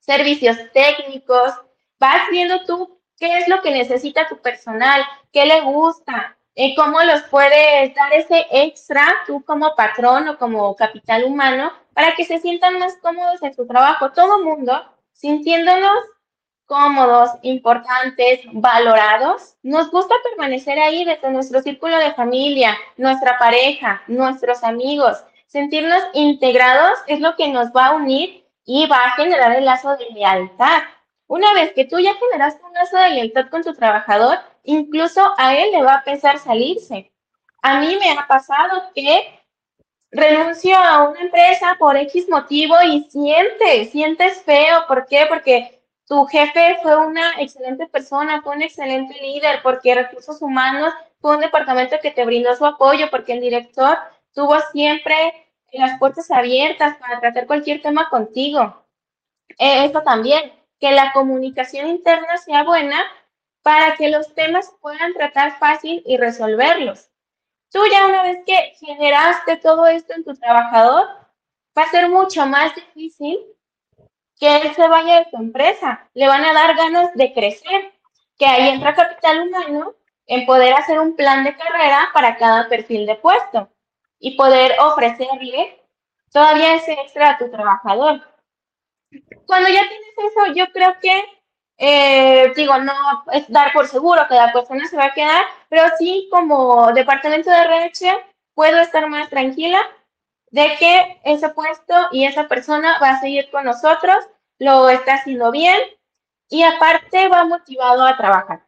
servicios 0.00 0.58
técnicos. 0.74 1.52
Vas 1.98 2.28
viendo 2.30 2.64
tú 2.66 3.00
qué 3.16 3.38
es 3.38 3.48
lo 3.48 3.62
que 3.62 3.70
necesita 3.70 4.28
tu 4.28 4.36
personal, 4.38 5.02
qué 5.32 5.46
le 5.46 5.60
gusta, 5.60 6.36
eh, 6.56 6.74
cómo 6.74 7.02
los 7.04 7.22
puedes 7.24 7.94
dar 7.94 8.12
ese 8.12 8.46
extra 8.50 9.06
tú 9.26 9.42
como 9.44 9.76
patrón 9.76 10.28
o 10.28 10.36
como 10.36 10.74
capital 10.74 11.24
humano 11.24 11.72
para 11.94 12.14
que 12.16 12.24
se 12.24 12.38
sientan 12.38 12.78
más 12.78 12.96
cómodos 13.00 13.42
en 13.42 13.54
su 13.54 13.66
trabajo. 13.66 14.10
Todo 14.10 14.42
mundo 14.42 14.82
sintiéndonos 15.12 15.98
cómodos, 16.70 17.30
importantes, 17.42 18.42
valorados. 18.52 19.56
Nos 19.64 19.90
gusta 19.90 20.14
permanecer 20.22 20.78
ahí 20.78 21.04
desde 21.04 21.28
nuestro 21.32 21.60
círculo 21.62 21.98
de 21.98 22.14
familia, 22.14 22.78
nuestra 22.96 23.36
pareja, 23.38 24.00
nuestros 24.06 24.62
amigos. 24.62 25.18
Sentirnos 25.48 26.00
integrados 26.14 26.96
es 27.08 27.18
lo 27.18 27.34
que 27.34 27.48
nos 27.48 27.72
va 27.72 27.86
a 27.86 27.96
unir 27.96 28.46
y 28.64 28.86
va 28.86 29.04
a 29.04 29.10
generar 29.16 29.50
el 29.56 29.64
lazo 29.64 29.96
de 29.96 30.10
lealtad. 30.14 30.82
Una 31.26 31.52
vez 31.54 31.72
que 31.72 31.86
tú 31.86 31.98
ya 31.98 32.14
generaste 32.14 32.64
un 32.64 32.72
lazo 32.72 32.98
de 32.98 33.10
lealtad 33.10 33.48
con 33.50 33.64
tu 33.64 33.74
trabajador, 33.74 34.38
incluso 34.62 35.34
a 35.38 35.56
él 35.56 35.72
le 35.72 35.82
va 35.82 35.96
a 35.96 36.04
pesar 36.04 36.38
salirse. 36.38 37.10
A 37.62 37.80
mí 37.80 37.96
me 37.96 38.12
ha 38.12 38.28
pasado 38.28 38.92
que 38.94 39.40
renuncio 40.12 40.78
a 40.78 41.08
una 41.08 41.20
empresa 41.20 41.74
por 41.80 41.96
X 41.96 42.28
motivo 42.28 42.76
y 42.80 43.08
sientes, 43.10 43.90
sientes 43.90 44.40
feo. 44.44 44.84
¿Por 44.86 45.06
qué? 45.06 45.26
Porque 45.28 45.79
tu 46.10 46.26
jefe 46.26 46.76
fue 46.82 46.96
una 46.96 47.34
excelente 47.38 47.86
persona, 47.86 48.42
fue 48.42 48.56
un 48.56 48.62
excelente 48.62 49.14
líder, 49.22 49.62
porque 49.62 49.94
recursos 49.94 50.42
humanos 50.42 50.92
fue 51.20 51.36
un 51.36 51.40
departamento 51.40 51.98
que 52.02 52.10
te 52.10 52.24
brindó 52.24 52.56
su 52.56 52.66
apoyo, 52.66 53.08
porque 53.12 53.34
el 53.34 53.40
director 53.40 53.96
tuvo 54.34 54.58
siempre 54.72 55.46
las 55.70 56.00
puertas 56.00 56.28
abiertas 56.32 56.96
para 56.96 57.20
tratar 57.20 57.46
cualquier 57.46 57.80
tema 57.80 58.10
contigo. 58.10 58.84
Eh, 59.50 59.84
eso 59.84 60.02
también, 60.02 60.52
que 60.80 60.90
la 60.90 61.12
comunicación 61.12 61.86
interna 61.86 62.38
sea 62.38 62.64
buena 62.64 63.00
para 63.62 63.94
que 63.94 64.08
los 64.08 64.34
temas 64.34 64.74
puedan 64.80 65.14
tratar 65.14 65.60
fácil 65.60 66.02
y 66.04 66.16
resolverlos. 66.16 67.08
Tú 67.70 67.78
ya 67.88 68.08
una 68.08 68.24
vez 68.24 68.40
que 68.44 68.72
generaste 68.80 69.58
todo 69.58 69.86
esto 69.86 70.12
en 70.14 70.24
tu 70.24 70.34
trabajador, 70.34 71.06
va 71.78 71.82
a 71.84 71.90
ser 71.90 72.08
mucho 72.08 72.44
más 72.46 72.74
difícil 72.74 73.38
que 74.40 74.56
él 74.56 74.74
se 74.74 74.88
vaya 74.88 75.20
de 75.20 75.26
tu 75.26 75.36
empresa. 75.36 76.08
Le 76.14 76.26
van 76.26 76.44
a 76.44 76.52
dar 76.52 76.74
ganas 76.74 77.14
de 77.14 77.32
crecer, 77.32 77.92
que 78.38 78.46
ahí 78.46 78.70
entra 78.70 78.94
capital 78.94 79.46
humano 79.46 79.94
en 80.26 80.46
poder 80.46 80.72
hacer 80.74 80.98
un 80.98 81.14
plan 81.14 81.44
de 81.44 81.54
carrera 81.56 82.08
para 82.14 82.36
cada 82.36 82.68
perfil 82.68 83.06
de 83.06 83.16
puesto 83.16 83.68
y 84.18 84.36
poder 84.36 84.76
ofrecerle 84.80 85.80
todavía 86.32 86.74
ese 86.74 86.92
extra 86.94 87.30
a 87.30 87.38
tu 87.38 87.50
trabajador. 87.50 88.22
Cuando 89.46 89.68
ya 89.68 89.82
tienes 89.88 90.32
eso, 90.32 90.52
yo 90.54 90.66
creo 90.72 90.96
que 91.00 91.22
eh, 91.82 92.52
digo, 92.54 92.76
no 92.78 92.92
es 93.32 93.50
dar 93.50 93.72
por 93.72 93.88
seguro 93.88 94.26
que 94.28 94.34
la 94.34 94.52
persona 94.52 94.86
se 94.86 94.98
va 94.98 95.06
a 95.06 95.14
quedar, 95.14 95.44
pero 95.70 95.84
sí 95.98 96.28
como 96.30 96.92
departamento 96.92 97.50
de 97.50 97.56
RH 97.56 98.26
puedo 98.54 98.78
estar 98.78 99.08
más 99.08 99.30
tranquila 99.30 99.80
de 100.50 100.76
que 100.78 101.20
ese 101.24 101.48
puesto 101.48 101.94
y 102.12 102.26
esa 102.26 102.48
persona 102.48 102.98
va 103.02 103.12
a 103.12 103.20
seguir 103.20 103.50
con 103.50 103.64
nosotros, 103.64 104.26
lo 104.60 104.88
está 104.88 105.14
haciendo 105.14 105.50
bien 105.50 105.76
y 106.48 106.62
aparte 106.62 107.28
va 107.28 107.44
motivado 107.44 108.04
a 108.04 108.16
trabajar. 108.16 108.60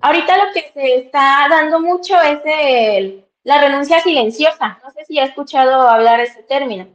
Ahorita 0.00 0.36
lo 0.36 0.52
que 0.52 0.70
se 0.72 0.96
está 0.96 1.46
dando 1.50 1.80
mucho 1.80 2.14
es 2.22 2.40
el, 2.44 3.24
la 3.42 3.60
renuncia 3.60 4.00
silenciosa. 4.00 4.78
No 4.82 4.90
sé 4.92 5.04
si 5.04 5.18
ha 5.18 5.24
escuchado 5.24 5.88
hablar 5.88 6.20
ese 6.20 6.42
término. 6.44 6.86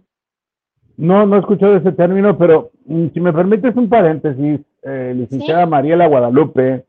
No, 0.97 1.25
no 1.25 1.35
he 1.35 1.39
escuchado 1.39 1.75
ese 1.75 1.91
término, 1.91 2.37
pero 2.37 2.71
mm, 2.85 3.07
si 3.13 3.19
me 3.19 3.33
permites 3.33 3.75
un 3.75 3.89
paréntesis, 3.89 4.61
eh, 4.83 5.13
licenciada 5.15 5.65
Mariela 5.65 6.07
Guadalupe, 6.07 6.85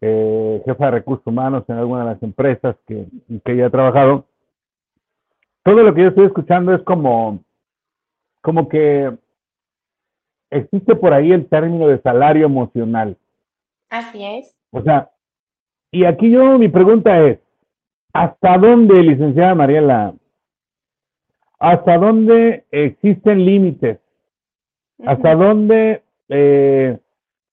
eh, 0.00 0.62
jefa 0.64 0.84
de 0.86 0.90
recursos 0.92 1.26
humanos 1.26 1.64
en 1.68 1.76
alguna 1.76 2.00
de 2.00 2.12
las 2.12 2.22
empresas 2.22 2.76
que, 2.86 3.06
que 3.44 3.52
ella 3.52 3.66
ha 3.66 3.70
trabajado, 3.70 4.26
todo 5.62 5.82
lo 5.82 5.94
que 5.94 6.02
yo 6.02 6.08
estoy 6.08 6.26
escuchando 6.26 6.74
es 6.74 6.82
como, 6.82 7.40
como 8.40 8.68
que 8.68 9.12
existe 10.50 10.96
por 10.96 11.12
ahí 11.12 11.32
el 11.32 11.46
término 11.46 11.88
de 11.88 12.00
salario 12.00 12.46
emocional. 12.46 13.16
Así 13.90 14.24
es. 14.24 14.56
O 14.70 14.82
sea, 14.82 15.10
y 15.90 16.04
aquí 16.04 16.30
yo 16.30 16.58
mi 16.58 16.68
pregunta 16.68 17.26
es, 17.26 17.38
¿hasta 18.12 18.58
dónde, 18.58 19.02
licenciada 19.02 19.54
Mariela, 19.54 20.14
hasta 21.58 21.98
dónde 21.98 22.64
existen 22.70 23.44
límites, 23.44 23.98
hasta 25.04 25.34
dónde 25.34 26.02
eh, 26.28 26.98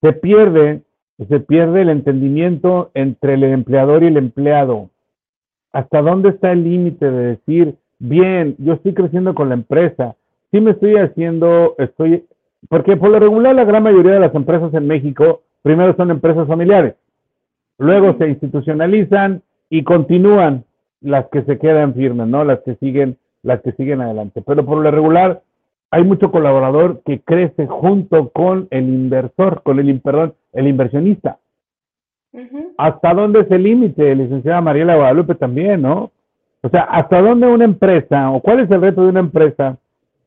se 0.02 0.14
pierde, 0.14 0.82
se 1.30 1.40
pierde 1.40 1.82
el 1.82 1.90
entendimiento 1.90 2.92
entre 2.94 3.36
el 3.36 3.44
empleador 3.46 4.04
y 4.04 4.08
el 4.08 4.18
empleado. 4.18 4.90
¿Hasta 5.72 6.02
dónde 6.02 6.30
está 6.30 6.52
el 6.52 6.64
límite 6.64 7.10
de 7.10 7.26
decir, 7.28 7.76
bien, 8.00 8.56
yo 8.60 8.74
estoy 8.74 8.94
creciendo 8.94 9.34
con 9.34 9.50
la 9.50 9.56
empresa, 9.56 10.16
sí 10.52 10.62
me 10.62 10.72
estoy 10.72 10.96
haciendo, 10.96 11.76
estoy, 11.78 12.26
porque 12.70 12.98
por 12.98 13.10
lo 13.10 13.20
regular 13.20 13.56
la 13.56 13.64
gran 13.64 13.84
mayoría 13.84 14.14
de 14.14 14.20
las 14.20 14.36
empresas 14.36 14.74
en 14.74 14.88
México, 14.88 15.42
primero 15.62 15.96
son 15.96 16.12
empresas 16.12 16.48
familiares, 16.48 16.96
luego 17.78 18.16
se 18.18 18.30
institucionalizan 18.30 19.42
y 19.70 19.84
continúan 19.84 20.64
las 21.02 21.28
que 21.28 21.44
se 21.44 21.58
quedan 21.60 21.94
firmes, 21.94 22.28
¿no? 22.28 22.44
Las 22.44 22.60
que 22.62 22.76
siguen 22.76 23.18
las 23.46 23.62
que 23.62 23.72
siguen 23.74 24.02
adelante. 24.02 24.42
Pero 24.42 24.66
por 24.66 24.80
lo 24.80 24.90
regular, 24.92 25.42
hay 25.92 26.04
mucho 26.04 26.32
colaborador 26.32 27.02
que 27.06 27.22
crece 27.22 27.68
junto 27.68 28.30
con 28.30 28.68
el 28.72 28.90
inversor, 28.90 29.62
con 29.62 29.80
el, 29.80 30.02
perdón, 30.02 30.34
el 30.52 30.68
inversionista. 30.68 31.38
¿Hasta 32.78 33.14
dónde 33.14 33.42
es 33.42 33.52
el 33.52 33.64
límite, 33.64 34.14
licenciada 34.16 34.60
Mariela 34.60 34.96
Guadalupe 34.96 35.36
también, 35.36 35.84
no? 35.84 36.12
O 36.62 36.70
sea, 36.70 36.82
¿hasta 36.82 37.22
dónde 37.22 37.48
una 37.48 37.64
empresa, 37.64 38.32
o 38.32 38.42
cuál 38.42 38.60
es 38.62 38.72
el 38.72 38.82
reto 38.82 39.04
de 39.04 39.10
una 39.10 39.20
empresa 39.22 39.78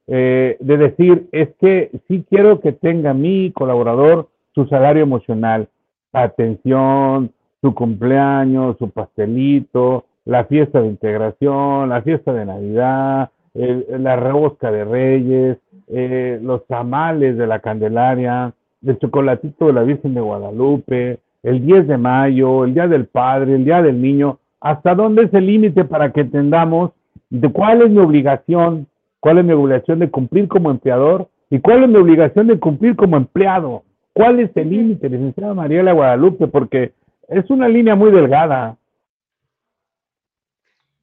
eh, 0.09 0.57
de 0.61 0.77
decir, 0.77 1.29
es 1.33 1.51
que 1.61 1.91
sí 2.09 2.25
quiero 2.29 2.61
que 2.61 2.73
tenga 2.73 3.15
mi 3.15 3.53
colaborador 3.53 4.29
su 4.55 4.67
salario 4.67 5.03
emocional, 5.03 5.69
atención, 6.13 7.31
su 7.61 7.75
cumpleaños, 7.75 8.77
su 8.79 8.91
pastelito, 8.91 10.07
la 10.25 10.45
fiesta 10.45 10.81
de 10.81 10.89
integración, 10.89 11.89
la 11.91 12.03
fiesta 12.03 12.33
de 12.33 12.45
Navidad, 12.45 13.31
la 13.55 14.17
rosca 14.17 14.71
de 14.71 14.85
Reyes, 14.85 15.59
eh, 15.89 16.39
los 16.43 16.67
tamales 16.67 17.37
de 17.37 17.47
la 17.47 17.61
Candelaria, 17.61 18.53
el 18.85 18.99
chocolatito 18.99 19.67
de 19.67 19.73
la 19.73 19.83
Virgen 19.83 20.15
de 20.15 20.21
Guadalupe, 20.21 21.19
el 21.43 21.65
10 21.65 21.89
de 21.89 21.97
mayo, 21.97 22.65
el 22.65 22.75
Día 22.75 22.87
del 22.87 23.07
Padre, 23.07 23.55
el 23.55 23.65
Día 23.65 23.83
del 23.83 24.01
Niño. 24.01 24.39
¿Hasta 24.61 24.95
dónde 24.95 25.25
es 25.25 25.35
el 25.35 25.47
límite 25.47 25.85
para 25.85 26.13
que 26.13 26.23
entendamos 26.23 26.93
de 27.31 27.49
cuál 27.51 27.83
es 27.83 27.91
mi 27.91 27.99
obligación, 27.99 28.87
cuál 29.21 29.39
es 29.39 29.45
mi 29.45 29.53
obligación 29.53 29.99
de 29.99 30.11
cumplir 30.11 30.49
como 30.49 30.71
empleador 30.71 31.29
y 31.51 31.61
cuál 31.61 31.85
es 31.85 31.89
mi 31.89 31.97
obligación 31.97 32.47
de 32.47 32.59
cumplir 32.59 32.97
como 32.97 33.17
empleado? 33.17 33.85
¿Cuál 34.13 34.41
es 34.41 34.57
el 34.57 34.71
límite, 34.71 35.09
licenciada 35.09 35.55
Mariela 35.55 35.93
Guadalupe? 35.93 36.49
Porque 36.49 36.93
es 37.29 37.49
una 37.51 37.69
línea 37.69 37.95
muy 37.95 38.11
delgada. 38.11 38.77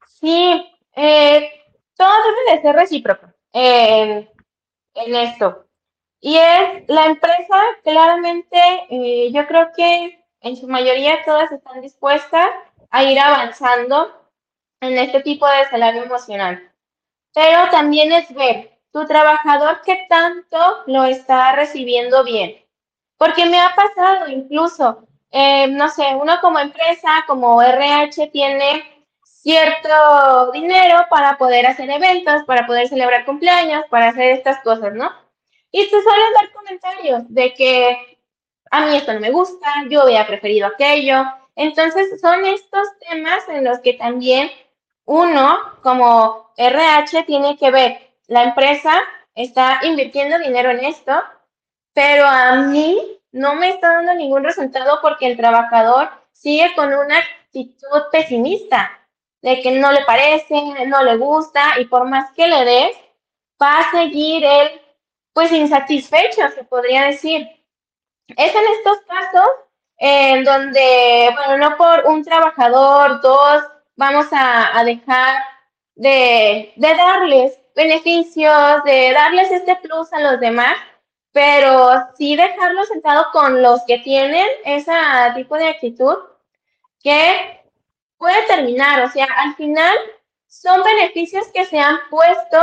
Sí, 0.07 0.66
eh, 0.95 1.49
todo 1.95 2.09
debe 2.24 2.55
de 2.55 2.61
ser 2.61 2.76
recíproco 2.76 3.28
en 3.53 4.28
esto. 4.95 5.66
Y 6.26 6.38
es 6.38 6.88
la 6.88 7.05
empresa, 7.05 7.55
claramente, 7.84 8.57
eh, 8.89 9.32
yo 9.32 9.45
creo 9.45 9.70
que 9.78 10.26
en 10.41 10.55
su 10.55 10.68
mayoría 10.68 11.24
todas 11.24 11.51
están 11.51 11.82
dispuestas 11.82 12.49
a 12.89 13.03
ir 13.03 13.20
avanzando 13.20 14.11
en 14.82 14.97
este 14.97 15.22
tipo 15.22 15.45
de 15.45 15.70
salario 15.70 16.01
emocional. 16.01 16.72
Pero 17.36 17.70
también 17.70 18.14
es 18.14 18.34
ver 18.34 18.80
tu 18.94 19.06
trabajador 19.06 19.82
qué 19.86 20.06
tanto 20.08 20.58
lo 20.88 21.04
está 21.04 21.52
recibiendo 21.52 22.24
bien. 22.24 22.56
Porque 23.18 23.46
me 23.46 23.60
ha 23.60 23.76
pasado 23.76 24.30
incluso, 24.30 25.06
eh, 25.32 25.68
no 25.68 25.90
sé, 25.90 26.16
uno 26.16 26.40
como 26.40 26.60
empresa, 26.60 27.26
como 27.28 27.62
RH, 27.62 28.28
tiene 28.28 29.06
cierto 29.26 30.52
dinero 30.54 31.06
para 31.10 31.38
poder 31.38 31.68
hacer 31.68 31.90
eventos, 31.90 32.44
para 32.46 32.66
poder 32.66 32.88
celebrar 32.88 33.26
cumpleaños, 33.26 33.84
para 33.90 34.10
hacer 34.10 34.32
estas 34.32 34.62
cosas, 34.64 34.94
¿no? 34.94 35.12
Y 35.72 35.84
te 35.90 36.02
suelen 36.02 36.34
dar 36.36 36.52
comentarios 36.54 37.24
de 37.28 37.54
que 37.54 38.18
a 38.72 38.86
mí 38.86 38.96
esto 38.96 39.14
no 39.14 39.20
me 39.20 39.32
gusta, 39.32 39.68
yo 39.90 40.06
hubiera 40.06 40.26
preferido 40.26 40.68
aquello. 40.68 41.26
Entonces 41.58 42.20
son 42.22 42.46
estos 42.46 42.88
temas 43.10 43.48
en 43.50 43.66
los 43.66 43.80
que 43.80 43.94
también 43.94 44.50
uno 45.04 45.60
como 45.84 46.45
RH 46.58 47.24
tiene 47.24 47.58
que 47.58 47.72
ver, 47.72 48.12
la 48.28 48.43
empresa 48.43 48.93
está 49.34 49.82
invirtiendo 49.84 50.39
dinero 50.39 50.72
en 50.72 50.86
esto, 50.86 51.14
pero 51.93 52.26
a 52.26 52.56
mí 52.56 53.20
no 53.32 53.56
me 53.56 53.70
está 53.70 53.93
dando 53.93 54.14
ningún 54.16 54.43
resultado 54.43 54.99
porque 55.01 55.28
el 55.28 55.38
trabajador 55.38 56.10
sigue 56.32 56.74
con 56.76 56.93
una 56.93 57.20
actitud 57.20 58.03
pesimista 58.12 58.91
de 59.41 59.62
que 59.62 59.72
no 59.72 59.91
le 59.91 60.03
parece, 60.06 60.56
no 60.88 61.03
le 61.03 61.18
gusta 61.18 61.80
y 61.80 61.86
por 61.86 62.08
más 62.08 62.32
que 62.32 62.47
le 62.47 62.66
des, 62.66 62.97
va 63.62 63.80
a 63.80 63.91
seguir 63.91 64.43
él 64.43 64.82
pues 65.34 65.51
insatisfecho, 65.51 66.49
se 66.56 66.64
podría 66.64 67.03
decir. 67.03 67.47
Es 68.30 68.56
en 68.56 68.64
estos 68.78 68.97
casos 69.01 69.49
en 69.97 70.43
donde, 70.43 71.30
bueno, 71.36 71.58
no 71.58 71.78
por 71.78 72.06
un 72.06 72.24
trabajador, 72.24 73.22
dos, 73.22 73.64
vamos 73.95 74.28
a, 74.32 74.82
dejar 74.84 75.43
de, 75.96 76.74
darles 76.76 77.58
beneficios, 77.76 78.84
de 78.86 79.12
darles 79.14 79.52
este 79.52 79.76
plus 79.78 80.12
a 80.14 80.20
los 80.20 80.39
demás, 80.39 80.76
pero 81.32 81.89
sí 82.18 82.36
dejarlos 82.36 82.88
sentados 82.88 83.28
con 83.34 83.62
los 83.62 83.82
que 83.86 84.00
tienen 84.00 84.48
ese 84.64 84.93
tipo 85.36 85.56
de 85.56 85.68
actitud 85.68 86.16
que 87.02 87.62
puede 88.18 88.41
terminar, 88.43 89.04
o 89.04 89.10
sea, 89.10 89.28
al 89.38 89.56
final 89.56 89.96
son 90.48 90.82
beneficios 90.84 91.48
que 91.54 91.66
se 91.66 91.80
han 91.80 92.00
puesto 92.10 92.58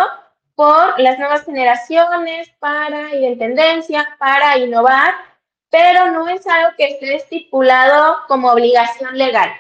por 0.55 0.99
las 0.99 1.19
nuevas 1.19 1.45
generaciones 1.45 2.51
para 2.59 3.15
ir 3.15 3.25
en 3.25 3.39
tendencia, 3.39 4.17
para 4.19 4.59
innovar, 4.59 5.15
pero 5.71 6.11
no 6.11 6.29
es 6.29 6.47
algo 6.47 6.71
que 6.77 6.89
esté 6.89 7.17
estipulado 7.17 8.19
como 8.29 8.51
obligación 8.51 9.17
legal. 9.17 9.51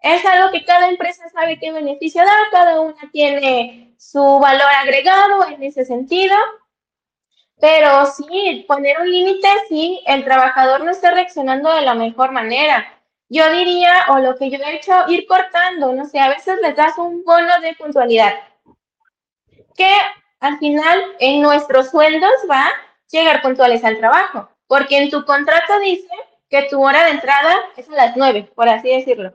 Es 0.00 0.24
algo 0.24 0.52
que 0.52 0.64
cada 0.64 0.88
empresa 0.88 1.28
sabe 1.30 1.58
qué 1.58 1.72
beneficio 1.72 2.22
da, 2.22 2.36
cada 2.50 2.80
una 2.80 3.10
tiene 3.12 3.94
su 3.98 4.38
valor 4.38 4.68
agregado 4.80 5.48
en 5.48 5.62
ese 5.62 5.84
sentido, 5.84 6.36
pero 7.58 8.06
sí, 8.06 8.64
poner 8.68 9.00
un 9.00 9.10
límite 9.10 9.48
si 9.68 10.02
el 10.06 10.24
trabajador 10.24 10.84
no 10.84 10.90
está 10.90 11.10
reaccionando 11.12 11.72
de 11.72 11.82
la 11.82 11.94
mejor 11.94 12.32
manera 12.32 12.92
yo 13.28 13.50
diría, 13.50 14.06
o 14.10 14.18
lo 14.18 14.36
que 14.36 14.50
yo 14.50 14.58
he 14.58 14.76
hecho, 14.76 14.92
ir 15.08 15.26
cortando, 15.26 15.92
no 15.92 16.06
sé, 16.06 16.20
a 16.20 16.28
veces 16.28 16.58
les 16.62 16.76
das 16.76 16.96
un 16.98 17.24
bono 17.24 17.60
de 17.60 17.74
puntualidad, 17.74 18.34
que 19.74 19.90
al 20.40 20.58
final 20.58 21.02
en 21.18 21.42
nuestros 21.42 21.90
sueldos 21.90 22.30
va 22.48 22.66
a 22.66 22.72
llegar 23.10 23.42
puntuales 23.42 23.84
al 23.84 23.98
trabajo, 23.98 24.48
porque 24.68 24.98
en 24.98 25.10
tu 25.10 25.24
contrato 25.24 25.78
dice 25.80 26.08
que 26.48 26.68
tu 26.70 26.84
hora 26.84 27.04
de 27.04 27.10
entrada 27.12 27.56
es 27.76 27.88
a 27.88 27.94
las 27.94 28.16
nueve, 28.16 28.48
por 28.54 28.68
así 28.68 28.88
decirlo. 28.90 29.34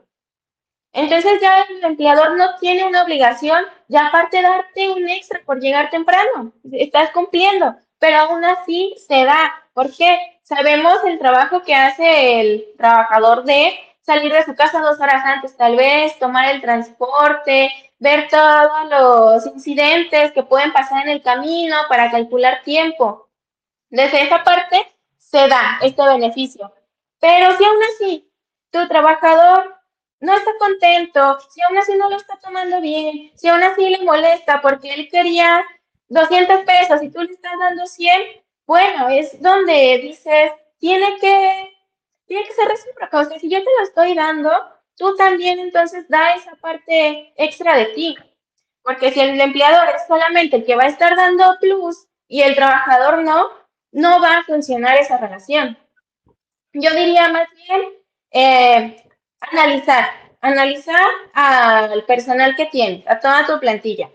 Entonces 0.92 1.40
ya 1.40 1.62
el 1.62 1.84
empleador 1.84 2.36
no 2.36 2.56
tiene 2.56 2.84
una 2.84 3.02
obligación, 3.02 3.64
ya 3.88 4.06
aparte 4.06 4.42
darte 4.42 4.90
un 4.90 5.08
extra 5.08 5.40
por 5.44 5.60
llegar 5.60 5.90
temprano, 5.90 6.52
estás 6.72 7.10
cumpliendo, 7.10 7.74
pero 7.98 8.18
aún 8.18 8.44
así 8.44 8.94
se 9.06 9.24
da. 9.24 9.54
¿Por 9.72 9.94
qué? 9.96 10.32
sabemos 10.54 11.02
el 11.04 11.18
trabajo 11.18 11.62
que 11.62 11.74
hace 11.74 12.40
el 12.40 12.66
trabajador 12.76 13.44
de 13.44 13.74
salir 14.02 14.32
de 14.32 14.44
su 14.44 14.54
casa 14.54 14.80
dos 14.80 15.00
horas 15.00 15.24
antes, 15.24 15.56
tal 15.56 15.76
vez, 15.76 16.18
tomar 16.18 16.52
el 16.54 16.60
transporte, 16.60 17.70
ver 17.98 18.28
todos 18.28 18.90
los 18.90 19.46
incidentes 19.54 20.32
que 20.32 20.42
pueden 20.42 20.72
pasar 20.72 21.02
en 21.04 21.10
el 21.10 21.22
camino 21.22 21.76
para 21.88 22.10
calcular 22.10 22.62
tiempo. 22.64 23.28
Desde 23.88 24.24
esa 24.24 24.42
parte 24.42 24.92
se 25.16 25.48
da 25.48 25.78
este 25.80 26.02
beneficio. 26.02 26.72
Pero 27.20 27.56
si 27.56 27.64
aún 27.64 27.82
así 27.94 28.30
tu 28.70 28.88
trabajador 28.88 29.76
no 30.22 30.36
está 30.36 30.52
contento, 30.60 31.38
si 31.50 31.60
aún 31.62 31.76
así 31.78 31.96
no 31.96 32.08
lo 32.08 32.16
está 32.16 32.38
tomando 32.38 32.80
bien, 32.80 33.32
si 33.34 33.48
aún 33.48 33.62
así 33.64 33.90
le 33.90 34.04
molesta 34.04 34.62
porque 34.62 34.94
él 34.94 35.08
quería 35.10 35.64
200 36.10 36.64
pesos 36.64 37.02
y 37.02 37.10
tú 37.10 37.22
le 37.22 37.32
estás 37.32 37.58
dando 37.58 37.84
100, 37.86 38.22
bueno, 38.64 39.08
es 39.08 39.42
donde 39.42 39.98
dices, 40.00 40.52
tiene 40.78 41.18
que, 41.18 41.72
tiene 42.26 42.44
que 42.44 42.52
ser 42.52 42.68
recíproco. 42.68 43.18
O 43.18 43.24
sea, 43.24 43.38
si 43.40 43.50
yo 43.50 43.58
te 43.58 43.64
lo 43.64 43.82
estoy 43.82 44.14
dando, 44.14 44.52
tú 44.96 45.16
también 45.16 45.58
entonces 45.58 46.08
da 46.08 46.34
esa 46.36 46.54
parte 46.54 47.32
extra 47.36 47.76
de 47.76 47.86
ti. 47.86 48.16
Porque 48.82 49.10
si 49.10 49.20
el 49.20 49.40
empleador 49.40 49.88
es 49.88 50.06
solamente 50.06 50.56
el 50.56 50.64
que 50.64 50.76
va 50.76 50.84
a 50.84 50.88
estar 50.88 51.16
dando 51.16 51.56
plus 51.60 52.06
y 52.28 52.42
el 52.42 52.54
trabajador 52.54 53.24
no, 53.24 53.48
no 53.90 54.20
va 54.20 54.38
a 54.38 54.44
funcionar 54.44 54.98
esa 54.98 55.18
relación. 55.18 55.76
Yo 56.74 56.94
diría 56.94 57.28
más 57.28 57.48
bien 57.66 57.82
eh, 58.30 59.02
analizar, 59.50 60.08
analizar 60.40 61.10
al 61.34 62.04
personal 62.04 62.54
que 62.56 62.66
tienes, 62.66 63.06
a 63.08 63.20
toda 63.20 63.46
tu 63.46 63.58
plantilla, 63.60 64.10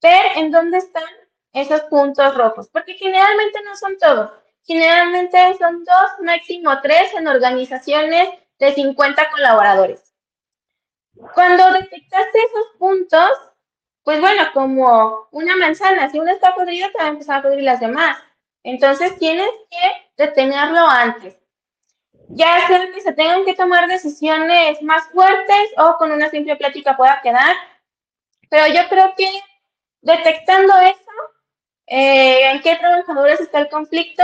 ver 0.00 0.26
en 0.36 0.50
dónde 0.50 0.78
están 0.78 1.04
esos 1.52 1.82
puntos 1.82 2.34
rojos, 2.34 2.68
porque 2.72 2.94
generalmente 2.94 3.60
no 3.64 3.76
son 3.76 3.98
todos, 3.98 4.30
generalmente 4.64 5.38
son 5.58 5.84
dos, 5.84 6.10
máximo 6.20 6.80
tres 6.82 7.12
en 7.14 7.26
organizaciones 7.26 8.28
de 8.58 8.72
50 8.72 9.30
colaboradores. 9.30 10.14
Cuando 11.34 11.72
detectaste 11.72 12.38
esos 12.38 12.66
puntos, 12.78 13.30
pues 14.02 14.20
bueno, 14.20 14.44
como 14.54 15.28
una 15.30 15.56
manzana, 15.56 16.08
si 16.10 16.18
una 16.18 16.32
está 16.32 16.54
podrida, 16.54 16.90
te 16.90 16.98
va 16.98 17.04
a 17.04 17.08
empezar 17.08 17.38
a 17.38 17.42
podrir 17.42 17.64
las 17.64 17.80
demás. 17.80 18.18
Entonces 18.64 19.18
tienes 19.18 19.48
que 19.70 20.24
detenerlo 20.24 20.86
antes. 20.88 21.41
Ya 22.34 22.66
sea 22.66 22.90
que 22.90 23.00
se 23.02 23.12
tengan 23.12 23.44
que 23.44 23.54
tomar 23.54 23.86
decisiones 23.88 24.80
más 24.80 25.06
fuertes 25.08 25.68
o 25.76 25.96
con 25.98 26.12
una 26.12 26.30
simple 26.30 26.56
plática 26.56 26.96
pueda 26.96 27.20
quedar. 27.22 27.54
Pero 28.48 28.72
yo 28.72 28.88
creo 28.88 29.12
que 29.16 29.28
detectando 30.00 30.74
eso, 30.80 31.10
eh, 31.86 32.50
en 32.50 32.62
qué 32.62 32.76
trabajadores 32.76 33.38
está 33.38 33.60
el 33.60 33.68
conflicto, 33.68 34.22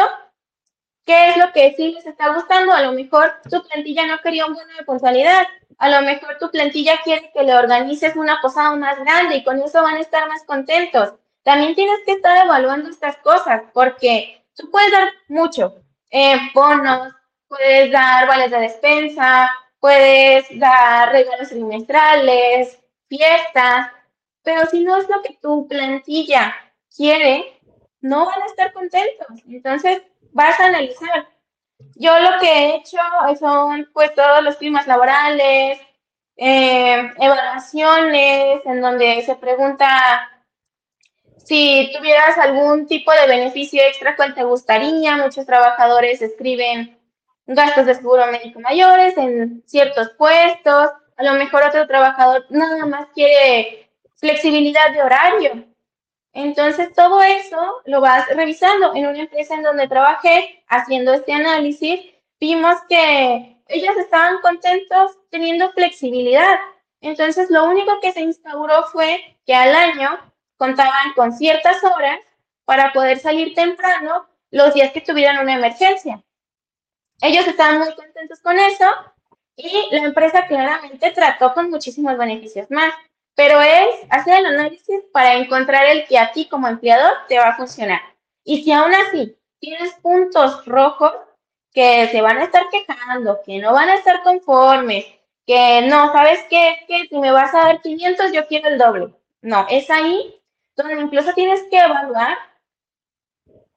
qué 1.05 1.31
es 1.31 1.37
lo 1.37 1.53
que 1.53 1.75
sí 1.77 1.93
les 1.93 2.07
está 2.07 2.35
gustando. 2.35 2.73
A 2.73 2.83
lo 2.83 2.93
mejor 2.93 3.43
tu 3.51 3.63
plantilla 3.69 4.07
no 4.07 4.21
quería 4.21 4.47
un 4.47 4.55
bono 4.55 4.75
de 4.75 4.85
puntualidad, 4.85 5.47
a 5.77 5.91
lo 5.91 6.01
mejor 6.01 6.39
tu 6.39 6.51
plantilla 6.51 7.03
quiere 7.05 7.31
que 7.35 7.43
le 7.43 7.55
organices 7.55 8.17
una 8.17 8.41
posada 8.41 8.75
más 8.75 8.99
grande 9.01 9.37
y 9.37 9.45
con 9.45 9.61
eso 9.61 9.83
van 9.83 9.97
a 9.97 10.01
estar 10.01 10.27
más 10.29 10.45
contentos. 10.45 11.13
También 11.43 11.75
tienes 11.75 11.99
que 12.07 12.13
estar 12.13 12.43
evaluando 12.43 12.89
estas 12.89 13.19
cosas 13.19 13.65
porque 13.75 14.43
tú 14.55 14.71
puedes 14.71 14.91
dar 14.91 15.11
mucho, 15.29 15.77
eh, 16.11 16.39
bonos, 16.55 17.13
puedes 17.49 17.91
dar 17.91 18.29
vales 18.29 18.51
de 18.51 18.61
despensa, 18.61 19.51
puedes 19.81 20.47
dar 20.59 21.11
regalos 21.13 21.49
trimestrales, 21.49 22.79
fiestas, 23.09 23.91
pero 24.43 24.67
si 24.67 24.85
no 24.85 24.97
es 24.97 25.09
lo 25.09 25.23
que 25.23 25.39
tu 25.41 25.67
plantilla 25.67 26.55
quiere, 26.95 27.61
no 28.01 28.27
van 28.27 28.43
a 28.43 28.47
estar 28.47 28.73
contentos. 28.73 29.27
Entonces, 29.49 30.03
vas 30.33 30.59
a 30.61 30.67
analizar. 30.67 31.29
Yo 31.97 32.19
lo 32.19 32.39
que 32.41 32.51
he 32.51 32.77
hecho 32.77 32.99
son 33.39 33.89
pues 33.93 34.15
todos 34.15 34.43
los 34.43 34.57
climas 34.57 34.87
laborales, 34.87 35.81
eh, 36.37 37.13
evaluaciones, 37.19 38.65
en 38.65 38.81
donde 38.81 39.23
se 39.23 39.35
pregunta 39.37 40.31
si 41.45 41.91
tuvieras 41.97 42.37
algún 42.37 42.87
tipo 42.87 43.11
de 43.11 43.27
beneficio 43.27 43.83
extra, 43.83 44.17
¿cuál 44.17 44.35
te 44.35 44.45
gustaría? 44.45 45.17
Muchos 45.17 45.47
trabajadores 45.47 46.21
escriben 46.21 46.98
gastos 47.49 47.87
de 47.87 47.95
seguro 47.95 48.27
médico 48.27 48.61
mayores 48.61 49.17
en 49.17 49.63
ciertos 49.67 50.11
puestos. 50.11 50.91
A 51.17 51.23
lo 51.23 51.33
mejor 51.35 51.65
otro 51.65 51.87
trabajador 51.87 52.47
nada 52.51 52.87
más 52.87 53.07
quiere 53.15 53.91
flexibilidad 54.17 54.93
de 54.93 55.03
horario. 55.03 55.65
Entonces, 56.33 56.93
todo 56.95 57.21
eso 57.23 57.83
lo 57.87 58.01
vas 58.01 58.29
revisando. 58.29 58.95
En 58.95 59.07
una 59.07 59.19
empresa 59.19 59.55
en 59.55 59.63
donde 59.63 59.89
trabajé 59.89 60.63
haciendo 60.69 61.13
este 61.15 61.33
análisis, 61.33 62.01
vimos 62.39 62.77
que 62.89 63.57
ellos 63.67 63.97
estaban 63.97 64.41
contentos 64.41 65.19
teniendo 65.31 65.71
flexibilidad. 65.73 66.59
Entonces, 67.01 67.51
lo 67.51 67.65
único 67.65 67.99
que 68.01 68.13
se 68.13 68.21
instauró 68.21 68.85
fue 68.93 69.37
que 69.47 69.55
al 69.55 69.75
año 69.75 70.19
contaban 70.57 71.13
con 71.15 71.33
ciertas 71.33 71.83
horas 71.83 72.19
para 72.65 72.93
poder 72.93 73.19
salir 73.19 73.55
temprano 73.55 74.27
los 74.51 74.75
días 74.75 74.93
que 74.93 75.01
tuvieran 75.01 75.39
una 75.39 75.55
emergencia. 75.55 76.23
Ellos 77.21 77.47
estaban 77.47 77.79
muy 77.79 77.95
contentos 77.95 78.41
con 78.41 78.59
eso 78.59 78.87
y 79.57 79.89
la 79.91 80.05
empresa 80.05 80.47
claramente 80.47 81.11
trató 81.11 81.53
con 81.53 81.71
muchísimos 81.71 82.17
beneficios 82.17 82.71
más, 82.71 82.95
pero 83.35 83.61
es 83.61 83.89
hacer 84.11 84.39
el 84.39 84.47
análisis 84.47 85.03
para 85.13 85.35
encontrar 85.35 85.85
el 85.87 86.07
que 86.07 86.19
a 86.19 86.33
ti 86.33 86.49
como 86.49 86.69
empleador 86.69 87.13
te 87.29 87.39
va 87.39 87.49
a 87.49 87.57
funcionar. 87.57 88.01
Y 88.45 88.63
si 88.63 88.73
aún 88.73 88.95
así 88.95 89.37
tienes 89.59 89.95
puntos 89.95 90.65
rojos 90.65 91.13
que 91.73 92.09
se 92.09 92.23
van 92.23 92.39
a 92.39 92.45
estar 92.45 92.65
quejando, 92.71 93.41
que 93.45 93.59
no 93.59 93.73
van 93.73 93.89
a 93.89 93.97
estar 93.97 94.23
conformes, 94.23 95.05
que 95.47 95.83
no, 95.83 96.13
¿sabes 96.13 96.45
qué? 96.49 96.85
Que 96.87 97.07
si 97.09 97.19
me 97.19 97.33
vas 97.33 97.55
a 97.55 97.65
dar 97.65 97.83
500, 97.83 98.33
yo 98.33 98.47
quiero 98.47 98.69
el 98.69 98.79
doble. 98.79 99.15
No, 99.43 99.67
es 99.69 99.91
ahí 99.91 100.41
donde 100.77 101.01
incluso 101.01 101.33
tienes 101.33 101.63
que 101.71 101.79
evaluar 101.79 102.37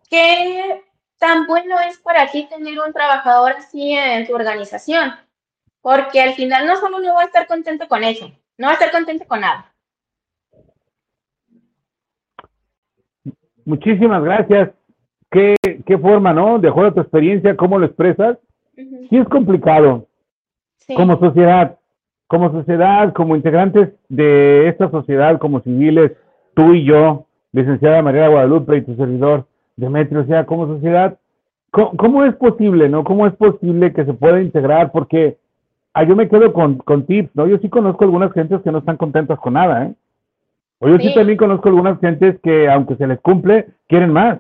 qué 0.10 0.84
tan 1.22 1.46
bueno 1.46 1.76
es 1.88 2.00
para 2.00 2.26
ti 2.32 2.48
tener 2.50 2.80
un 2.80 2.92
trabajador 2.92 3.52
así 3.52 3.94
en 3.94 4.26
tu 4.26 4.34
organización. 4.34 5.12
Porque 5.80 6.20
al 6.20 6.34
final 6.34 6.66
no 6.66 6.76
solo 6.78 7.00
no 7.00 7.14
va 7.14 7.22
a 7.22 7.26
estar 7.26 7.46
contento 7.46 7.88
con 7.88 8.04
eso, 8.04 8.32
no 8.58 8.66
va 8.66 8.72
a 8.72 8.74
estar 8.74 8.92
contento 8.92 9.26
con 9.28 9.42
nada. 9.42 9.72
Muchísimas 13.66 14.24
gracias. 14.24 14.72
¿Qué, 15.30 15.56
qué 15.86 15.98
forma, 15.98 16.34
no? 16.34 16.58
De 16.58 16.70
acuerdo 16.70 16.90
a 16.90 16.94
tu 16.96 17.02
experiencia, 17.02 17.56
¿cómo 17.56 17.78
lo 17.78 17.86
expresas? 17.86 18.38
Sí 18.76 19.18
es 19.18 19.28
complicado. 19.28 20.08
Como 20.96 21.20
sociedad, 21.20 21.78
como 22.28 22.52
sociedad, 22.52 23.14
como 23.14 23.36
integrantes 23.36 23.90
de 24.10 24.68
esta 24.68 24.90
sociedad, 24.90 25.40
como 25.40 25.62
civiles, 25.62 26.14
tú 26.56 26.74
y 26.74 26.84
yo, 26.84 27.28
licenciada 27.54 28.02
María 28.02 28.28
Guadalupe 28.28 28.78
y 28.78 28.82
tu 28.82 28.96
servidor 28.96 29.46
Demetrio, 29.82 30.22
o 30.22 30.26
sea, 30.26 30.46
como 30.46 30.68
sociedad, 30.68 31.18
¿cómo, 31.72 32.24
es 32.24 32.36
posible, 32.36 32.88
no? 32.88 33.04
¿Cómo 33.04 33.28
es 33.28 33.34
posible 33.36 33.92
que 33.94 34.06
se 34.06 34.14
pueda 34.14 34.42
integrar? 34.42 34.92
Porque 34.92 35.38
ah, 35.94 36.04
yo 36.04 36.16
me 36.16 36.30
quedo 36.30 36.54
con, 36.54 36.78
con 36.78 37.06
tips, 37.06 37.36
¿no? 37.36 37.48
Yo 37.48 37.58
sí 37.58 37.70
conozco 37.70 38.06
algunas 38.06 38.32
gentes 38.34 38.62
que 38.62 38.72
no 38.72 38.80
están 38.80 38.98
contentas 38.98 39.40
con 39.40 39.54
nada, 39.54 39.86
¿eh? 39.86 39.94
O 40.80 40.88
yo 40.88 40.98
sí, 40.98 41.14
también 41.14 41.38
conozco 41.38 41.70
algunas 41.70 42.00
gentes 42.00 42.40
que, 42.42 42.68
aunque 42.70 42.96
se 42.96 43.06
les 43.06 43.20
cumple, 43.20 43.68
quieren 43.88 44.12
más. 44.12 44.40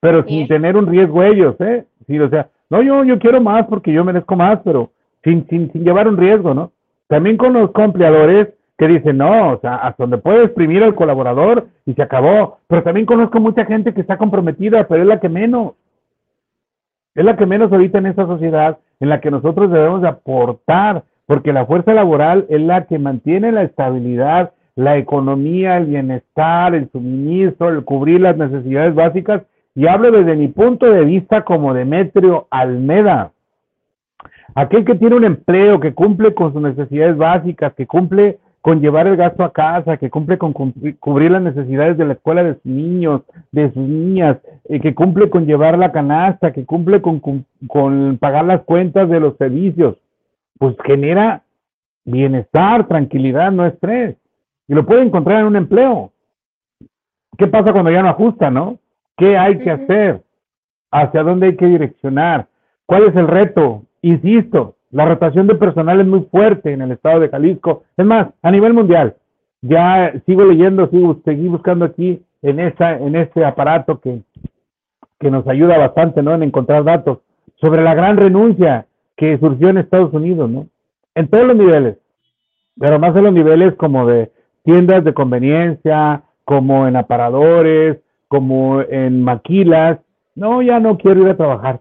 Pero 0.00 0.24
sin 0.26 0.46
tener 0.48 0.76
un 0.76 0.86
riesgo 0.86 1.22
ellos, 1.22 1.56
¿eh? 1.60 1.84
Sí, 2.06 2.18
o 2.18 2.28
sea, 2.28 2.48
no, 2.68 2.82
yo, 2.82 3.04
yo 3.04 3.18
quiero 3.18 3.40
más 3.40 3.66
porque 3.66 3.92
yo 3.92 4.04
merezco 4.04 4.36
más, 4.36 4.60
pero 4.64 4.90
sin, 5.24 5.46
sin, 5.48 5.72
sin 5.72 5.84
llevar 5.84 6.08
un 6.08 6.16
riesgo, 6.16 6.52
¿no? 6.54 6.72
También 7.08 7.36
conozco 7.36 7.82
empleadores 7.82 8.48
que 8.80 8.88
dice, 8.88 9.12
no, 9.12 9.52
o 9.52 9.60
sea, 9.60 9.74
hasta 9.74 10.04
donde 10.04 10.16
puede 10.16 10.42
exprimir 10.42 10.82
al 10.82 10.94
colaborador 10.94 11.66
y 11.84 11.92
se 11.92 12.00
acabó. 12.00 12.60
Pero 12.66 12.82
también 12.82 13.04
conozco 13.04 13.38
mucha 13.38 13.66
gente 13.66 13.92
que 13.92 14.00
está 14.00 14.16
comprometida, 14.16 14.88
pero 14.88 15.02
es 15.02 15.06
la 15.06 15.20
que 15.20 15.28
menos. 15.28 15.74
Es 17.14 17.22
la 17.22 17.36
que 17.36 17.44
menos 17.44 17.70
ahorita 17.70 17.98
en 17.98 18.06
esta 18.06 18.24
sociedad 18.26 18.78
en 18.98 19.10
la 19.10 19.20
que 19.20 19.30
nosotros 19.30 19.70
debemos 19.70 20.00
de 20.00 20.08
aportar, 20.08 21.04
porque 21.26 21.52
la 21.52 21.66
fuerza 21.66 21.92
laboral 21.92 22.46
es 22.48 22.62
la 22.62 22.86
que 22.86 22.98
mantiene 22.98 23.52
la 23.52 23.64
estabilidad, 23.64 24.52
la 24.76 24.96
economía, 24.96 25.76
el 25.76 25.84
bienestar, 25.84 26.74
el 26.74 26.90
suministro, 26.90 27.68
el 27.68 27.84
cubrir 27.84 28.22
las 28.22 28.38
necesidades 28.38 28.94
básicas. 28.94 29.42
Y 29.74 29.88
hablo 29.88 30.10
desde 30.10 30.36
mi 30.36 30.48
punto 30.48 30.86
de 30.86 31.04
vista 31.04 31.44
como 31.44 31.74
Demetrio 31.74 32.46
Almeda. 32.50 33.32
Aquel 34.54 34.86
que 34.86 34.94
tiene 34.94 35.16
un 35.16 35.24
empleo, 35.24 35.80
que 35.80 35.92
cumple 35.92 36.32
con 36.32 36.54
sus 36.54 36.62
necesidades 36.62 37.18
básicas, 37.18 37.74
que 37.74 37.86
cumple 37.86 38.38
con 38.60 38.80
llevar 38.80 39.06
el 39.06 39.16
gasto 39.16 39.42
a 39.42 39.52
casa, 39.52 39.96
que 39.96 40.10
cumple 40.10 40.36
con 40.36 40.52
cubrir 40.52 41.30
las 41.30 41.42
necesidades 41.42 41.96
de 41.96 42.04
la 42.04 42.12
escuela 42.12 42.44
de 42.44 42.54
sus 42.54 42.66
niños, 42.66 43.22
de 43.52 43.72
sus 43.72 43.82
niñas, 43.82 44.36
eh, 44.68 44.80
que 44.80 44.94
cumple 44.94 45.30
con 45.30 45.46
llevar 45.46 45.78
la 45.78 45.92
canasta, 45.92 46.52
que 46.52 46.66
cumple 46.66 47.00
con, 47.00 47.20
con, 47.20 48.18
pagar 48.18 48.44
las 48.44 48.62
cuentas 48.62 49.08
de 49.08 49.20
los 49.20 49.36
servicios, 49.38 49.96
pues 50.58 50.76
genera 50.84 51.42
bienestar, 52.04 52.86
tranquilidad, 52.86 53.50
no 53.50 53.64
estrés. 53.64 54.16
Y 54.68 54.74
lo 54.74 54.84
puede 54.84 55.02
encontrar 55.02 55.40
en 55.40 55.46
un 55.46 55.56
empleo. 55.56 56.12
¿Qué 57.38 57.46
pasa 57.46 57.72
cuando 57.72 57.90
ya 57.90 58.02
no 58.02 58.10
ajusta, 58.10 58.50
no? 58.50 58.78
¿Qué 59.16 59.38
hay 59.38 59.58
que 59.58 59.70
hacer? 59.70 60.22
¿Hacia 60.90 61.22
dónde 61.22 61.46
hay 61.46 61.56
que 61.56 61.66
direccionar? 61.66 62.46
¿Cuál 62.84 63.04
es 63.04 63.16
el 63.16 63.26
reto? 63.26 63.84
Insisto, 64.02 64.76
la 64.90 65.04
rotación 65.04 65.46
de 65.46 65.54
personal 65.54 66.00
es 66.00 66.06
muy 66.06 66.22
fuerte 66.30 66.72
en 66.72 66.82
el 66.82 66.92
estado 66.92 67.20
de 67.20 67.28
Jalisco. 67.28 67.84
Es 67.96 68.04
más, 68.04 68.28
a 68.42 68.50
nivel 68.50 68.74
mundial. 68.74 69.16
Ya 69.62 70.12
sigo 70.26 70.44
leyendo, 70.44 70.88
sigo, 70.88 71.20
seguí 71.24 71.46
buscando 71.48 71.84
aquí 71.84 72.22
en, 72.42 72.60
esa, 72.60 72.96
en 72.96 73.14
este 73.14 73.44
aparato 73.44 74.00
que, 74.00 74.22
que 75.18 75.30
nos 75.30 75.46
ayuda 75.46 75.78
bastante 75.78 76.22
¿no? 76.22 76.34
en 76.34 76.42
encontrar 76.42 76.82
datos 76.84 77.18
sobre 77.60 77.82
la 77.82 77.94
gran 77.94 78.16
renuncia 78.16 78.86
que 79.16 79.38
surgió 79.38 79.68
en 79.68 79.78
Estados 79.78 80.12
Unidos, 80.14 80.50
¿no? 80.50 80.66
En 81.14 81.28
todos 81.28 81.46
los 81.46 81.56
niveles, 81.56 81.98
pero 82.78 82.98
más 82.98 83.14
en 83.14 83.24
los 83.24 83.32
niveles 83.34 83.74
como 83.74 84.06
de 84.06 84.32
tiendas 84.64 85.04
de 85.04 85.12
conveniencia, 85.12 86.22
como 86.44 86.86
en 86.86 86.96
aparadores, 86.96 87.98
como 88.28 88.80
en 88.80 89.22
maquilas. 89.22 89.98
No, 90.34 90.62
ya 90.62 90.80
no 90.80 90.96
quiero 90.96 91.22
ir 91.22 91.28
a 91.28 91.36
trabajar. 91.36 91.80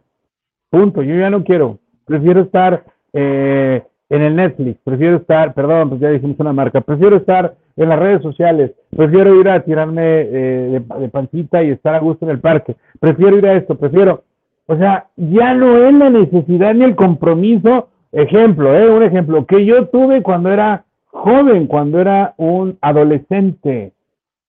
Punto, 0.70 1.02
yo 1.02 1.16
ya 1.16 1.30
no 1.30 1.44
quiero. 1.46 1.80
Prefiero 2.06 2.42
estar 2.42 2.84
eh, 3.14 3.84
en 4.10 4.22
el 4.22 4.36
Netflix, 4.36 4.80
prefiero 4.84 5.18
estar, 5.18 5.54
perdón, 5.54 5.90
pues 5.90 6.02
ya 6.02 6.10
dijimos 6.10 6.40
una 6.40 6.54
marca, 6.54 6.82
prefiero 6.82 7.18
estar 7.18 7.54
en 7.76 7.90
las 7.90 8.00
redes 8.00 8.22
sociales, 8.24 8.72
prefiero 8.96 9.40
ir 9.40 9.48
a 9.50 9.62
tirarme 9.62 10.02
eh, 10.04 10.82
de, 11.00 11.10
pancita 11.10 11.64
y 11.64 11.70
estar 11.70 11.94
a 11.94 12.00
gusto 12.00 12.26
en 12.26 12.32
el 12.32 12.40
parque, 12.40 12.76
prefiero 13.00 13.38
ir 13.38 13.46
a 13.46 13.54
esto, 13.54 13.76
prefiero, 13.76 14.24
o 14.66 14.76
sea, 14.76 15.08
ya 15.16 15.54
no 15.54 15.78
es 15.78 15.94
la 15.94 16.10
necesidad 16.10 16.74
ni 16.74 16.86
el 16.86 16.96
compromiso, 16.96 17.90
ejemplo, 18.12 18.76
eh, 18.76 18.90
un 18.90 19.04
ejemplo, 19.04 19.46
que 19.46 19.64
yo 19.64 19.88
tuve 19.88 20.24
cuando 20.24 20.52
era 20.52 20.86
joven, 21.06 21.68
cuando 21.68 22.00
era 22.00 22.34
un 22.38 22.78
adolescente, 22.82 23.94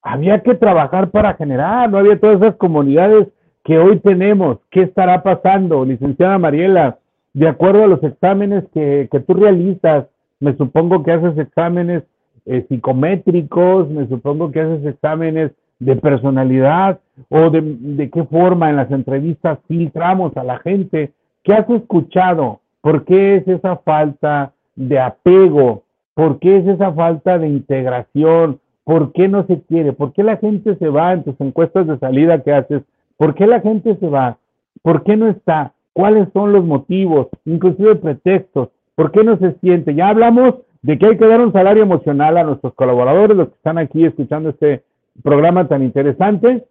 había 0.02 0.40
que 0.40 0.54
trabajar 0.54 1.10
para 1.10 1.34
generar, 1.34 1.90
no 1.90 1.98
había 1.98 2.18
todas 2.18 2.40
esas 2.40 2.56
comunidades 2.56 3.28
que 3.64 3.78
hoy 3.78 3.98
tenemos, 4.00 4.58
¿qué 4.70 4.82
estará 4.82 5.22
pasando, 5.22 5.84
licenciada 5.84 6.38
Mariela? 6.38 6.98
De 7.32 7.48
acuerdo 7.48 7.84
a 7.84 7.88
los 7.88 8.02
exámenes 8.02 8.64
que, 8.72 9.08
que 9.10 9.20
tú 9.20 9.34
realizas, 9.34 10.06
me 10.40 10.56
supongo 10.56 11.02
que 11.02 11.12
haces 11.12 11.38
exámenes 11.38 12.02
eh, 12.46 12.64
psicométricos, 12.68 13.88
me 13.90 14.06
supongo 14.08 14.50
que 14.50 14.60
haces 14.60 14.84
exámenes 14.86 15.52
de 15.78 15.96
personalidad 15.96 17.00
o 17.28 17.50
de, 17.50 17.60
de 17.62 18.10
qué 18.10 18.24
forma 18.24 18.70
en 18.70 18.76
las 18.76 18.90
entrevistas 18.90 19.58
filtramos 19.68 20.36
a 20.36 20.44
la 20.44 20.58
gente. 20.58 21.12
¿Qué 21.42 21.54
has 21.54 21.68
escuchado? 21.70 22.60
¿Por 22.80 23.04
qué 23.04 23.36
es 23.36 23.48
esa 23.48 23.76
falta 23.76 24.52
de 24.76 24.98
apego? 24.98 25.84
¿Por 26.14 26.38
qué 26.38 26.58
es 26.58 26.66
esa 26.66 26.92
falta 26.92 27.38
de 27.38 27.48
integración? 27.48 28.60
¿Por 28.84 29.12
qué 29.12 29.28
no 29.28 29.46
se 29.46 29.62
quiere? 29.62 29.92
¿Por 29.92 30.12
qué 30.12 30.22
la 30.22 30.36
gente 30.36 30.74
se 30.76 30.88
va 30.88 31.12
en 31.12 31.22
tus 31.22 31.40
encuestas 31.40 31.86
de 31.86 31.98
salida 31.98 32.42
que 32.42 32.52
haces? 32.52 32.82
¿Por 33.16 33.34
qué 33.34 33.46
la 33.46 33.60
gente 33.60 33.96
se 33.96 34.08
va? 34.08 34.38
¿Por 34.82 35.04
qué 35.04 35.16
no 35.16 35.28
está? 35.28 35.72
Cuáles 35.92 36.28
son 36.32 36.52
los 36.52 36.64
motivos, 36.64 37.28
inclusive 37.44 37.96
pretextos, 37.96 38.68
por 38.94 39.12
qué 39.12 39.24
no 39.24 39.38
se 39.38 39.52
siente. 39.60 39.94
Ya 39.94 40.08
hablamos 40.08 40.56
de 40.82 40.98
que 40.98 41.06
hay 41.06 41.18
que 41.18 41.26
dar 41.26 41.40
un 41.40 41.52
salario 41.52 41.82
emocional 41.82 42.36
a 42.36 42.44
nuestros 42.44 42.74
colaboradores, 42.74 43.36
los 43.36 43.48
que 43.48 43.54
están 43.54 43.78
aquí 43.78 44.04
escuchando 44.04 44.50
este 44.50 44.84
programa 45.22 45.68
tan 45.68 45.82
interesante. 45.82 46.64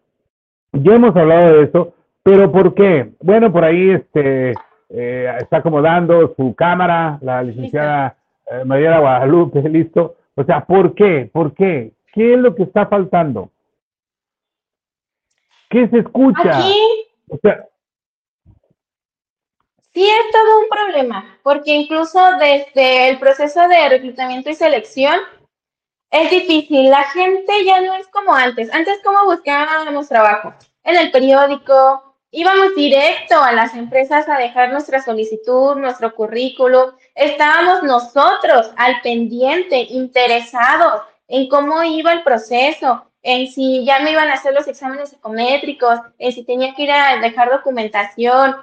Ya 0.74 0.96
hemos 0.96 1.16
hablado 1.16 1.56
de 1.56 1.64
eso, 1.64 1.94
pero 2.24 2.52
¿por 2.52 2.74
qué? 2.74 3.12
Bueno, 3.22 3.52
por 3.52 3.64
ahí 3.64 3.90
este, 3.92 4.54
eh, 4.90 5.38
está 5.40 5.58
acomodando 5.58 6.34
su 6.36 6.56
cámara, 6.56 7.20
la 7.22 7.44
licenciada 7.44 8.18
eh, 8.52 8.66
María 8.66 9.00
Guadalupe, 9.00 9.62
listo. 9.70 10.16
O 10.36 10.44
sea, 10.44 10.66
¿por 10.66 10.94
qué? 10.94 11.30
¿Por 11.32 11.54
qué? 11.54 11.94
¿Qué 12.14 12.34
es 12.34 12.40
lo 12.40 12.56
que 12.56 12.64
está 12.64 12.88
faltando? 12.88 13.52
¿Qué 15.70 15.88
se 15.90 16.00
escucha? 16.00 16.58
Aquí 16.58 16.74
O 17.30 17.38
sea, 17.38 17.66
sí 19.94 20.10
es 20.10 20.32
todo 20.32 20.60
un 20.60 20.70
problema, 20.70 21.40
porque 21.44 21.72
incluso 21.72 22.20
desde 22.40 23.10
el 23.10 23.20
proceso 23.20 23.68
de 23.68 23.90
reclutamiento 23.90 24.50
y 24.50 24.56
selección 24.56 25.20
es 26.12 26.32
difícil. 26.32 26.90
La 26.90 27.04
gente 27.06 27.66
ya 27.66 27.82
no 27.82 27.94
es 27.96 28.08
como 28.08 28.34
antes. 28.34 28.74
Antes, 28.74 29.00
¿cómo 29.04 29.26
buscábamos 29.26 30.08
trabajo? 30.08 30.54
En 30.84 30.96
el 30.98 31.12
periódico, 31.12 32.16
íbamos 32.32 32.76
directo 32.76 33.42
a 33.42 33.52
las 33.52 33.76
empresas 33.76 34.28
a 34.28 34.38
dejar 34.38 34.72
nuestra 34.72 35.02
solicitud, 35.02 35.76
nuestro 35.76 36.14
currículum. 36.16 36.92
Estábamos 37.16 37.84
nosotros 37.84 38.72
al 38.78 39.02
pendiente, 39.02 39.82
interesados 39.90 41.04
en 41.28 41.48
cómo 41.48 41.84
iba 41.84 42.12
el 42.12 42.24
proceso, 42.24 43.06
en 43.22 43.48
si 43.48 43.86
ya 43.86 44.00
me 44.00 44.12
iban 44.12 44.30
a 44.30 44.34
hacer 44.34 44.54
los 44.54 44.68
exámenes 44.68 45.10
psicométricos, 45.10 46.00
en 46.18 46.32
si 46.32 46.44
tenía 46.44 46.74
que 46.74 46.84
ir 46.84 46.92
a 46.92 47.18
dejar 47.18 47.52
documentación. 47.52 48.56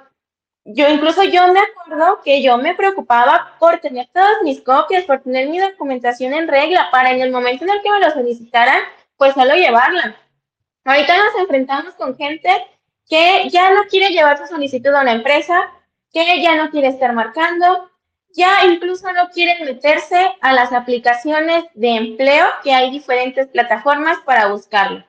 Yo 0.69 0.89
incluso 0.89 1.23
yo 1.23 1.47
me 1.53 1.61
acuerdo 1.61 2.19
que 2.25 2.41
yo 2.43 2.57
me 2.57 2.75
preocupaba 2.75 3.55
por 3.57 3.79
tener 3.79 4.09
todas 4.13 4.41
mis 4.43 4.61
copias, 4.61 5.05
por 5.05 5.21
tener 5.21 5.47
mi 5.47 5.59
documentación 5.59 6.33
en 6.33 6.49
regla, 6.49 6.89
para 6.91 7.11
en 7.11 7.21
el 7.21 7.31
momento 7.31 7.63
en 7.63 7.69
el 7.69 7.81
que 7.81 7.89
me 7.89 8.01
lo 8.01 8.11
solicitaran, 8.11 8.81
pues 9.15 9.33
solo 9.33 9.55
llevarla. 9.55 10.17
Ahorita 10.83 11.15
nos 11.17 11.35
enfrentamos 11.39 11.93
con 11.93 12.17
gente 12.17 12.49
que 13.07 13.47
ya 13.49 13.71
no 13.71 13.83
quiere 13.85 14.09
llevar 14.09 14.37
su 14.37 14.45
solicitud 14.45 14.93
a 14.93 15.03
una 15.03 15.13
empresa, 15.13 15.71
que 16.11 16.41
ya 16.41 16.57
no 16.57 16.69
quiere 16.69 16.89
estar 16.89 17.13
marcando, 17.13 17.89
ya 18.33 18.65
incluso 18.65 19.09
no 19.13 19.29
quieren 19.29 19.63
meterse 19.63 20.35
a 20.41 20.51
las 20.51 20.73
aplicaciones 20.73 21.63
de 21.75 21.91
empleo 21.91 22.45
que 22.61 22.73
hay 22.73 22.91
diferentes 22.91 23.47
plataformas 23.47 24.17
para 24.25 24.47
buscarlo. 24.47 25.05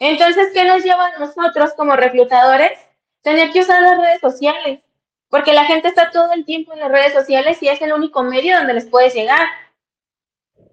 Entonces, 0.00 0.48
¿qué 0.52 0.64
nos 0.64 0.82
lleva 0.82 1.06
a 1.06 1.18
nosotros 1.20 1.74
como 1.74 1.94
reclutadores? 1.94 2.72
Tener 3.22 3.52
que 3.52 3.60
usar 3.60 3.82
las 3.82 3.98
redes 3.98 4.20
sociales, 4.20 4.80
porque 5.28 5.52
la 5.52 5.64
gente 5.64 5.88
está 5.88 6.10
todo 6.10 6.32
el 6.32 6.44
tiempo 6.44 6.72
en 6.72 6.80
las 6.80 6.90
redes 6.90 7.12
sociales 7.12 7.62
y 7.62 7.68
es 7.68 7.80
el 7.82 7.92
único 7.92 8.22
medio 8.22 8.56
donde 8.56 8.74
les 8.74 8.86
puedes 8.86 9.14
llegar. 9.14 9.46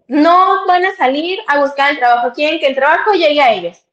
No 0.07 0.65
van 0.67 0.85
a 0.85 0.95
salir 0.95 1.39
a 1.47 1.59
buscar 1.59 1.91
el 1.91 1.97
trabajo, 1.99 2.33
quieren 2.33 2.59
que 2.59 2.67
el 2.67 2.75
trabajo 2.75 3.13
llegue 3.13 3.41
a 3.41 3.53
ellos. 3.53 3.85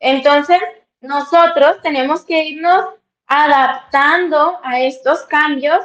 Entonces, 0.00 0.58
nosotros 1.00 1.80
tenemos 1.82 2.24
que 2.24 2.44
irnos 2.44 2.86
adaptando 3.26 4.58
a 4.62 4.80
estos 4.80 5.24
cambios 5.24 5.78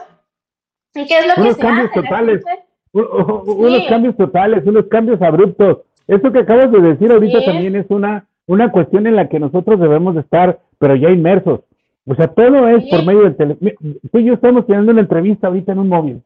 ¿Y 0.93 1.05
qué 1.07 1.19
es 1.19 1.27
lo 1.27 1.41
unos 1.41 1.55
que 1.55 1.61
cambios 1.61 1.89
se 1.93 1.99
hace? 1.99 2.07
totales, 2.07 2.43
unos 2.91 3.87
cambios 3.87 4.17
totales, 4.17 4.63
unos 4.65 4.85
cambios 4.87 5.21
abruptos. 5.21 5.77
Eso 6.07 6.31
que 6.31 6.39
acabas 6.39 6.71
de 6.71 6.81
decir 6.81 7.11
ahorita 7.11 7.39
Sí. 7.39 7.45
también 7.45 7.75
es 7.77 7.85
una, 7.89 8.25
una 8.47 8.71
cuestión 8.71 9.07
en 9.07 9.15
la 9.15 9.29
que 9.29 9.39
nosotros 9.39 9.79
debemos 9.79 10.15
de 10.15 10.21
estar, 10.21 10.59
pero 10.79 10.95
ya 10.95 11.09
inmersos. 11.09 11.61
O 12.05 12.15
sea, 12.15 12.27
todo 12.27 12.67
es 12.67 12.89
por 12.89 13.05
medio 13.05 13.23
del 13.23 13.35
teléfono. 13.35 13.71
Tú 14.11 14.19
y 14.19 14.25
yo 14.25 14.33
estamos 14.33 14.65
teniendo 14.65 14.91
una 14.91 15.01
entrevista 15.01 15.47
ahorita 15.47 15.71
en 15.71 15.79
un 15.79 15.89
móvil. 15.89 16.21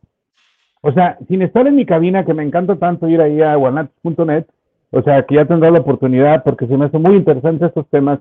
O 0.81 0.91
sea, 0.91 1.17
sin 1.27 1.41
estar 1.41 1.67
en 1.67 1.75
mi 1.75 1.85
cabina, 1.85 2.25
que 2.25 2.33
me 2.33 2.43
encanta 2.43 2.75
tanto 2.75 3.07
ir 3.07 3.19
ahí 3.21 3.41
a 3.41 3.55
guanat.net, 3.55 4.45
o 4.91 5.01
sea, 5.01 5.23
que 5.23 5.35
ya 5.35 5.45
tendrá 5.45 5.71
la 5.71 5.79
oportunidad, 5.79 6.43
porque 6.43 6.67
se 6.67 6.77
me 6.77 6.85
hacen 6.85 7.01
muy 7.01 7.15
interesantes 7.15 7.69
estos 7.69 7.87
temas, 7.89 8.19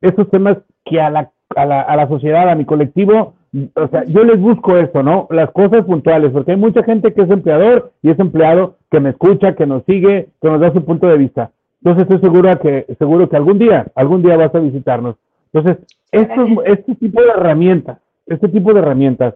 estos 0.00 0.28
temas 0.30 0.58
que 0.84 1.00
a 1.00 1.10
la, 1.10 1.30
a 1.54 1.66
la, 1.66 1.82
a 1.82 1.96
la 1.96 2.08
sociedad, 2.08 2.48
a 2.48 2.54
mi 2.54 2.64
colectivo, 2.64 3.34
o 3.74 3.88
sea, 3.88 4.04
yo 4.04 4.24
les 4.24 4.38
busco 4.40 4.76
eso, 4.76 5.02
¿no? 5.02 5.28
Las 5.30 5.50
cosas 5.50 5.84
puntuales, 5.84 6.32
porque 6.32 6.52
hay 6.52 6.56
mucha 6.56 6.82
gente 6.82 7.12
que 7.12 7.22
es 7.22 7.30
empleador 7.30 7.92
y 8.02 8.10
es 8.10 8.18
empleado 8.18 8.76
que 8.90 9.00
me 9.00 9.10
escucha, 9.10 9.54
que 9.54 9.66
nos 9.66 9.84
sigue, 9.84 10.28
que 10.40 10.48
nos 10.48 10.60
da 10.60 10.72
su 10.72 10.84
punto 10.84 11.06
de 11.06 11.18
vista. 11.18 11.50
Entonces 11.82 12.02
estoy 12.02 12.20
seguro 12.20 12.58
que, 12.58 12.86
seguro 12.98 13.28
que 13.28 13.36
algún 13.36 13.58
día, 13.58 13.86
algún 13.94 14.22
día 14.22 14.36
vas 14.36 14.54
a 14.54 14.58
visitarnos. 14.58 15.16
Entonces, 15.56 15.86
estos, 16.12 16.48
este 16.66 16.94
tipo 16.96 17.22
de 17.22 17.28
herramientas, 17.30 17.98
este 18.26 18.48
tipo 18.48 18.72
de 18.74 18.80
herramientas, 18.80 19.34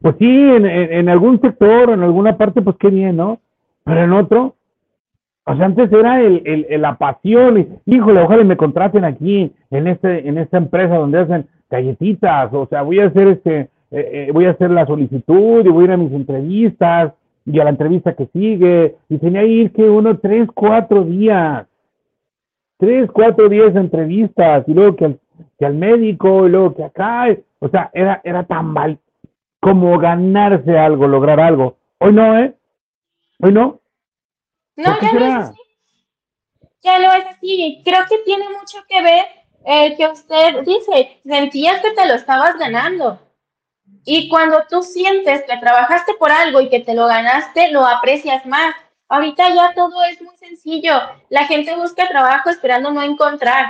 pues 0.00 0.16
sí, 0.18 0.26
en, 0.28 0.66
en, 0.66 0.92
en 0.92 1.08
algún 1.08 1.40
sector, 1.40 1.90
en 1.90 2.02
alguna 2.02 2.36
parte, 2.36 2.62
pues 2.62 2.76
qué 2.78 2.88
bien, 2.88 3.16
¿no? 3.16 3.40
Pero 3.84 4.02
en 4.04 4.12
otro, 4.12 4.54
o 5.44 5.56
sea, 5.56 5.66
antes 5.66 5.92
era 5.92 6.20
el, 6.20 6.42
el, 6.44 6.66
el- 6.68 6.82
la 6.82 6.96
pasión, 6.96 7.58
y, 7.58 7.94
híjole, 7.94 8.20
ojalá 8.22 8.44
me 8.44 8.56
contraten 8.56 9.04
aquí, 9.04 9.52
en 9.70 9.86
este, 9.86 10.28
en 10.28 10.38
esta 10.38 10.58
empresa 10.58 10.96
donde 10.96 11.20
hacen 11.20 11.46
galletitas, 11.70 12.52
o 12.52 12.66
sea, 12.66 12.82
voy 12.82 13.00
a 13.00 13.06
hacer 13.06 13.28
este, 13.28 13.60
eh, 13.60 13.68
eh, 13.90 14.30
voy 14.32 14.46
a 14.46 14.50
hacer 14.50 14.70
la 14.70 14.86
solicitud 14.86 15.64
y 15.64 15.68
voy 15.68 15.82
a 15.82 15.86
ir 15.88 15.92
a 15.92 15.96
mis 15.96 16.12
entrevistas, 16.12 17.12
y 17.44 17.60
a 17.60 17.64
la 17.64 17.70
entrevista 17.70 18.14
que 18.14 18.26
sigue, 18.32 18.96
y 19.08 19.18
tenía 19.18 19.42
que 19.42 19.46
ir 19.48 19.72
que 19.72 19.88
uno, 19.88 20.18
tres, 20.18 20.48
cuatro 20.52 21.04
días, 21.04 21.66
tres, 22.78 23.10
cuatro 23.12 23.48
de 23.48 23.66
entrevistas, 23.66 24.64
y 24.66 24.74
luego 24.74 24.96
que 24.96 25.04
al, 25.06 25.20
que 25.58 25.66
al 25.66 25.74
médico, 25.74 26.46
y 26.46 26.50
luego 26.50 26.74
que 26.74 26.84
acá, 26.84 27.26
o 27.58 27.68
sea, 27.68 27.90
era, 27.92 28.20
era 28.24 28.44
tan 28.44 28.66
mal 28.66 28.98
como 29.60 29.98
ganarse 29.98 30.78
algo, 30.78 31.06
lograr 31.08 31.40
algo. 31.40 31.76
Hoy 31.98 32.12
no, 32.12 32.38
¿eh? 32.38 32.54
Hoy 33.40 33.52
no. 33.52 33.80
No, 34.76 34.84
¿Por 34.84 34.98
qué 35.00 35.06
ya 35.06 35.12
no 35.12 35.18
es 35.18 35.24
será? 35.24 35.38
así. 35.40 35.60
Ya 36.82 36.98
no 36.98 37.12
es 37.14 37.26
así. 37.26 37.82
Creo 37.84 38.00
que 38.08 38.18
tiene 38.18 38.44
mucho 38.50 38.78
que 38.88 39.02
ver 39.02 39.24
el 39.64 39.96
que 39.96 40.06
usted 40.06 40.62
dice, 40.64 41.18
sentías 41.24 41.82
que 41.82 41.90
te 41.90 42.06
lo 42.06 42.14
estabas 42.14 42.56
ganando. 42.58 43.18
Y 44.04 44.28
cuando 44.28 44.62
tú 44.70 44.82
sientes 44.82 45.42
que 45.42 45.56
trabajaste 45.58 46.14
por 46.14 46.30
algo 46.30 46.60
y 46.60 46.68
que 46.68 46.80
te 46.80 46.94
lo 46.94 47.06
ganaste, 47.06 47.72
lo 47.72 47.84
aprecias 47.84 48.46
más. 48.46 48.74
Ahorita 49.08 49.54
ya 49.54 49.72
todo 49.74 50.02
es 50.04 50.20
muy 50.20 50.36
sencillo. 50.36 50.92
La 51.28 51.46
gente 51.46 51.74
busca 51.76 52.08
trabajo 52.08 52.50
esperando 52.50 52.90
no 52.90 53.02
encontrar. 53.02 53.66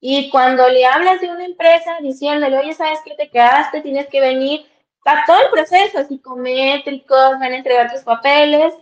Y 0.00 0.30
cuando 0.30 0.68
le 0.68 0.86
hablas 0.86 1.20
de 1.20 1.30
una 1.30 1.44
empresa 1.44 1.98
diciéndole, 2.00 2.58
oye, 2.58 2.74
¿sabes 2.74 2.98
qué 3.04 3.14
te 3.14 3.30
quedaste? 3.30 3.82
Tienes 3.82 4.08
que 4.08 4.20
venir 4.20 4.66
a 5.04 5.24
todo 5.26 5.40
el 5.42 5.50
proceso, 5.50 6.04
psicométricos, 6.06 7.38
van 7.38 7.52
a 7.52 7.56
entregar 7.56 7.92
tus 7.92 8.02
papeles, 8.02 8.74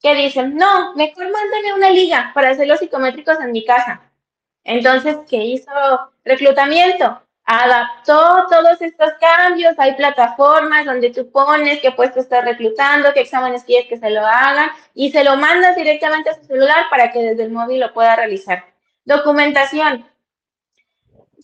que 0.00 0.14
dicen, 0.14 0.56
no, 0.56 0.94
mejor 0.94 1.30
mándame 1.30 1.74
una 1.74 1.90
liga 1.90 2.32
para 2.34 2.50
hacer 2.50 2.66
los 2.66 2.80
psicométricos 2.80 3.38
en 3.40 3.52
mi 3.52 3.64
casa. 3.64 4.02
Entonces, 4.64 5.16
¿qué 5.28 5.36
hizo 5.36 5.70
reclutamiento? 6.24 7.22
Adaptó 7.54 8.46
todos 8.48 8.80
estos 8.80 9.12
cambios, 9.20 9.74
hay 9.76 9.94
plataformas 9.94 10.86
donde 10.86 11.10
tú 11.10 11.30
pones 11.30 11.82
qué 11.82 11.90
puesto 11.92 12.20
estás 12.20 12.46
reclutando, 12.46 13.12
qué 13.12 13.20
exámenes 13.20 13.64
quieres 13.64 13.90
que 13.90 13.98
se 13.98 14.08
lo 14.08 14.26
hagan 14.26 14.70
y 14.94 15.12
se 15.12 15.22
lo 15.22 15.36
mandas 15.36 15.76
directamente 15.76 16.30
a 16.30 16.34
su 16.34 16.46
celular 16.46 16.86
para 16.88 17.12
que 17.12 17.18
desde 17.18 17.42
el 17.42 17.50
móvil 17.50 17.80
lo 17.80 17.92
pueda 17.92 18.16
realizar. 18.16 18.64
Documentación. 19.04 20.08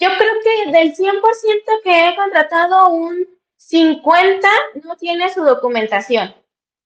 Yo 0.00 0.08
creo 0.16 0.32
que 0.42 0.72
del 0.72 0.96
100% 0.96 1.82
que 1.84 2.08
he 2.08 2.16
contratado, 2.16 2.88
un 2.88 3.26
50 3.58 4.48
no 4.84 4.96
tiene 4.96 5.28
su 5.28 5.44
documentación. 5.44 6.34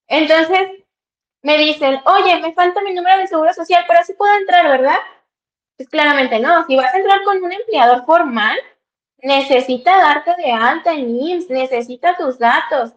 Entonces, 0.08 0.68
me 1.42 1.58
dicen, 1.58 2.00
oye, 2.06 2.40
me 2.40 2.54
falta 2.54 2.82
mi 2.82 2.92
número 2.92 3.18
de 3.18 3.28
seguro 3.28 3.54
social, 3.54 3.84
pero 3.86 4.00
sí 4.04 4.14
puedo 4.14 4.34
entrar, 4.34 4.66
¿verdad? 4.66 4.98
Pues 5.76 5.88
claramente 5.88 6.40
no. 6.40 6.66
Si 6.66 6.74
vas 6.74 6.92
a 6.92 6.98
entrar 6.98 7.22
con 7.22 7.40
un 7.40 7.52
empleador 7.52 8.04
formal, 8.04 8.58
necesita 9.22 9.96
darte 9.96 10.34
de 10.36 10.52
alta 10.52 10.92
en 10.92 11.16
IMSS, 11.16 11.50
necesita 11.50 12.16
tus 12.16 12.38
datos. 12.38 12.92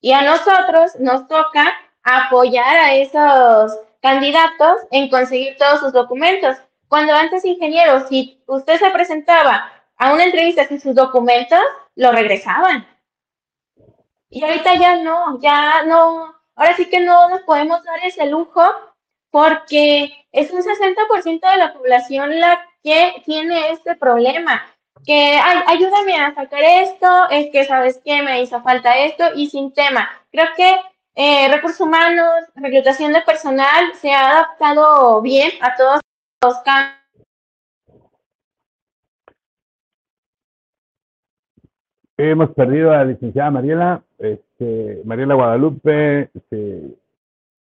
Y 0.00 0.12
a 0.12 0.22
nosotros 0.22 0.92
nos 0.98 1.26
toca 1.28 1.74
apoyar 2.02 2.76
a 2.76 2.94
esos 2.94 3.78
candidatos 4.00 4.82
en 4.90 5.10
conseguir 5.10 5.56
todos 5.56 5.80
sus 5.80 5.92
documentos. 5.92 6.56
Cuando 6.88 7.12
antes, 7.14 7.44
ingeniero, 7.44 8.06
si 8.06 8.42
usted 8.46 8.78
se 8.78 8.90
presentaba 8.90 9.72
a 9.96 10.12
una 10.12 10.24
entrevista 10.24 10.66
sin 10.66 10.80
sus 10.80 10.94
documentos, 10.94 11.60
lo 11.96 12.12
regresaban. 12.12 12.86
Y 14.28 14.42
ahorita 14.42 14.74
ya 14.74 14.96
no, 14.96 15.40
ya 15.40 15.84
no, 15.84 16.34
ahora 16.54 16.76
sí 16.76 16.88
que 16.90 17.00
no 17.00 17.28
nos 17.28 17.42
podemos 17.42 17.82
dar 17.84 18.04
ese 18.04 18.26
lujo 18.26 18.62
porque 19.30 20.12
es 20.32 20.50
un 20.50 20.62
60% 20.62 21.50
de 21.50 21.56
la 21.56 21.72
población 21.72 22.38
la 22.38 22.60
que 22.82 23.22
tiene 23.24 23.70
este 23.70 23.96
problema. 23.96 24.62
Que 25.04 25.36
ay, 25.36 25.58
ayúdame 25.66 26.16
a 26.16 26.34
sacar 26.34 26.62
esto, 26.62 27.06
es 27.30 27.50
que 27.50 27.64
sabes 27.64 28.00
que 28.04 28.22
me 28.22 28.42
hizo 28.42 28.62
falta 28.62 28.96
esto 28.98 29.24
y 29.34 29.48
sin 29.48 29.72
tema. 29.72 30.08
Creo 30.30 30.46
que 30.56 30.76
eh, 31.16 31.48
recursos 31.48 31.80
humanos, 31.80 32.44
reclutación 32.56 33.12
de 33.12 33.20
personal 33.22 33.92
se 33.94 34.10
ha 34.12 34.30
adaptado 34.30 35.20
bien 35.20 35.50
a 35.60 35.74
todos 35.76 36.00
los 36.42 36.58
cambios. 36.60 37.04
Hemos 42.16 42.50
perdido 42.50 42.92
a 42.92 42.98
la 42.98 43.04
licenciada 43.06 43.50
Mariela, 43.50 44.02
este, 44.18 45.02
Mariela 45.04 45.34
Guadalupe, 45.34 46.30
se, 46.48 46.96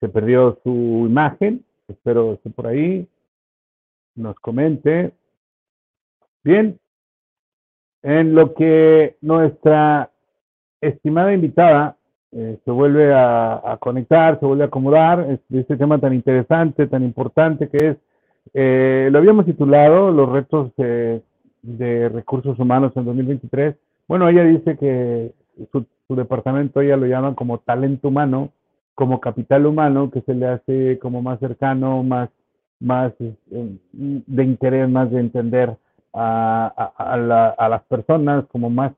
se 0.01 0.09
perdió 0.09 0.59
su 0.63 1.05
imagen, 1.07 1.65
espero 1.87 2.35
esté 2.35 2.51
por 2.51 2.67
ahí, 2.67 3.07
nos 4.15 4.37
comente. 4.41 5.13
Bien, 6.43 6.79
en 8.03 8.35
lo 8.35 8.55
que 8.55 9.17
nuestra 9.21 10.11
estimada 10.81 11.33
invitada 11.33 11.97
eh, 12.33 12.59
se 12.65 12.71
vuelve 12.71 13.13
a, 13.15 13.77
conectar, 13.81 14.39
se 14.39 14.47
vuelve 14.47 14.65
a 14.65 14.67
acomodar, 14.67 15.21
este, 15.31 15.61
este 15.61 15.77
tema 15.77 15.99
tan 15.99 16.13
interesante, 16.13 16.87
tan 16.87 17.03
importante 17.03 17.69
que 17.69 17.89
es, 17.89 17.97
eh, 18.55 19.09
lo 19.11 19.19
habíamos 19.19 19.47
titulado, 19.47 20.11
los 20.11 20.29
retos 20.31 20.73
eh, 20.79 21.21
de 21.63 22.09
recursos 22.09 22.59
humanos 22.59 22.93
en 22.97 23.05
2023. 23.05 23.77
Bueno, 24.07 24.29
ella 24.29 24.45
dice 24.45 24.77
que 24.77 25.33
su, 25.73 25.85
su 26.07 26.17
departamento 26.17 26.81
ella 26.81 26.97
lo 26.97 27.07
llama 27.07 27.35
como 27.35 27.59
talento 27.59 28.09
humano, 28.09 28.51
como 28.95 29.21
capital 29.21 29.67
humano, 29.67 30.11
que 30.11 30.23
se 30.23 30.35
le 30.35 30.47
hace 30.47 30.99
como 30.99 31.23
más 31.23 31.39
cercano, 31.41 32.03
más, 32.03 32.31
más 32.81 33.13
eh, 33.21 33.35
de 33.93 34.45
interés, 34.45 34.89
más 34.89 35.11
de 35.11 35.21
entender 35.21 35.77
a, 36.13 36.93
a, 36.97 37.17
la, 37.17 37.49
a 37.51 37.69
las 37.69 37.83
personas, 37.85 38.45
como 38.51 38.71
más, 38.71 38.93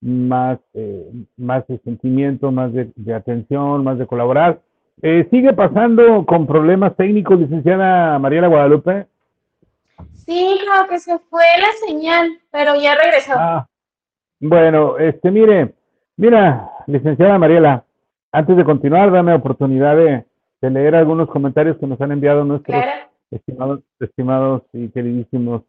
más, 0.00 0.58
eh, 0.74 1.10
más 1.36 1.66
de 1.66 1.78
sentimiento, 1.78 2.50
más 2.52 2.72
de, 2.72 2.90
de, 2.96 3.14
atención, 3.14 3.84
más 3.84 3.98
de 3.98 4.06
colaborar. 4.06 4.60
Eh, 5.02 5.26
¿Sigue 5.30 5.52
pasando 5.52 6.24
con 6.26 6.46
problemas 6.46 6.94
técnicos, 6.96 7.38
licenciada 7.38 8.18
Mariela 8.18 8.48
Guadalupe? 8.48 9.06
Sí, 10.12 10.58
creo 10.60 10.88
que 10.88 10.98
se 10.98 11.18
fue 11.18 11.42
la 11.60 11.86
señal, 11.86 12.30
pero 12.50 12.74
ya 12.76 12.94
regresó. 12.94 13.32
Ah, 13.36 13.66
bueno, 14.40 14.98
este, 14.98 15.30
mire, 15.30 15.74
mira, 16.16 16.68
licenciada 16.86 17.38
Mariela, 17.38 17.84
antes 18.32 18.56
de 18.56 18.64
continuar, 18.64 19.10
dame 19.10 19.34
oportunidad 19.34 19.96
de, 19.96 20.24
de 20.60 20.70
leer 20.70 20.94
algunos 20.94 21.28
comentarios 21.28 21.76
que 21.78 21.86
nos 21.86 22.00
han 22.00 22.12
enviado 22.12 22.44
nuestros 22.44 22.76
Claro. 22.82 23.08
estimados, 23.30 23.80
estimados 24.00 24.62
y 24.72 24.88
queridísimos 24.88 25.62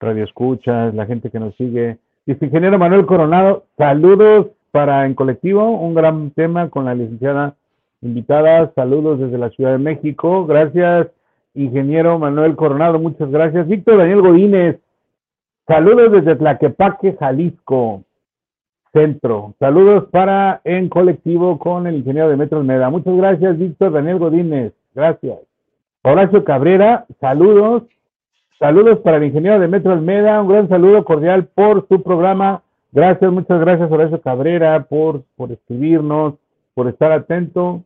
radioescuchas, 0.00 0.94
la 0.94 1.06
gente 1.06 1.30
que 1.30 1.40
nos 1.40 1.54
sigue. 1.56 1.98
Dice 2.26 2.46
ingeniero 2.46 2.78
Manuel 2.78 3.06
Coronado, 3.06 3.64
saludos 3.76 4.48
para 4.70 5.06
En 5.06 5.14
Colectivo, 5.14 5.70
un 5.70 5.94
gran 5.94 6.30
tema 6.30 6.70
con 6.70 6.84
la 6.84 6.94
licenciada 6.94 7.54
invitada, 8.02 8.72
saludos 8.74 9.20
desde 9.20 9.38
la 9.38 9.50
Ciudad 9.50 9.72
de 9.72 9.78
México, 9.78 10.46
gracias 10.46 11.08
ingeniero 11.54 12.18
Manuel 12.18 12.56
Coronado, 12.56 12.98
muchas 12.98 13.30
gracias. 13.30 13.66
Víctor 13.66 13.98
Daniel 13.98 14.20
Godínez, 14.20 14.80
saludos 15.66 16.12
desde 16.12 16.36
Tlaquepaque, 16.36 17.16
Jalisco, 17.18 18.02
centro. 18.92 19.54
Saludos 19.58 20.04
para 20.10 20.60
En 20.64 20.88
Colectivo 20.88 21.58
con 21.58 21.86
el 21.86 21.96
ingeniero 21.96 22.28
de 22.28 22.36
Metro 22.36 22.58
Almeda. 22.58 22.90
Muchas 22.90 23.16
gracias, 23.16 23.58
Víctor 23.58 23.92
Daniel 23.92 24.18
Godínez, 24.18 24.72
gracias. 24.94 25.38
Horacio 26.02 26.44
Cabrera, 26.44 27.06
saludos. 27.20 27.84
Saludos 28.58 29.00
para 29.00 29.16
el 29.16 29.24
ingeniero 29.24 29.58
de 29.58 29.66
Metro 29.66 29.92
Almeda, 29.92 30.40
un 30.40 30.48
gran 30.48 30.68
saludo 30.68 31.04
cordial 31.04 31.48
por 31.54 31.88
su 31.88 32.02
programa. 32.02 32.62
Gracias, 32.92 33.32
muchas 33.32 33.58
gracias 33.58 33.90
Horacio 33.90 34.20
Cabrera 34.20 34.84
por, 34.84 35.24
por 35.34 35.50
escribirnos, 35.50 36.34
por 36.72 36.86
estar 36.86 37.10
atento. 37.10 37.82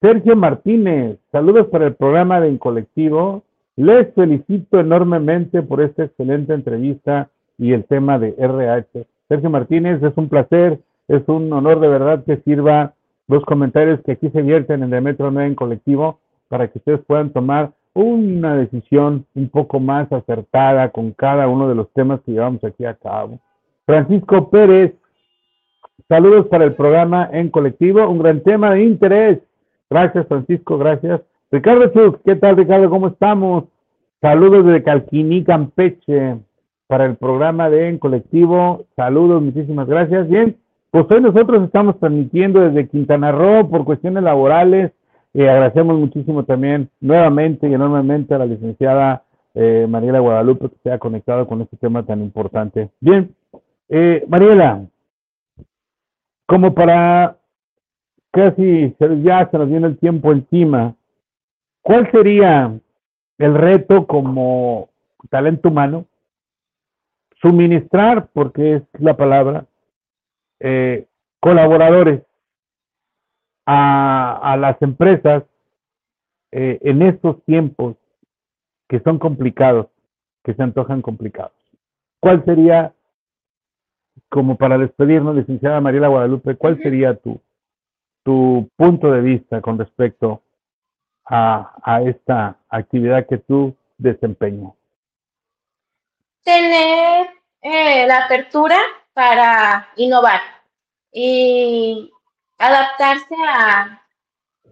Sergio 0.00 0.34
Martínez, 0.34 1.18
saludos 1.30 1.68
para 1.68 1.86
el 1.86 1.94
programa 1.94 2.40
de 2.40 2.48
En 2.48 2.58
Colectivo. 2.58 3.44
Les 3.76 4.12
felicito 4.14 4.80
enormemente 4.80 5.62
por 5.62 5.80
esta 5.80 6.04
excelente 6.04 6.54
entrevista 6.54 7.28
y 7.56 7.72
el 7.72 7.84
tema 7.84 8.18
de 8.18 8.34
RH. 8.36 9.06
Sergio 9.28 9.48
Martínez, 9.48 10.02
es 10.02 10.12
un 10.16 10.28
placer, 10.28 10.80
es 11.06 11.22
un 11.28 11.52
honor 11.52 11.78
de 11.78 11.88
verdad 11.88 12.24
que 12.24 12.38
sirva 12.38 12.94
los 13.28 13.44
comentarios 13.44 14.00
que 14.00 14.12
aquí 14.12 14.28
se 14.30 14.42
vierten 14.42 14.82
en 14.82 14.92
el 14.92 15.02
Metro 15.02 15.28
Almeda 15.28 15.46
en 15.46 15.54
Colectivo 15.54 16.18
para 16.48 16.66
que 16.66 16.78
ustedes 16.78 17.00
puedan 17.06 17.30
tomar 17.30 17.70
una 18.00 18.56
decisión 18.56 19.26
un 19.34 19.48
poco 19.48 19.80
más 19.80 20.10
acertada 20.12 20.90
con 20.90 21.12
cada 21.12 21.48
uno 21.48 21.68
de 21.68 21.74
los 21.74 21.90
temas 21.92 22.20
que 22.22 22.32
llevamos 22.32 22.62
aquí 22.64 22.84
a 22.84 22.94
cabo. 22.94 23.38
Francisco 23.86 24.50
Pérez, 24.50 24.94
saludos 26.08 26.46
para 26.46 26.64
el 26.64 26.74
programa 26.74 27.28
en 27.32 27.50
colectivo, 27.50 28.08
un 28.08 28.18
gran 28.18 28.40
tema 28.42 28.72
de 28.74 28.84
interés. 28.84 29.38
Gracias, 29.88 30.26
Francisco, 30.28 30.78
gracias. 30.78 31.20
Ricardo 31.50 31.88
Chuk, 31.88 32.22
¿qué 32.24 32.36
tal, 32.36 32.56
Ricardo? 32.56 32.88
¿Cómo 32.88 33.08
estamos? 33.08 33.64
Saludos 34.20 34.66
desde 34.66 34.82
Calquiní, 34.82 35.44
Campeche, 35.44 36.36
para 36.86 37.06
el 37.06 37.16
programa 37.16 37.70
de 37.70 37.88
En 37.88 37.98
Colectivo. 37.98 38.84
Saludos, 38.96 39.42
muchísimas 39.42 39.88
gracias. 39.88 40.28
Bien, 40.28 40.56
pues 40.90 41.06
hoy 41.10 41.20
nosotros 41.20 41.62
estamos 41.64 41.98
transmitiendo 41.98 42.60
desde 42.60 42.88
Quintana 42.88 43.32
Roo 43.32 43.68
por 43.68 43.84
cuestiones 43.84 44.22
laborales 44.22 44.92
y 45.32 45.42
agradecemos 45.42 45.98
muchísimo 45.98 46.44
también 46.44 46.90
nuevamente 47.00 47.68
y 47.68 47.74
enormemente 47.74 48.34
a 48.34 48.38
la 48.38 48.46
licenciada 48.46 49.24
eh, 49.54 49.86
Mariela 49.88 50.20
Guadalupe 50.20 50.68
que 50.70 50.76
se 50.82 50.92
ha 50.92 50.98
conectado 50.98 51.46
con 51.46 51.60
este 51.60 51.76
tema 51.76 52.04
tan 52.04 52.20
importante. 52.20 52.90
Bien, 53.00 53.34
eh, 53.88 54.24
Mariela, 54.28 54.86
como 56.46 56.74
para 56.74 57.36
casi 58.32 58.94
ya 59.22 59.48
se 59.50 59.58
nos 59.58 59.68
viene 59.68 59.86
el 59.86 59.98
tiempo 59.98 60.32
encima, 60.32 60.94
¿cuál 61.82 62.10
sería 62.10 62.72
el 63.38 63.54
reto 63.54 64.06
como 64.06 64.88
talento 65.30 65.68
humano? 65.68 66.06
Suministrar, 67.40 68.28
porque 68.32 68.74
es 68.74 68.82
la 68.98 69.16
palabra, 69.16 69.64
eh, 70.60 71.06
colaboradores 71.40 72.22
a, 73.72 74.52
a 74.52 74.56
las 74.56 74.82
empresas 74.82 75.44
eh, 76.50 76.80
en 76.82 77.02
estos 77.02 77.40
tiempos 77.44 77.96
que 78.88 78.98
son 79.00 79.20
complicados, 79.20 79.86
que 80.42 80.54
se 80.54 80.62
antojan 80.64 81.00
complicados. 81.02 81.52
¿Cuál 82.18 82.44
sería, 82.44 82.92
como 84.28 84.56
para 84.56 84.76
despedirnos, 84.76 85.36
licenciada 85.36 85.80
Mariela 85.80 86.08
Guadalupe, 86.08 86.56
cuál 86.56 86.82
sería 86.82 87.14
tu, 87.14 87.40
tu 88.24 88.68
punto 88.74 89.12
de 89.12 89.20
vista 89.20 89.60
con 89.60 89.78
respecto 89.78 90.42
a, 91.26 91.72
a 91.84 92.02
esta 92.02 92.56
actividad 92.68 93.28
que 93.28 93.38
tú 93.38 93.76
desempeñas? 93.98 94.72
Tener 96.42 97.28
eh, 97.62 98.04
la 98.08 98.24
apertura 98.24 98.78
para 99.12 99.90
innovar 99.94 100.40
y 101.12 102.10
adaptarse 102.60 103.34
a, 103.48 104.02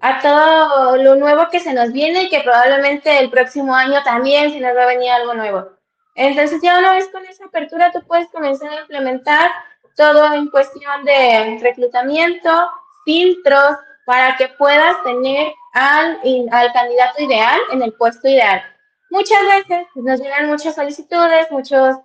a 0.00 0.20
todo 0.20 0.96
lo 0.98 1.16
nuevo 1.16 1.48
que 1.50 1.58
se 1.58 1.72
nos 1.72 1.92
viene 1.92 2.24
y 2.24 2.28
que 2.28 2.40
probablemente 2.40 3.18
el 3.18 3.30
próximo 3.30 3.74
año 3.74 4.02
también 4.04 4.52
se 4.52 4.60
nos 4.60 4.76
va 4.76 4.82
a 4.82 4.86
venir 4.86 5.10
algo 5.10 5.34
nuevo. 5.34 5.70
Entonces 6.14 6.60
ya 6.62 6.78
una 6.78 6.92
vez 6.92 7.08
con 7.08 7.24
esa 7.26 7.46
apertura 7.46 7.90
tú 7.90 8.00
puedes 8.06 8.28
comenzar 8.30 8.70
a 8.70 8.80
implementar 8.80 9.50
todo 9.96 10.32
en 10.34 10.48
cuestión 10.50 11.04
de 11.04 11.58
reclutamiento, 11.60 12.70
filtros, 13.04 13.78
para 14.04 14.36
que 14.36 14.48
puedas 14.48 15.02
tener 15.02 15.52
al, 15.72 16.18
al 16.50 16.72
candidato 16.72 17.22
ideal 17.22 17.60
en 17.72 17.82
el 17.82 17.92
puesto 17.94 18.28
ideal. 18.28 18.62
Muchas 19.10 19.42
veces 19.42 19.86
nos 19.94 20.20
llegan 20.20 20.46
muchas 20.46 20.74
solicitudes, 20.74 21.50
muchos 21.50 21.96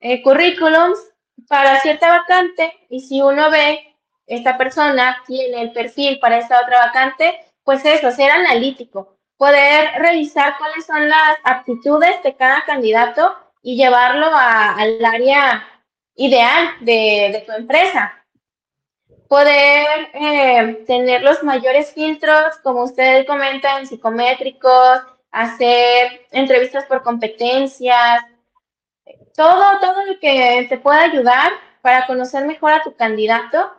eh, 0.00 0.22
currículums 0.22 0.98
para 1.48 1.80
cierta 1.80 2.10
vacante 2.10 2.72
y 2.90 3.00
si 3.00 3.22
uno 3.22 3.50
ve 3.50 3.87
esta 4.28 4.58
persona 4.58 5.22
tiene 5.26 5.62
el 5.62 5.72
perfil 5.72 6.18
para 6.20 6.38
esta 6.38 6.60
otra 6.60 6.86
vacante, 6.86 7.40
pues 7.64 7.84
eso, 7.84 8.10
ser 8.10 8.30
analítico, 8.30 9.16
poder 9.36 9.90
revisar 9.98 10.56
cuáles 10.58 10.86
son 10.86 11.08
las 11.08 11.38
aptitudes 11.44 12.22
de 12.22 12.34
cada 12.36 12.64
candidato 12.64 13.34
y 13.62 13.76
llevarlo 13.76 14.26
a, 14.26 14.72
al 14.72 15.04
área 15.04 15.66
ideal 16.14 16.76
de, 16.80 17.30
de, 17.32 17.44
tu 17.46 17.52
empresa. 17.52 18.14
Poder 19.28 20.10
eh, 20.14 20.84
tener 20.86 21.22
los 21.22 21.42
mayores 21.42 21.92
filtros, 21.92 22.56
como 22.62 22.84
ustedes 22.84 23.26
comentan, 23.26 23.86
psicométricos, 23.86 25.00
hacer 25.30 26.26
entrevistas 26.30 26.84
por 26.86 27.02
competencias, 27.02 28.24
todo, 29.34 29.78
todo 29.80 30.06
lo 30.06 30.18
que 30.18 30.66
te 30.68 30.78
pueda 30.78 31.02
ayudar 31.02 31.52
para 31.82 32.06
conocer 32.06 32.44
mejor 32.44 32.72
a 32.72 32.82
tu 32.82 32.94
candidato 32.96 33.72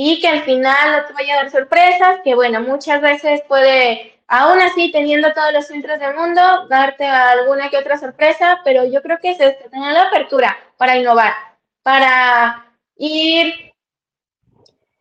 y 0.00 0.20
que 0.20 0.28
al 0.28 0.44
final 0.44 0.92
no 0.92 1.06
te 1.08 1.12
vaya 1.12 1.34
a 1.34 1.36
dar 1.38 1.50
sorpresas, 1.50 2.20
que 2.22 2.36
bueno, 2.36 2.60
muchas 2.60 3.00
veces 3.00 3.42
puede, 3.48 4.22
aún 4.28 4.60
así 4.60 4.92
teniendo 4.92 5.32
todos 5.32 5.52
los 5.52 5.66
filtros 5.66 5.98
del 5.98 6.14
mundo, 6.14 6.40
darte 6.68 7.04
alguna 7.04 7.68
que 7.68 7.78
otra 7.78 7.98
sorpresa, 7.98 8.60
pero 8.62 8.84
yo 8.84 9.02
creo 9.02 9.18
que 9.18 9.32
es 9.32 9.40
este, 9.40 9.68
tener 9.68 9.92
la 9.92 10.04
apertura 10.04 10.56
para 10.76 10.96
innovar, 10.96 11.32
para 11.82 12.64
ir 12.94 13.72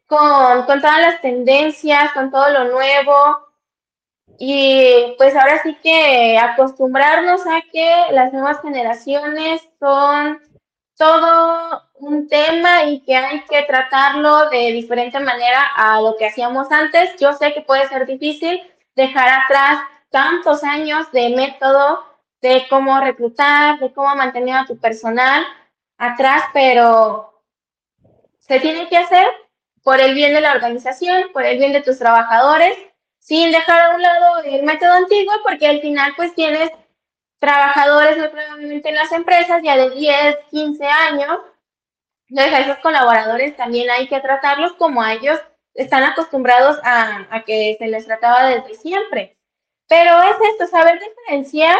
con, 0.08 0.64
con 0.64 0.82
todas 0.82 1.00
las 1.00 1.22
tendencias, 1.22 2.12
con 2.14 2.32
todo 2.32 2.50
lo 2.50 2.64
nuevo, 2.64 3.45
y 4.39 5.14
pues 5.20 5.36
ahora 5.36 5.62
sí 5.62 5.78
que 5.84 6.39
acostumbrarnos 6.39 7.45
a 7.45 7.62
que 7.72 8.06
las 8.14 8.34
nuevas 8.34 8.64
generaciones 8.64 9.62
son 9.80 10.41
todo 10.98 11.86
un 12.00 12.28
tema 12.28 12.84
y 12.84 13.00
que 13.02 13.16
hay 13.16 13.41
que 13.45 13.64
tratarlo 13.64 14.50
de 14.50 14.72
diferente 14.72 15.20
manera 15.20 15.72
a 15.76 16.02
lo 16.02 16.16
que 16.18 16.28
hacíamos 16.28 16.72
antes. 16.72 17.16
Yo 17.20 17.34
sé 17.34 17.54
que 17.54 17.62
puede 17.62 17.88
ser 17.88 18.06
difícil 18.06 18.62
dejar 18.95 19.30
atrás 19.30 19.80
tantos 20.10 20.64
años 20.64 21.12
de 21.12 21.30
método, 21.30 22.04
de 22.41 22.66
cómo 22.70 23.00
reclutar, 23.00 23.80
de 23.80 23.91
cómo 23.91 24.16
mantener 24.16 24.56
a 24.56 24.66
tu 24.66 24.78
personal 24.78 25.45
atrás, 25.98 26.43
pero 26.54 27.43
se 28.39 28.60
tiene 28.60 28.88
que 28.88 28.98
hacer 28.98 29.28
por 29.84 30.00
el 30.00 30.14
bien 30.14 30.34
de 30.34 30.41
la 30.41 30.54
organización, 30.54 31.32
por 31.34 31.45
el 31.45 31.58
bien 31.58 31.74
de 31.74 31.82
tus 31.82 31.98
trabajadores, 31.98 32.78
sin 33.20 33.52
dejar 33.52 33.82
a 33.82 33.95
un 33.95 34.02
lado 34.02 34.43
el 34.43 34.64
método 34.64 34.93
antiguo, 34.93 35.34
porque 35.43 35.68
al 35.68 35.82
final 35.82 36.14
pues 36.16 36.34
tienes 36.36 36.72
trabajadores 37.39 38.18
muy 38.18 38.28
probablemente 38.30 38.89
en 38.89 38.95
las 38.95 39.12
empresas 39.12 39.62
ya 39.64 39.78
de 39.78 39.91
10, 39.91 40.38
15 40.50 40.86
años. 40.86 41.39
Entonces 42.30 42.53
a 42.53 42.59
esos 42.59 42.78
colaboradores 42.80 43.55
también 43.55 43.89
hay 43.89 44.07
que 44.07 44.19
tratarlos 44.19 44.73
como 44.73 45.01
a 45.01 45.13
ellos 45.13 45.39
están 45.73 46.03
acostumbrados 46.03 46.78
a, 46.84 47.28
a 47.30 47.43
que 47.43 47.75
se 47.80 47.88
les 47.88 48.05
trataba 48.05 48.49
desde 48.49 48.75
siempre. 48.75 49.38
Pero 49.88 50.21
es 50.23 50.36
esto, 50.51 50.67
saber 50.67 50.99
diferenciar 50.99 51.78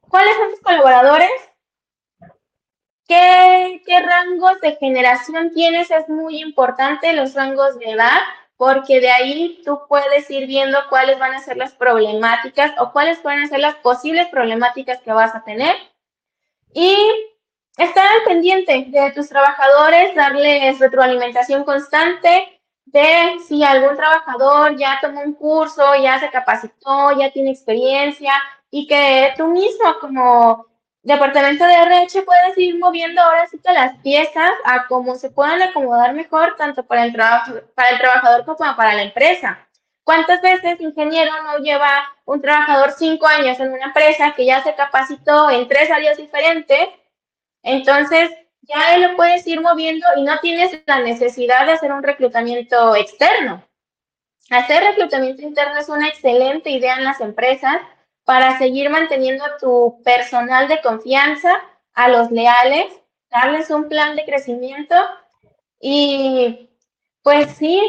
cuáles 0.00 0.36
son 0.36 0.50
tus 0.50 0.60
colaboradores, 0.60 1.30
qué, 3.06 3.82
qué 3.84 4.00
rangos 4.00 4.60
de 4.60 4.76
generación 4.76 5.52
tienes, 5.52 5.90
es 5.90 6.08
muy 6.08 6.40
importante 6.40 7.12
los 7.12 7.34
rangos 7.34 7.78
de 7.78 7.90
edad, 7.90 8.20
porque 8.56 9.00
de 9.00 9.10
ahí 9.10 9.60
tú 9.64 9.80
puedes 9.88 10.30
ir 10.30 10.46
viendo 10.46 10.78
cuáles 10.88 11.18
van 11.18 11.34
a 11.34 11.40
ser 11.40 11.56
las 11.56 11.72
problemáticas 11.72 12.72
o 12.78 12.92
cuáles 12.92 13.18
pueden 13.18 13.48
ser 13.48 13.58
las 13.58 13.74
posibles 13.76 14.28
problemáticas 14.28 15.00
que 15.02 15.12
vas 15.12 15.34
a 15.34 15.42
tener. 15.44 15.74
Y 16.72 16.96
estar 17.76 18.06
al 18.06 18.24
pendiente 18.24 18.86
de 18.88 19.12
tus 19.12 19.28
trabajadores, 19.28 20.14
darles 20.14 20.78
retroalimentación 20.78 21.64
constante, 21.64 22.60
de 22.84 23.38
si 23.46 23.62
algún 23.64 23.96
trabajador 23.96 24.76
ya 24.76 24.98
tomó 25.00 25.22
un 25.22 25.34
curso, 25.34 25.82
ya 26.02 26.18
se 26.18 26.30
capacitó, 26.30 27.16
ya 27.18 27.30
tiene 27.30 27.50
experiencia 27.50 28.32
y 28.70 28.86
que 28.86 29.32
tú 29.36 29.46
mismo 29.46 29.94
como 30.00 30.66
departamento 31.02 31.64
de 31.64 31.74
RH 31.74 32.22
puedes 32.22 32.58
ir 32.58 32.78
moviendo 32.78 33.20
ahora 33.20 33.46
sí 33.46 33.58
que 33.58 33.72
las 33.72 33.96
piezas 33.98 34.52
a 34.64 34.86
cómo 34.86 35.14
se 35.14 35.30
puedan 35.30 35.62
acomodar 35.62 36.14
mejor 36.14 36.54
tanto 36.56 36.84
para 36.84 37.04
el, 37.04 37.12
trabajo, 37.12 37.52
para 37.74 37.90
el 37.90 37.98
trabajador 37.98 38.44
como 38.44 38.76
para 38.76 38.94
la 38.94 39.02
empresa. 39.02 39.66
¿Cuántas 40.04 40.42
veces 40.42 40.80
ingeniero 40.80 41.30
no 41.44 41.58
lleva 41.58 42.04
un 42.24 42.42
trabajador 42.42 42.92
cinco 42.92 43.26
años 43.26 43.58
en 43.60 43.72
una 43.72 43.86
empresa 43.86 44.34
que 44.36 44.44
ya 44.44 44.62
se 44.62 44.74
capacitó 44.74 45.50
en 45.50 45.68
tres 45.68 45.90
áreas 45.90 46.16
diferentes? 46.16 46.88
Entonces, 47.62 48.30
ya 48.62 48.96
lo 48.98 49.16
puedes 49.16 49.46
ir 49.46 49.60
moviendo 49.60 50.06
y 50.16 50.22
no 50.22 50.38
tienes 50.40 50.80
la 50.86 51.00
necesidad 51.00 51.66
de 51.66 51.72
hacer 51.72 51.92
un 51.92 52.02
reclutamiento 52.02 52.94
externo. 52.96 53.64
Hacer 54.50 54.82
reclutamiento 54.82 55.42
interno 55.42 55.78
es 55.78 55.88
una 55.88 56.08
excelente 56.08 56.70
idea 56.70 56.96
en 56.96 57.04
las 57.04 57.20
empresas 57.20 57.76
para 58.24 58.58
seguir 58.58 58.90
manteniendo 58.90 59.44
tu 59.60 60.00
personal 60.04 60.68
de 60.68 60.80
confianza, 60.80 61.60
a 61.94 62.08
los 62.08 62.30
leales, 62.30 62.86
darles 63.30 63.70
un 63.70 63.88
plan 63.88 64.16
de 64.16 64.24
crecimiento 64.24 64.94
y 65.80 66.70
pues 67.22 67.52
sí, 67.56 67.80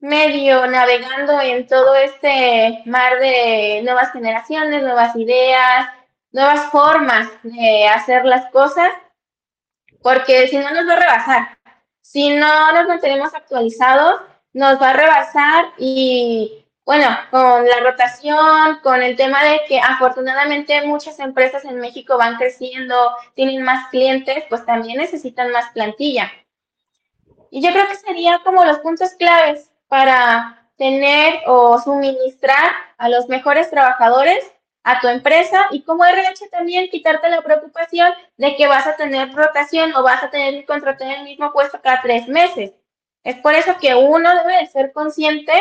medio 0.00 0.66
navegando 0.66 1.40
en 1.40 1.66
todo 1.66 1.94
este 1.96 2.82
mar 2.86 3.18
de 3.18 3.82
nuevas 3.82 4.12
generaciones, 4.12 4.82
nuevas 4.82 5.14
ideas, 5.16 5.88
nuevas 6.32 6.70
formas 6.70 7.28
de 7.42 7.88
hacer 7.88 8.24
las 8.24 8.50
cosas, 8.50 8.90
porque 10.02 10.48
si 10.48 10.58
no 10.58 10.70
nos 10.70 10.88
va 10.88 10.94
a 10.94 11.00
rebasar. 11.00 11.58
Si 12.00 12.30
no 12.30 12.72
nos 12.72 12.88
mantenemos 12.88 13.34
actualizados, 13.34 14.22
nos 14.52 14.80
va 14.80 14.90
a 14.90 14.94
rebasar 14.94 15.66
y 15.78 16.64
bueno, 16.84 17.06
con 17.30 17.68
la 17.68 17.80
rotación, 17.80 18.80
con 18.82 19.00
el 19.00 19.14
tema 19.14 19.44
de 19.44 19.60
que 19.68 19.78
afortunadamente 19.78 20.84
muchas 20.86 21.20
empresas 21.20 21.64
en 21.64 21.78
México 21.78 22.18
van 22.18 22.36
creciendo, 22.36 23.12
tienen 23.34 23.62
más 23.62 23.88
clientes, 23.90 24.42
pues 24.48 24.66
también 24.66 24.98
necesitan 24.98 25.52
más 25.52 25.70
plantilla. 25.70 26.32
Y 27.50 27.62
yo 27.62 27.70
creo 27.70 27.86
que 27.86 27.94
sería 27.94 28.40
como 28.44 28.64
los 28.64 28.78
puntos 28.78 29.10
claves 29.14 29.70
para 29.86 30.66
tener 30.76 31.42
o 31.46 31.80
suministrar 31.80 32.72
a 32.98 33.08
los 33.08 33.28
mejores 33.28 33.70
trabajadores 33.70 34.50
a 34.90 35.00
tu 35.00 35.08
empresa 35.08 35.68
y 35.70 35.82
como 35.82 36.04
RH 36.04 36.48
también 36.48 36.88
quitarte 36.90 37.28
la 37.28 37.42
preocupación 37.42 38.12
de 38.36 38.56
que 38.56 38.66
vas 38.66 38.86
a 38.86 38.96
tener 38.96 39.32
rotación 39.32 39.94
o 39.94 40.02
vas 40.02 40.22
a 40.22 40.30
tener 40.30 40.54
que 40.54 40.66
contratar 40.66 41.18
el 41.18 41.24
mismo 41.24 41.52
puesto 41.52 41.80
cada 41.80 42.02
tres 42.02 42.26
meses. 42.26 42.72
Es 43.22 43.36
por 43.36 43.54
eso 43.54 43.76
que 43.80 43.94
uno 43.94 44.34
debe 44.34 44.58
de 44.58 44.66
ser 44.66 44.92
consciente 44.92 45.52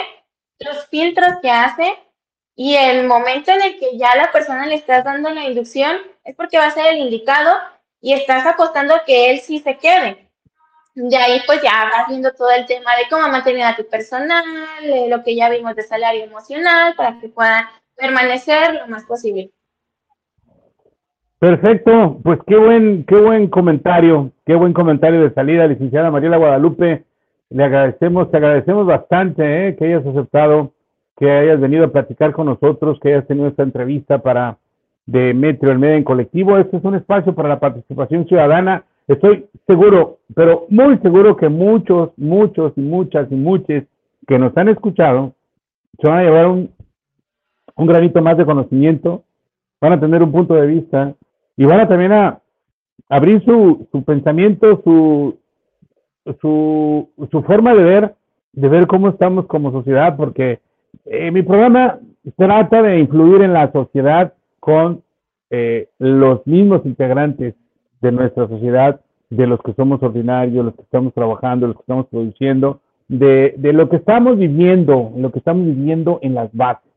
los 0.59 0.88
filtros 0.88 1.34
que 1.41 1.51
hace 1.51 1.97
y 2.55 2.75
el 2.75 3.05
momento 3.05 3.51
en 3.51 3.61
el 3.61 3.80
que 3.80 3.97
ya 3.97 4.15
la 4.15 4.32
persona 4.32 4.65
le 4.65 4.75
estás 4.75 5.03
dando 5.03 5.30
la 5.30 5.45
inducción 5.45 5.97
es 6.23 6.36
porque 6.36 6.57
va 6.57 6.65
a 6.65 6.71
ser 6.71 6.88
el 6.88 6.97
indicado 6.97 7.57
y 8.01 8.13
estás 8.13 8.45
apostando 8.45 8.95
que 9.05 9.32
él 9.32 9.39
sí 9.39 9.59
se 9.59 9.77
quede. 9.77 10.30
De 10.95 11.17
ahí 11.17 11.41
pues 11.45 11.61
ya 11.61 11.89
vas 11.91 12.07
viendo 12.07 12.34
todo 12.34 12.51
el 12.51 12.65
tema 12.65 12.95
de 12.95 13.07
cómo 13.09 13.27
mantener 13.27 13.63
a 13.63 13.75
tu 13.75 13.88
personal, 13.88 14.43
lo 15.07 15.23
que 15.23 15.36
ya 15.36 15.49
vimos 15.49 15.75
de 15.75 15.84
salario 15.84 16.23
emocional 16.23 16.95
para 16.95 17.19
que 17.19 17.30
puedan 17.30 17.69
permanecer 18.00 18.76
lo 18.76 18.88
más 18.88 19.06
posible. 19.06 19.52
Perfecto, 21.39 22.20
pues 22.22 22.39
qué 22.45 22.58
buen, 22.58 23.06
qué 23.06 23.16
buen 23.16 23.47
comentario, 23.47 24.32
qué 24.45 24.56
buen 24.56 24.74
comentario 24.74 25.22
de 25.22 25.34
salida, 25.34 25.68
licenciada 25.68 26.12
Mariela 26.12 26.38
Guadalupe. 26.38 27.06
Le 27.50 27.64
agradecemos, 27.64 28.30
te 28.30 28.38
agradecemos 28.38 28.86
bastante 28.86 29.70
eh, 29.70 29.76
que 29.76 29.86
hayas 29.86 30.06
aceptado, 30.06 30.74
que 31.18 31.32
hayas 31.32 31.60
venido 31.60 31.86
a 31.86 31.91
platicar 31.91 32.34
con 32.34 32.47
nosotros, 32.47 33.00
que 33.00 33.14
hayas 33.14 33.26
tenido 33.26 33.47
esta 33.47 33.64
entrevista 33.64 34.20
para 34.20 34.58
de 35.06 35.34
Metro, 35.34 35.72
el 35.72 35.80
medio 35.80 35.95
en 35.95 36.04
colectivo. 36.04 36.58
Este 36.58 36.78
es 36.78 36.84
un 36.84 36.95
espacio 36.95 37.34
para 37.34 37.50
la 37.50 37.60
participación 37.60 38.28
ciudadana. 38.28 38.84
Estoy 39.08 39.45
seguro, 39.66 40.20
pero 40.36 40.68
muy 40.70 40.97
seguro 41.00 41.36
que 41.36 41.50
muchos, 41.50 42.12
muchos 42.18 42.74
y 42.76 42.82
muchas 42.82 43.32
y 43.32 43.36
muchos 43.36 43.84
que 44.28 44.38
nos 44.38 44.56
han 44.56 44.70
escuchado 44.70 45.34
se 46.00 46.08
van 46.08 46.20
a 46.20 46.24
llevar 46.24 46.47
un, 46.47 46.70
un 47.80 47.88
granito 47.88 48.21
más 48.21 48.38
de 48.38 48.45
conocimiento, 48.45 49.23
van 49.80 49.93
a 49.93 49.99
tener 49.99 50.21
un 50.21 50.32
punto 50.32 50.53
de 50.53 50.67
vista 50.67 51.13
y 51.55 51.63
van 51.63 51.80
a 51.80 51.88
también 51.88 52.11
a 52.11 52.39
abrir 53.07 53.43
su, 53.45 53.88
su 53.91 54.03
pensamiento, 54.03 54.82
su, 54.84 55.38
su, 56.41 57.09
su 57.32 57.43
forma 57.43 57.73
de 57.73 57.84
ver, 57.84 58.15
de 58.51 58.67
ver 58.67 58.86
cómo 58.86 59.07
estamos 59.07 59.45
como 59.45 59.71
sociedad, 59.71 60.17
porque 60.17 60.59
eh, 61.05 61.32
mi 61.32 61.41
programa 61.41 61.99
trata 62.36 62.82
de 62.82 62.99
influir 62.99 63.43
en 63.43 63.53
la 63.53 63.71
sociedad 63.71 64.34
con 64.59 65.01
eh, 65.49 65.88
los 65.99 66.45
mismos 66.45 66.86
integrantes 66.86 67.55
de 68.01 68.11
nuestra 68.11 68.47
sociedad, 68.49 68.99
de 69.30 69.47
los 69.47 69.61
que 69.61 69.73
somos 69.73 70.03
ordinarios, 70.03 70.65
los 70.65 70.75
que 70.75 70.82
estamos 70.82 71.13
trabajando, 71.13 71.67
los 71.67 71.77
que 71.77 71.84
estamos 71.84 72.07
produciendo, 72.07 72.82
de, 73.07 73.53
de 73.57 73.71
lo 73.71 73.88
que 73.88 73.95
estamos 73.95 74.38
viviendo, 74.38 75.13
lo 75.15 75.32
que 75.32 75.39
estamos 75.39 75.65
viviendo 75.65 76.19
en 76.21 76.36
las 76.36 76.51
bases. 76.51 76.89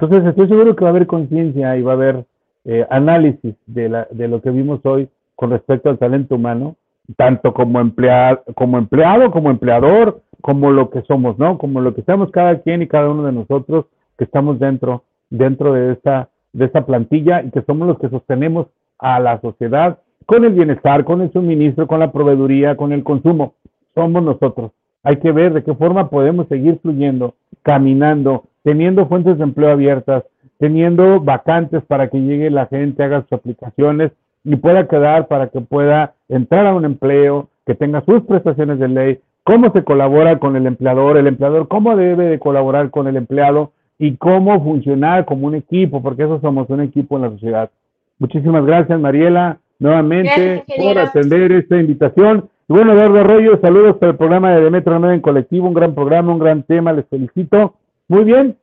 Entonces 0.00 0.30
estoy 0.30 0.48
seguro 0.48 0.74
que 0.74 0.84
va 0.84 0.88
a 0.88 0.92
haber 0.92 1.06
conciencia 1.06 1.76
y 1.76 1.82
va 1.82 1.92
a 1.92 1.94
haber 1.94 2.24
eh, 2.64 2.86
análisis 2.88 3.54
de, 3.66 3.88
la, 3.90 4.08
de 4.10 4.28
lo 4.28 4.40
que 4.40 4.50
vimos 4.50 4.80
hoy 4.84 5.08
con 5.36 5.50
respecto 5.50 5.90
al 5.90 5.98
talento 5.98 6.36
humano, 6.36 6.76
tanto 7.16 7.52
como 7.52 7.80
empleado, 7.80 8.42
como 8.54 8.78
empleado, 8.78 9.30
como 9.30 9.50
empleador, 9.50 10.22
como 10.40 10.70
lo 10.70 10.88
que 10.88 11.02
somos, 11.02 11.38
¿no? 11.38 11.58
Como 11.58 11.82
lo 11.82 11.94
que 11.94 12.00
estamos 12.00 12.30
cada 12.30 12.60
quien 12.60 12.80
y 12.80 12.88
cada 12.88 13.10
uno 13.10 13.24
de 13.24 13.32
nosotros 13.32 13.86
que 14.16 14.24
estamos 14.24 14.58
dentro, 14.58 15.04
dentro 15.28 15.74
de 15.74 15.92
esta, 15.92 16.30
de 16.54 16.64
esta 16.64 16.86
plantilla 16.86 17.42
y 17.42 17.50
que 17.50 17.62
somos 17.62 17.86
los 17.86 17.98
que 17.98 18.08
sostenemos 18.08 18.68
a 18.98 19.20
la 19.20 19.38
sociedad 19.42 19.98
con 20.24 20.46
el 20.46 20.54
bienestar, 20.54 21.04
con 21.04 21.20
el 21.20 21.30
suministro, 21.30 21.86
con 21.86 22.00
la 22.00 22.10
proveeduría, 22.10 22.74
con 22.74 22.92
el 22.92 23.04
consumo. 23.04 23.54
Somos 23.94 24.22
nosotros. 24.22 24.72
Hay 25.02 25.16
que 25.16 25.32
ver 25.32 25.52
de 25.52 25.62
qué 25.62 25.74
forma 25.74 26.08
podemos 26.08 26.48
seguir 26.48 26.78
fluyendo, 26.80 27.34
caminando, 27.62 28.44
teniendo 28.62 29.06
fuentes 29.06 29.38
de 29.38 29.44
empleo 29.44 29.70
abiertas, 29.70 30.24
teniendo 30.58 31.20
vacantes 31.20 31.82
para 31.84 32.08
que 32.08 32.20
llegue 32.20 32.50
la 32.50 32.66
gente, 32.66 33.02
haga 33.02 33.22
sus 33.22 33.32
aplicaciones 33.32 34.12
y 34.44 34.56
pueda 34.56 34.86
quedar 34.88 35.26
para 35.28 35.48
que 35.48 35.60
pueda 35.60 36.14
entrar 36.28 36.66
a 36.66 36.74
un 36.74 36.84
empleo, 36.84 37.48
que 37.66 37.74
tenga 37.74 38.02
sus 38.04 38.22
prestaciones 38.22 38.78
de 38.78 38.88
ley, 38.88 39.18
cómo 39.44 39.72
se 39.72 39.84
colabora 39.84 40.38
con 40.38 40.56
el 40.56 40.66
empleador, 40.66 41.16
el 41.16 41.26
empleador 41.26 41.68
cómo 41.68 41.96
debe 41.96 42.26
de 42.26 42.38
colaborar 42.38 42.90
con 42.90 43.06
el 43.06 43.16
empleado 43.16 43.72
y 43.98 44.16
cómo 44.16 44.62
funcionar 44.62 45.24
como 45.24 45.46
un 45.46 45.54
equipo, 45.54 46.02
porque 46.02 46.24
eso 46.24 46.40
somos 46.40 46.68
un 46.70 46.80
equipo 46.80 47.16
en 47.16 47.22
la 47.22 47.30
sociedad. 47.30 47.70
Muchísimas 48.18 48.64
gracias, 48.64 48.98
Mariela, 49.00 49.58
nuevamente 49.78 50.64
por 50.76 50.98
atender 50.98 51.52
esta 51.52 51.78
invitación. 51.78 52.48
Y 52.68 52.72
bueno, 52.72 52.92
Eduardo 52.92 53.20
Arroyo, 53.20 53.58
saludos 53.60 53.96
para 53.96 54.12
el 54.12 54.18
programa 54.18 54.52
de 54.52 54.62
Demetro 54.62 54.98
9 54.98 55.16
en 55.16 55.20
colectivo, 55.20 55.66
un 55.66 55.74
gran 55.74 55.94
programa, 55.94 56.32
un 56.32 56.38
gran 56.38 56.62
tema, 56.62 56.92
les 56.92 57.06
felicito. 57.08 57.74
Muy 58.10 58.24
bien, 58.24 58.58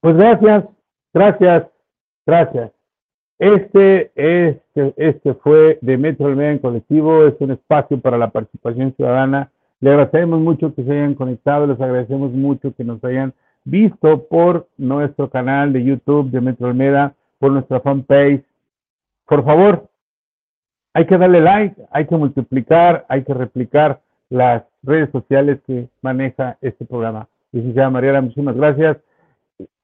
pues 0.00 0.14
gracias, 0.14 0.62
gracias, 1.14 1.68
gracias. 2.26 2.70
Este, 3.38 4.12
este, 4.14 4.92
este 4.98 5.32
fue 5.36 5.78
de 5.80 5.96
Metro 5.96 6.28
Media 6.36 6.52
en 6.52 6.58
Colectivo, 6.58 7.24
es 7.24 7.34
un 7.40 7.52
espacio 7.52 7.98
para 7.98 8.18
la 8.18 8.28
participación 8.28 8.92
ciudadana. 8.94 9.50
Le 9.80 9.88
agradecemos 9.88 10.40
mucho 10.40 10.74
que 10.74 10.84
se 10.84 10.92
hayan 10.92 11.14
conectado, 11.14 11.66
les 11.66 11.80
agradecemos 11.80 12.30
mucho 12.32 12.74
que 12.74 12.84
nos 12.84 13.02
hayan 13.04 13.32
visto 13.64 14.24
por 14.24 14.68
nuestro 14.76 15.30
canal 15.30 15.72
de 15.72 15.84
YouTube 15.84 16.30
de 16.30 16.42
Metro 16.42 16.66
Almeda, 16.66 17.14
por 17.38 17.50
nuestra 17.52 17.80
fanpage. 17.80 18.44
Por 19.26 19.46
favor, 19.46 19.88
hay 20.92 21.06
que 21.06 21.16
darle 21.16 21.40
like, 21.40 21.74
hay 21.90 22.06
que 22.06 22.16
multiplicar, 22.18 23.06
hay 23.08 23.24
que 23.24 23.32
replicar 23.32 24.02
las 24.28 24.62
redes 24.82 25.08
sociales 25.10 25.58
que 25.66 25.88
maneja 26.02 26.58
este 26.60 26.84
programa 26.84 27.28
licenciada 27.52 27.90
Mariela, 27.90 28.20
muchísimas 28.20 28.56
gracias. 28.56 28.98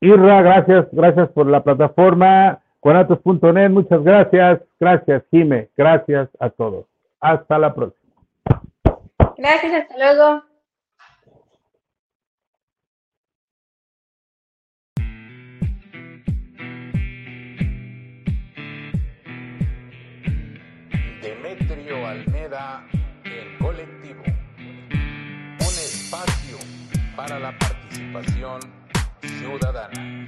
Irra, 0.01 0.43
gracias, 0.43 0.87
gracias 0.93 1.29
por 1.31 1.47
la 1.47 1.63
plataforma. 1.63 2.61
Conatos.net, 2.81 3.71
muchas 3.71 4.03
gracias. 4.05 4.61
Gracias, 4.79 5.25
Jime. 5.31 5.71
Gracias 5.77 6.29
a 6.39 6.51
todos. 6.51 6.87
Hasta 7.21 7.59
la 7.59 7.75
próxima. 7.75 8.13
Gracias, 9.39 9.73
hasta 9.73 9.97
luego. 9.97 10.43
Demetrio 21.23 22.07
Almeda, 22.07 22.85
para 27.17 27.39
la 27.39 27.57
participación 27.59 28.61
ciudadana. 29.23 30.25